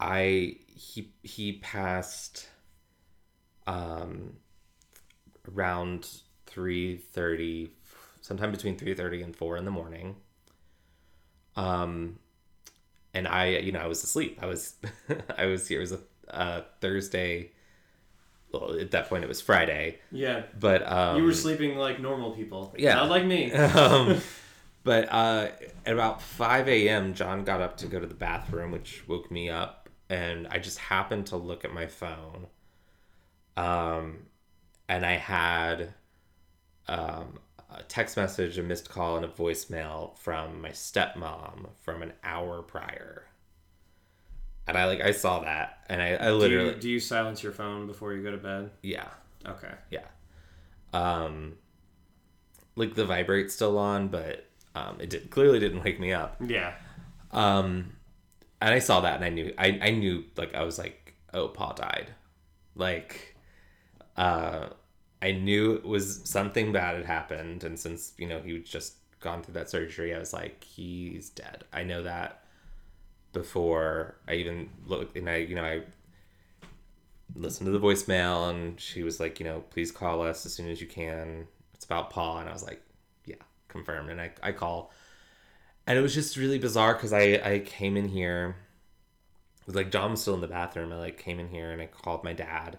[0.00, 2.48] I he he passed
[3.66, 4.36] um
[5.50, 6.08] around
[6.46, 7.70] 3:30
[8.20, 10.16] sometime between 3:30 and 4 in the morning.
[11.56, 12.18] Um
[13.14, 14.38] and I you know I was asleep.
[14.42, 14.74] I was
[15.38, 16.00] I was here it was a
[16.32, 17.50] uh, Thursday
[18.52, 20.42] well at that point it was Friday, yeah.
[20.58, 22.74] but um You were sleeping like normal people.
[22.76, 22.94] Yeah.
[22.94, 23.52] Not like me.
[23.52, 24.20] um,
[24.84, 25.48] but uh,
[25.86, 29.48] at about 5 a.m., John got up to go to the bathroom, which woke me
[29.48, 29.88] up.
[30.10, 32.48] And I just happened to look at my phone.
[33.56, 34.26] Um,
[34.88, 35.94] and I had
[36.88, 37.38] um,
[37.70, 42.62] a text message, a missed call, and a voicemail from my stepmom from an hour
[42.62, 43.26] prior.
[44.66, 47.42] And I like I saw that, and I, I do, literally you, do you silence
[47.42, 48.70] your phone before you go to bed?
[48.82, 49.08] yeah
[49.46, 49.72] Okay.
[49.90, 50.04] yeah
[50.92, 51.54] um
[52.76, 56.74] like the vibrate's still on but um it did clearly didn't wake me up Yeah.
[57.32, 57.92] um
[58.60, 61.48] and i saw that and i knew i, I knew like i was like oh
[61.48, 62.10] paul died
[62.76, 63.34] like
[64.16, 64.68] uh
[65.20, 68.94] i knew it was something bad had happened and since you know he was just
[69.20, 72.41] gone through that surgery i was like he's dead i know that
[73.32, 75.82] before i even looked and i you know i
[77.34, 80.68] listened to the voicemail and she was like, you know, please call us as soon
[80.68, 81.46] as you can.
[81.74, 82.38] It's about Paul.
[82.38, 82.82] And I was like,
[83.24, 83.36] yeah,
[83.68, 84.10] confirmed.
[84.10, 84.92] And I, I call.
[85.86, 88.56] And it was just really bizarre because I, I came in here.
[89.60, 90.92] It was like John was still in the bathroom.
[90.92, 92.78] I like came in here and I called my dad.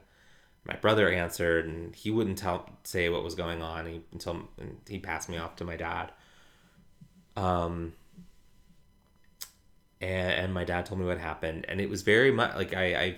[0.65, 4.47] My brother answered and he wouldn't tell say what was going on he, until
[4.87, 6.11] he passed me off to my dad.
[7.35, 7.93] Um,
[10.03, 12.95] and, and my dad told me what happened, and it was very much like I,
[12.95, 13.15] I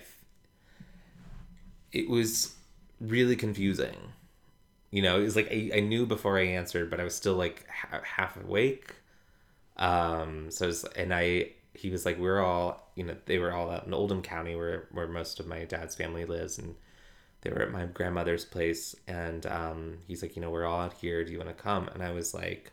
[1.92, 2.54] it was
[3.00, 3.96] really confusing.
[4.90, 7.34] You know, it was like I, I knew before I answered, but I was still
[7.34, 8.94] like ha- half awake.
[9.76, 13.70] Um, so was, and I, he was like, we're all, you know, they were all
[13.70, 16.58] out in Oldham County where, where most of my dad's family lives.
[16.58, 16.76] And
[17.42, 18.96] they were at my grandmother's place.
[19.06, 21.24] And, um, he's like, you know, we're all out here.
[21.24, 21.88] Do you want to come?
[21.88, 22.72] And I was like,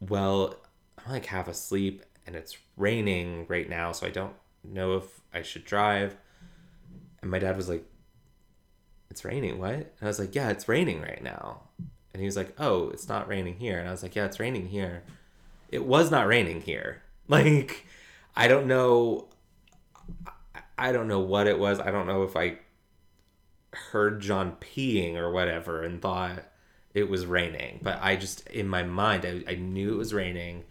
[0.00, 0.56] well,
[0.98, 3.92] I'm like half asleep and it's raining right now.
[3.92, 6.16] So I don't know if I should drive.
[7.22, 7.84] And my dad was like,
[9.10, 9.72] It's raining, what?
[9.72, 11.62] And I was like, Yeah, it's raining right now.
[12.12, 13.78] And he was like, Oh, it's not raining here.
[13.78, 15.02] And I was like, Yeah, it's raining here.
[15.70, 17.02] It was not raining here.
[17.26, 17.86] Like,
[18.36, 19.28] I don't know.
[20.76, 21.80] I- don't know what it was.
[21.80, 22.58] I don't know if I
[23.72, 26.44] heard John peeing or whatever and thought
[26.92, 27.80] it was raining.
[27.82, 30.64] But I just, in my mind, I, I knew it was raining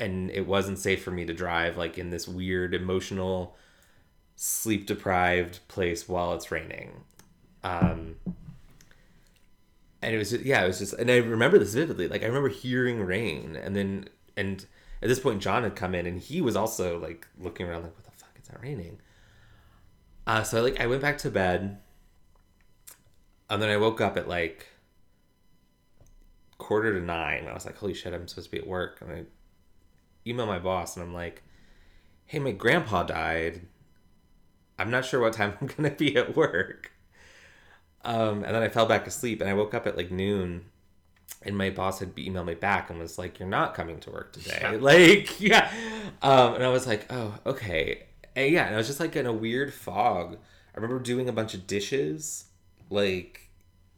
[0.00, 3.54] and it wasn't safe for me to drive like in this weird emotional
[4.34, 7.04] sleep deprived place while it's raining.
[7.62, 8.16] Um,
[10.00, 12.08] and it was just, yeah, it was just, and I remember this vividly.
[12.08, 14.66] Like I remember hearing rain, and then and
[15.02, 17.94] at this point, John had come in, and he was also like looking around, like,
[17.94, 18.30] "What the fuck?
[18.36, 18.98] It's not raining."
[20.26, 21.78] Uh, so like I went back to bed,
[23.50, 24.68] and then I woke up at like
[26.56, 27.46] quarter to nine.
[27.46, 28.14] I was like, "Holy shit!
[28.14, 29.24] I'm supposed to be at work." And I
[30.26, 31.42] email my boss, and I'm like,
[32.26, 33.62] "Hey, my grandpa died.
[34.78, 36.92] I'm not sure what time I'm gonna be at work."
[38.04, 40.66] Um, and then I fell back asleep, and I woke up at like noon,
[41.42, 44.32] and my boss had emailed me back and was like, "You're not coming to work
[44.32, 44.72] today." Yeah.
[44.80, 45.72] Like, yeah.
[46.22, 48.04] Um, and I was like, "Oh, okay."
[48.36, 50.36] And yeah, and I was just like in a weird fog.
[50.74, 52.46] I remember doing a bunch of dishes.
[52.90, 53.50] Like,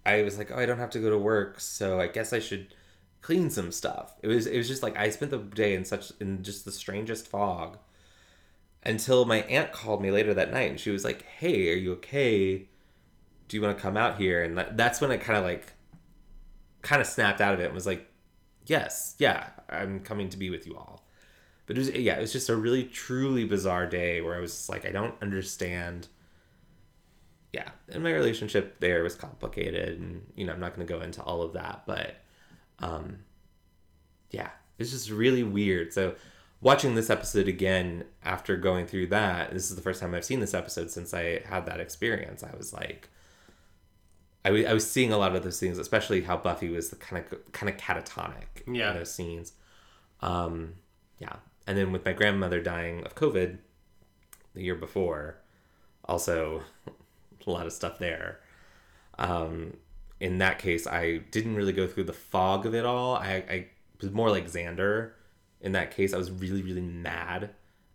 [0.06, 2.40] I was like, "Oh, I don't have to go to work, so I guess I
[2.40, 2.74] should
[3.22, 6.12] clean some stuff." It was it was just like I spent the day in such
[6.20, 7.78] in just the strangest fog.
[8.84, 11.92] Until my aunt called me later that night, and she was like, "Hey, are you
[11.94, 12.68] okay?"
[13.52, 15.74] do you want to come out here and that, that's when i kind of like
[16.80, 18.10] kind of snapped out of it and was like
[18.64, 21.04] yes yeah i'm coming to be with you all
[21.66, 24.70] but it was yeah it was just a really truly bizarre day where i was
[24.70, 26.08] like i don't understand
[27.52, 31.02] yeah and my relationship there was complicated and you know i'm not going to go
[31.02, 32.16] into all of that but
[32.82, 33.20] um
[34.30, 36.14] yeah it's just really weird so
[36.60, 40.40] watching this episode again after going through that this is the first time i've seen
[40.40, 43.08] this episode since i had that experience i was like
[44.44, 47.52] I was seeing a lot of those things, especially how Buffy was the kind of
[47.52, 48.90] kind of catatonic Yeah.
[48.90, 49.52] in those scenes.
[50.18, 50.74] Um,
[51.20, 53.58] yeah, and then with my grandmother dying of COVID
[54.54, 55.36] the year before,
[56.06, 56.62] also
[57.46, 58.40] a lot of stuff there.
[59.16, 59.76] Um,
[60.22, 63.16] in that case, I didn't really go through the fog of it all.
[63.16, 63.66] I, I
[64.00, 65.10] was more like Xander.
[65.60, 67.50] In that case, I was really really mad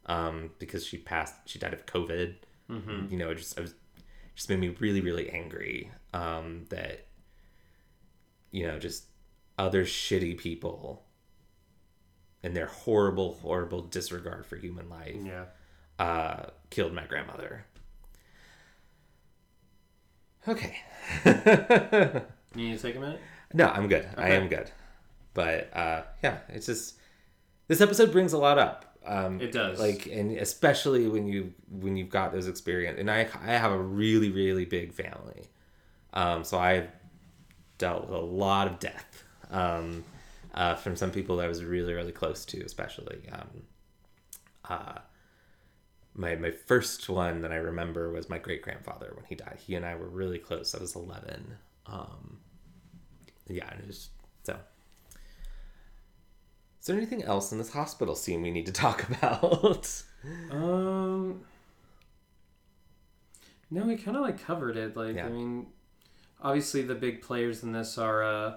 [0.06, 1.36] um, because she passed.
[1.46, 2.36] She died of COVID.
[2.70, 3.12] Mm-hmm.
[3.12, 3.74] You know, it just I was
[4.36, 7.06] just made me really really angry um, that
[8.52, 9.06] you know just
[9.58, 11.04] other shitty people
[12.44, 15.46] and their horrible horrible disregard for human life Yeah.
[15.98, 17.66] uh, killed my grandmother.
[20.48, 20.78] Okay.
[22.56, 23.20] You need to take a minute?
[23.54, 24.08] no, I'm good.
[24.18, 24.72] I am good.
[25.36, 26.96] But uh, yeah, it's just
[27.68, 28.98] this episode brings a lot up.
[29.06, 29.80] Um, It does.
[29.80, 33.78] Like, and especially when you when you've got those experience, and I I have a
[33.78, 35.44] really really big family,
[36.14, 36.88] um, so I've
[37.78, 40.04] dealt with a lot of death um,
[40.56, 43.20] uh, from some people that I was really really close to, especially.
[43.32, 43.62] Um,
[44.68, 45.00] uh,
[46.18, 49.60] my my first one that I remember was my great grandfather when he died.
[49.66, 50.76] He and I were really close.
[50.76, 51.56] I was eleven.
[51.86, 52.40] Um,
[53.48, 54.10] yeah, and it was
[54.44, 54.58] so.
[56.82, 60.04] Is there anything else in this hospital scene we need to talk about?
[60.52, 61.42] Um.
[63.70, 64.96] No, we kind of like covered it.
[64.96, 65.26] Like, Yeah.
[65.26, 65.68] I mean,
[66.42, 68.56] obviously the big players in this are uh,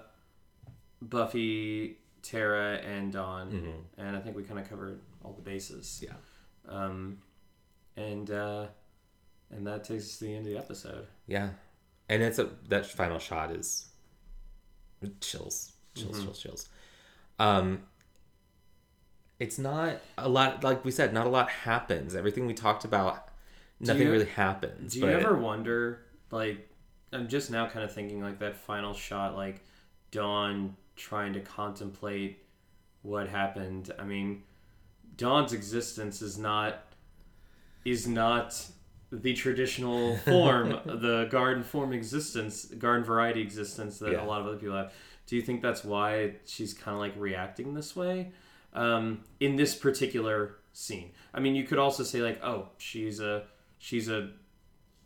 [1.01, 4.01] Buffy, Tara, and Dawn, Mm-hmm.
[4.01, 6.01] and I think we kind of covered all the bases.
[6.01, 6.13] Yeah.
[6.67, 7.17] Um,
[7.97, 8.67] and uh,
[9.51, 11.07] and that takes us to the end of the episode.
[11.27, 11.49] Yeah,
[12.09, 13.87] and it's a that final shot is
[15.19, 16.69] chills, chills, chills, chills.
[17.39, 17.83] Um,
[19.39, 20.63] it's not a lot.
[20.63, 22.15] Like we said, not a lot happens.
[22.15, 23.27] Everything we talked about,
[23.79, 24.93] nothing you- really happens.
[24.93, 26.69] Do you ever wonder, like,
[27.11, 29.63] I'm just now kind of thinking, like, that final shot, like,
[30.11, 32.43] Dawn trying to contemplate
[33.01, 33.91] what happened.
[33.97, 34.43] I mean,
[35.17, 36.83] Dawn's existence is not
[37.85, 38.67] is not
[39.11, 44.23] the traditional form, the garden form existence, garden variety existence that Yeah.
[44.23, 44.93] a lot of other people have.
[45.27, 48.31] Do you think that's why she's kind of like reacting this way
[48.73, 51.11] um, in this particular scene?
[51.33, 53.43] I mean, you could also say like, oh, she's a
[53.79, 54.31] she's a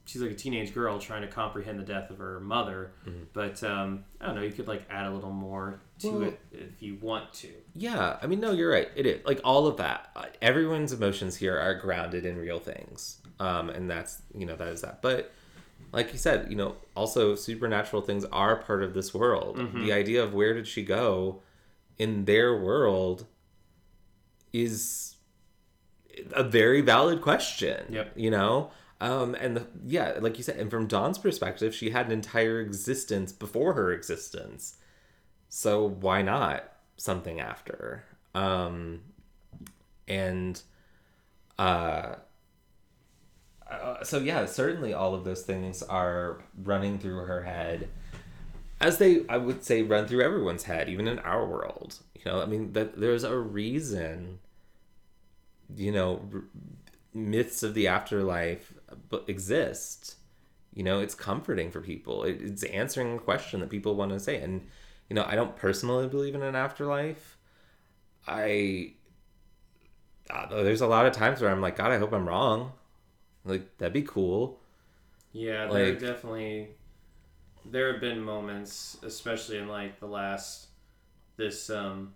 [0.06, 2.92] she's like a teenage girl trying to comprehend the death of her mother.
[3.34, 4.42] But um, I don't know.
[4.44, 7.52] You could like add a little more to Well- it if you want to.
[7.74, 8.90] Yeah, I mean, no, you're right.
[8.96, 10.12] It is like all of that.
[10.16, 14.68] Uh, Everyone's emotions here are grounded in real things, um, and that's you know that
[14.70, 15.02] is that.
[15.02, 15.32] But
[15.92, 19.58] like you said, you know, also supernatural things are part of this world.
[19.76, 21.42] The idea of where did she go
[21.98, 23.26] in their world
[24.52, 25.16] is
[26.34, 27.86] a very valid question.
[27.90, 28.14] Yep.
[28.16, 32.06] You know, um, and the, yeah, like you said, and from Dawn's perspective, she had
[32.08, 34.78] an entire existence before her existence.
[35.50, 38.04] So why not something after?
[38.34, 39.02] Um,
[40.08, 40.62] and
[41.58, 42.16] uh,
[43.70, 47.90] uh, so yeah, certainly all of those things are running through her head,
[48.80, 52.00] as they I would say run through everyone's head, even in our world.
[52.16, 54.40] You know, I mean that there's a reason.
[55.76, 56.44] You know, r-
[57.14, 58.74] myths of the afterlife
[59.28, 60.16] exist.
[60.74, 62.24] You know, it's comforting for people.
[62.24, 64.68] It, it's answering a question that people want to say, and
[65.10, 67.38] you know, I don't personally believe in an afterlife.
[68.28, 68.94] I
[70.30, 72.72] uh, there's a lot of times where I'm like, God, I hope I'm wrong.
[73.44, 74.60] Like that'd be cool.
[75.32, 76.70] Yeah, there Like- definitely
[77.66, 80.68] there have been moments, especially in like the last
[81.38, 82.14] this um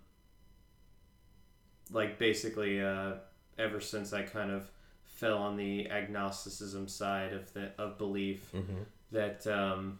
[1.91, 3.13] like basically uh
[3.57, 4.69] ever since I kind of
[5.03, 8.83] fell on the agnosticism side of the of belief Mm-hmm.
[9.11, 9.99] that um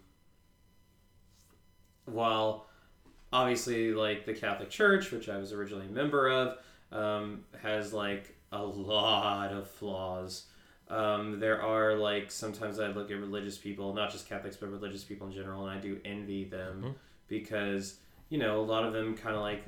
[2.06, 2.66] while
[3.32, 6.58] obviously like the Catholic Church, which I was originally a member of,
[6.92, 10.46] um, has like a lot of flaws.
[10.88, 15.04] Um, there are like sometimes I look at religious people, not just Catholics, but religious
[15.04, 16.96] people in general, and I do envy them Mhm.
[17.28, 18.00] because
[18.30, 19.64] you know a lot of them kind of like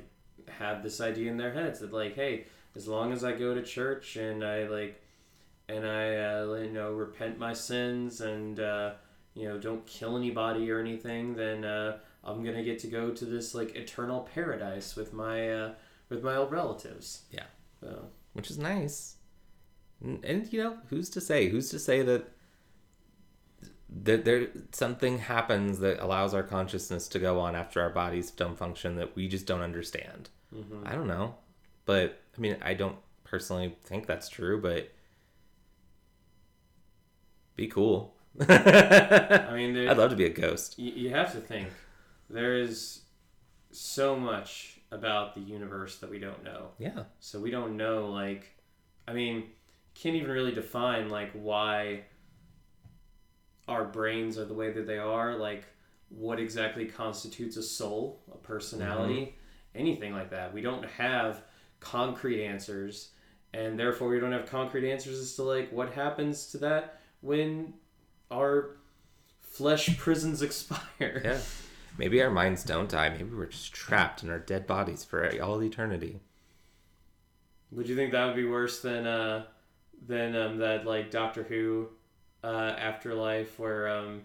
[0.48, 3.62] have this idea in their heads that like, hey, as long as I go to
[3.62, 5.00] church and I like
[5.68, 8.94] and I uh, you know repent my sins and uh,
[9.34, 13.24] you know don't kill anybody or anything, then uh, I'm gonna get to go to
[13.24, 15.72] this like eternal paradise with my uh,
[16.08, 17.22] with my old relatives.
[17.30, 17.44] Yeah.
[17.80, 19.16] So which is nice.
[20.02, 21.48] And, and you know, who's to say?
[21.48, 22.30] Who's to say that
[24.04, 28.56] that there something happens that allows our consciousness to go on after our bodies don't
[28.56, 30.30] function that we just don't understand?
[30.54, 30.86] mhm.
[30.86, 31.34] I don't know,
[31.86, 34.90] but I mean, I don't personally think that's true, but
[37.56, 38.14] be cool.
[38.40, 40.78] I mean, I'd love to be a ghost.
[40.78, 41.68] you, you have to think
[42.32, 43.02] there is
[43.70, 46.68] so much about the universe that we don't know.
[46.78, 47.04] Yeah.
[47.20, 48.54] So we don't know, like,
[49.06, 49.44] I mean,
[49.94, 52.04] can't even really define, like, why
[53.68, 55.64] our brains are the way that they are, like,
[56.08, 59.78] what exactly constitutes a soul, a personality, mm-hmm.
[59.78, 60.52] anything like that.
[60.52, 61.42] We don't have
[61.80, 63.10] concrete answers,
[63.54, 67.72] and therefore we don't have concrete answers as to, like, what happens to that when
[68.30, 68.76] our
[69.40, 71.22] flesh prisons expire.
[71.24, 71.38] Yeah.
[71.98, 73.08] Maybe our minds don't die.
[73.10, 76.20] Maybe we're just trapped in our dead bodies for all eternity.
[77.70, 79.44] Would you think that would be worse than uh,
[80.06, 81.88] than um, that like Doctor Who
[82.44, 82.46] uh,
[82.78, 84.22] afterlife where um,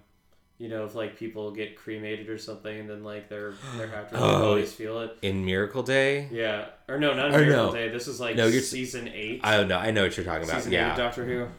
[0.58, 4.24] you know if like people get cremated or something and then like their their afterlife
[4.36, 4.40] Oh.
[4.56, 5.18] bodies feel it?
[5.22, 7.72] In Miracle Day, Yeah, or no, not Or Miracle no.
[7.74, 7.90] Day.
[7.90, 9.42] This is like No, you're- season eight.
[9.44, 9.78] I don't know.
[9.78, 10.58] I know what you're talking about.
[10.58, 10.96] season Yeah.
[10.96, 11.40] Doctor Who.
[11.42, 11.50] With,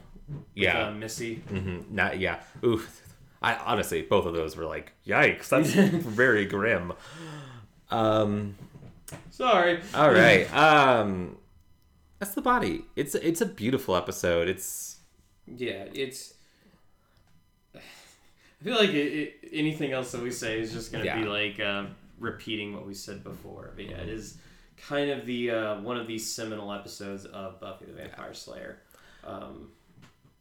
[0.54, 0.88] Yeah.
[0.88, 1.36] uh, Missy.
[1.36, 2.40] hmm Not yeah.
[2.64, 2.82] Ooh,
[3.42, 5.48] I honestly both of those were like yikes.
[5.48, 6.92] That's very grim.
[7.90, 8.56] Um.
[9.30, 9.80] Sorry.
[9.94, 10.52] All right.
[10.54, 11.36] Um.
[12.18, 12.82] That's the body.
[12.96, 14.48] It's it's a beautiful episode.
[14.48, 14.96] It's
[15.46, 16.34] Yeah, it's.
[18.60, 18.94] I feel like it,
[19.42, 21.20] it, anything else that we say is just going to Yeah.
[21.20, 21.84] be like uh,
[22.18, 23.72] repeating what we said before.
[23.76, 24.38] But yeah, it is
[24.76, 28.80] kind of the uh, one of these seminal episodes of Buffy the Vampire Slayer.
[29.24, 29.68] Um,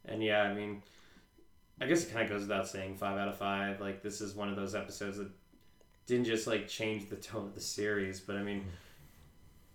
[0.04, 0.82] and yeah, I mean,
[1.80, 3.80] I guess it kind of goes without saying, five out of five.
[3.80, 5.30] Like this is one of those episodes that
[6.06, 8.64] didn't just like change the tone of the series, but I mean,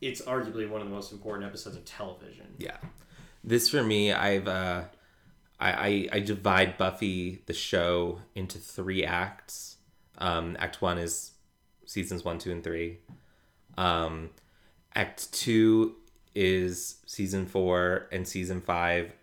[0.01, 2.47] it's arguably one of the most important episodes of television.
[2.57, 2.77] yeah.
[3.45, 4.83] This for me, I've uh,
[5.59, 9.77] I, I I divide Buffy the show into three acts.
[10.17, 11.31] Um, act one is
[11.85, 12.99] seasons one, two, and three.
[13.77, 14.29] Um,
[14.95, 15.95] act two
[16.35, 19.13] is season four and season five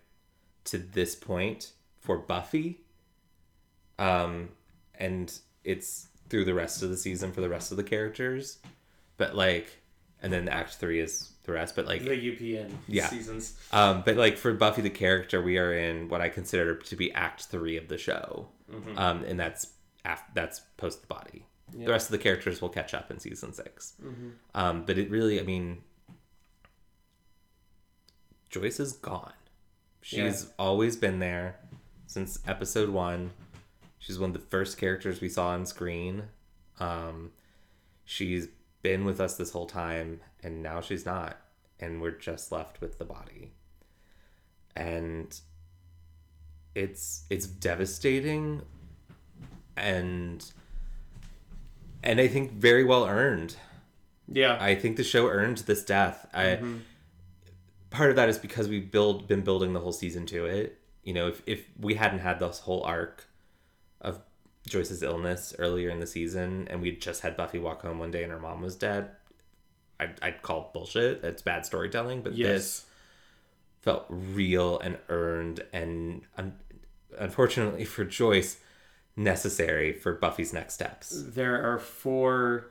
[0.64, 2.80] to this point for Buffy.
[3.98, 4.50] Um,
[4.94, 5.32] and
[5.64, 8.58] it's through the rest of the season for the rest of the characters.
[9.16, 9.68] But like,
[10.22, 11.76] and then act three is the rest.
[11.76, 13.08] But like, The UPN Yeah.
[13.08, 13.58] seasons.
[13.72, 17.12] um, but like for Buffy the character, we are in what I consider to be
[17.12, 18.48] Act Three of the show,
[18.96, 19.68] um, and that's
[20.04, 21.44] af- that's post the body.
[21.76, 21.86] Yeah.
[21.86, 23.94] The rest of the characters will catch up in season 6
[24.54, 25.82] Um, but it really, I mean,
[28.50, 29.32] Joyce is gone.
[30.02, 31.60] She's always been there
[32.10, 33.30] since episode one.
[34.00, 36.24] She's one of the first characters we saw on screen.
[36.80, 37.30] Um,
[38.04, 38.48] she's
[38.82, 41.36] been with us this whole time, and now she's not,
[41.78, 43.52] and we're just left with the body.
[44.74, 45.38] And
[46.74, 48.62] it's it's devastating,
[49.76, 50.44] and
[52.02, 53.54] and I think very well earned.
[54.26, 54.56] Yeah.
[54.60, 56.26] I think the show earned this death.
[56.34, 56.58] I
[57.90, 60.79] part of that is because we've build been building the whole season to it.
[61.02, 63.26] You know, if if we hadn't had this whole arc
[64.00, 64.20] of
[64.68, 68.22] Joyce's illness earlier in the season, and we'd just had Buffy walk home one day
[68.22, 69.10] and her mom was dead,
[69.98, 71.24] I'd, I'd call bullshit.
[71.24, 72.22] It's bad storytelling.
[72.22, 72.48] But yes.
[72.48, 72.84] this
[73.80, 76.58] felt real and earned and un-
[77.18, 78.58] unfortunately for Joyce
[79.16, 81.10] necessary for Buffy's next steps.
[81.10, 82.70] There are four,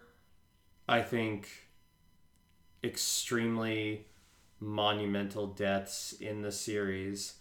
[0.87, 1.49] I think,
[2.83, 4.05] extremely
[4.59, 7.35] monumental deaths in the series.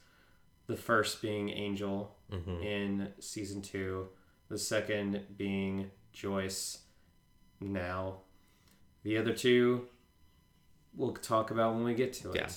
[0.69, 2.15] The first being Angel
[2.63, 4.09] in season two,
[4.51, 6.79] the second being Joyce
[7.61, 8.19] now.
[9.03, 9.87] The other two
[10.95, 12.37] we'll talk about when we get to it.
[12.37, 12.49] Yeah.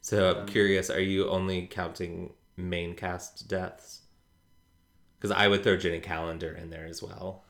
[0.00, 4.00] So I'm curious, are you only counting main cast deaths?
[5.18, 7.44] Because I would throw Jenny Calendar in there as well.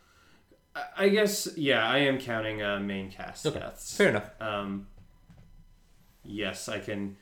[0.74, 3.96] I- I guess, yeah, I am counting uh, main cast deaths.
[3.96, 4.30] Fair enough.
[4.40, 4.88] Um,
[6.24, 7.16] yes, I can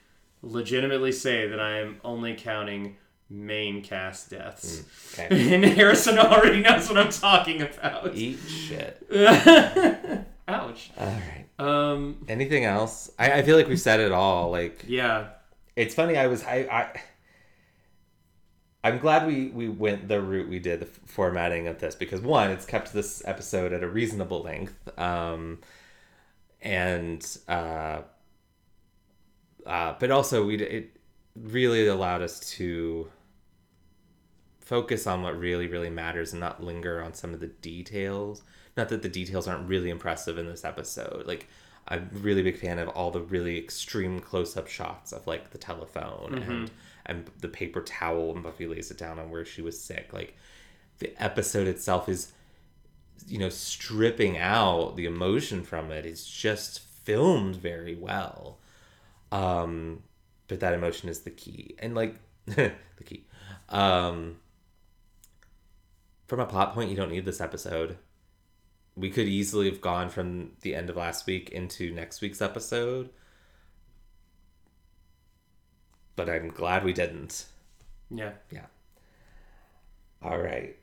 [0.47, 2.97] legitimately say that I am only counting
[3.31, 4.85] main cast deaths.
[5.15, 5.55] Okay.
[5.55, 8.17] and Harrison already knows what I'm talking about.
[8.17, 9.07] Eat shit.
[10.49, 10.91] Ouch.
[10.99, 11.47] All right.
[11.57, 13.13] Um, Anything else?
[13.17, 14.51] I, I feel like we've said it all.
[14.51, 15.29] Like yeah.
[15.77, 16.17] it's funny.
[16.17, 16.57] I was I.
[16.71, 17.01] I
[18.83, 22.21] I'm glad we, we went the route we did, the f- formatting of this, because
[22.21, 25.61] one, it's kept this episode at a reasonable length, um,
[26.61, 28.03] and uh,
[29.67, 30.97] uh, but also we it
[31.37, 33.11] really allowed us to
[34.61, 38.43] focus on what really really matters and not linger on some of the details.
[38.77, 41.25] Not that the details aren't really impressive in this episode.
[41.27, 41.49] Like
[41.87, 45.59] I'm really big fan of all the really extreme close up shots of like the
[45.59, 46.71] telephone and
[47.07, 50.13] and the paper towel when Buffy lays it down on where she was sick.
[50.13, 50.35] Like
[50.99, 52.33] the episode itself is
[53.27, 56.07] you know stripping out the emotion from it.
[56.07, 58.59] It's just filmed very well.
[59.35, 60.03] Um
[60.47, 61.75] but that emotion is the key.
[61.79, 62.17] And like
[62.47, 62.73] the
[63.05, 63.27] key.
[63.69, 64.37] Um
[66.27, 67.99] from a plot point, you don't need this episode.
[68.97, 73.11] We could easily have gone from the end of last week into next week's episode.
[76.17, 77.47] But I'm glad we didn't.
[78.11, 78.33] Yeah.
[78.51, 78.67] Yeah.
[80.23, 80.77] All right.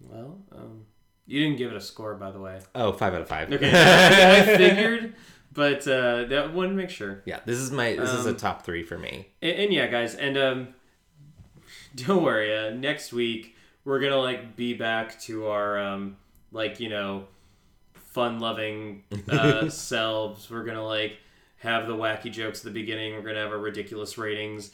[0.00, 0.86] Well, um,
[1.26, 2.60] you didn't give it a score, by the way.
[2.74, 3.52] Oh, five out of five.
[3.52, 3.70] Okay.
[3.74, 5.14] I figured,
[5.58, 7.20] but uh, that one, make sure.
[7.26, 9.26] yeah, this is my this is a Um, top three for me.
[9.42, 10.68] And, and yeah, guys, and um,
[11.96, 12.56] don't worry.
[12.56, 16.16] Uh, next week we're gonna like be back to our um,
[16.52, 17.26] like you know,
[17.94, 20.50] fun-loving uh, selves.
[20.50, 21.18] We're gonna like
[21.58, 23.14] have the wacky jokes at the beginning.
[23.14, 24.70] We're gonna have our ridiculous ratings.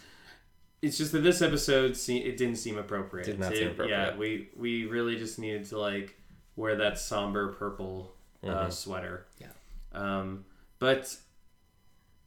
[0.82, 3.24] It's just that this episode se- it didn't seem appropriate.
[3.24, 3.96] Did not It- seem appropriate.
[4.12, 6.14] Yeah, we we really just needed to like
[6.56, 8.14] wear that somber purple
[8.46, 9.26] uh, sweater.
[9.40, 9.46] Yeah.
[9.92, 10.44] Um,
[10.84, 11.16] but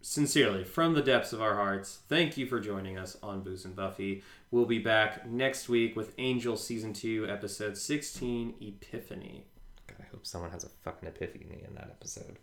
[0.02, 3.76] sincerely, from the depths of our hearts, thank you for joining us on Booze and
[3.76, 4.24] Buffy.
[4.50, 9.46] We'll be back next week with Angel Season 2, Episode 16, Epiphany.
[9.86, 12.40] God, I hope someone has a fucking epiphany in that episode.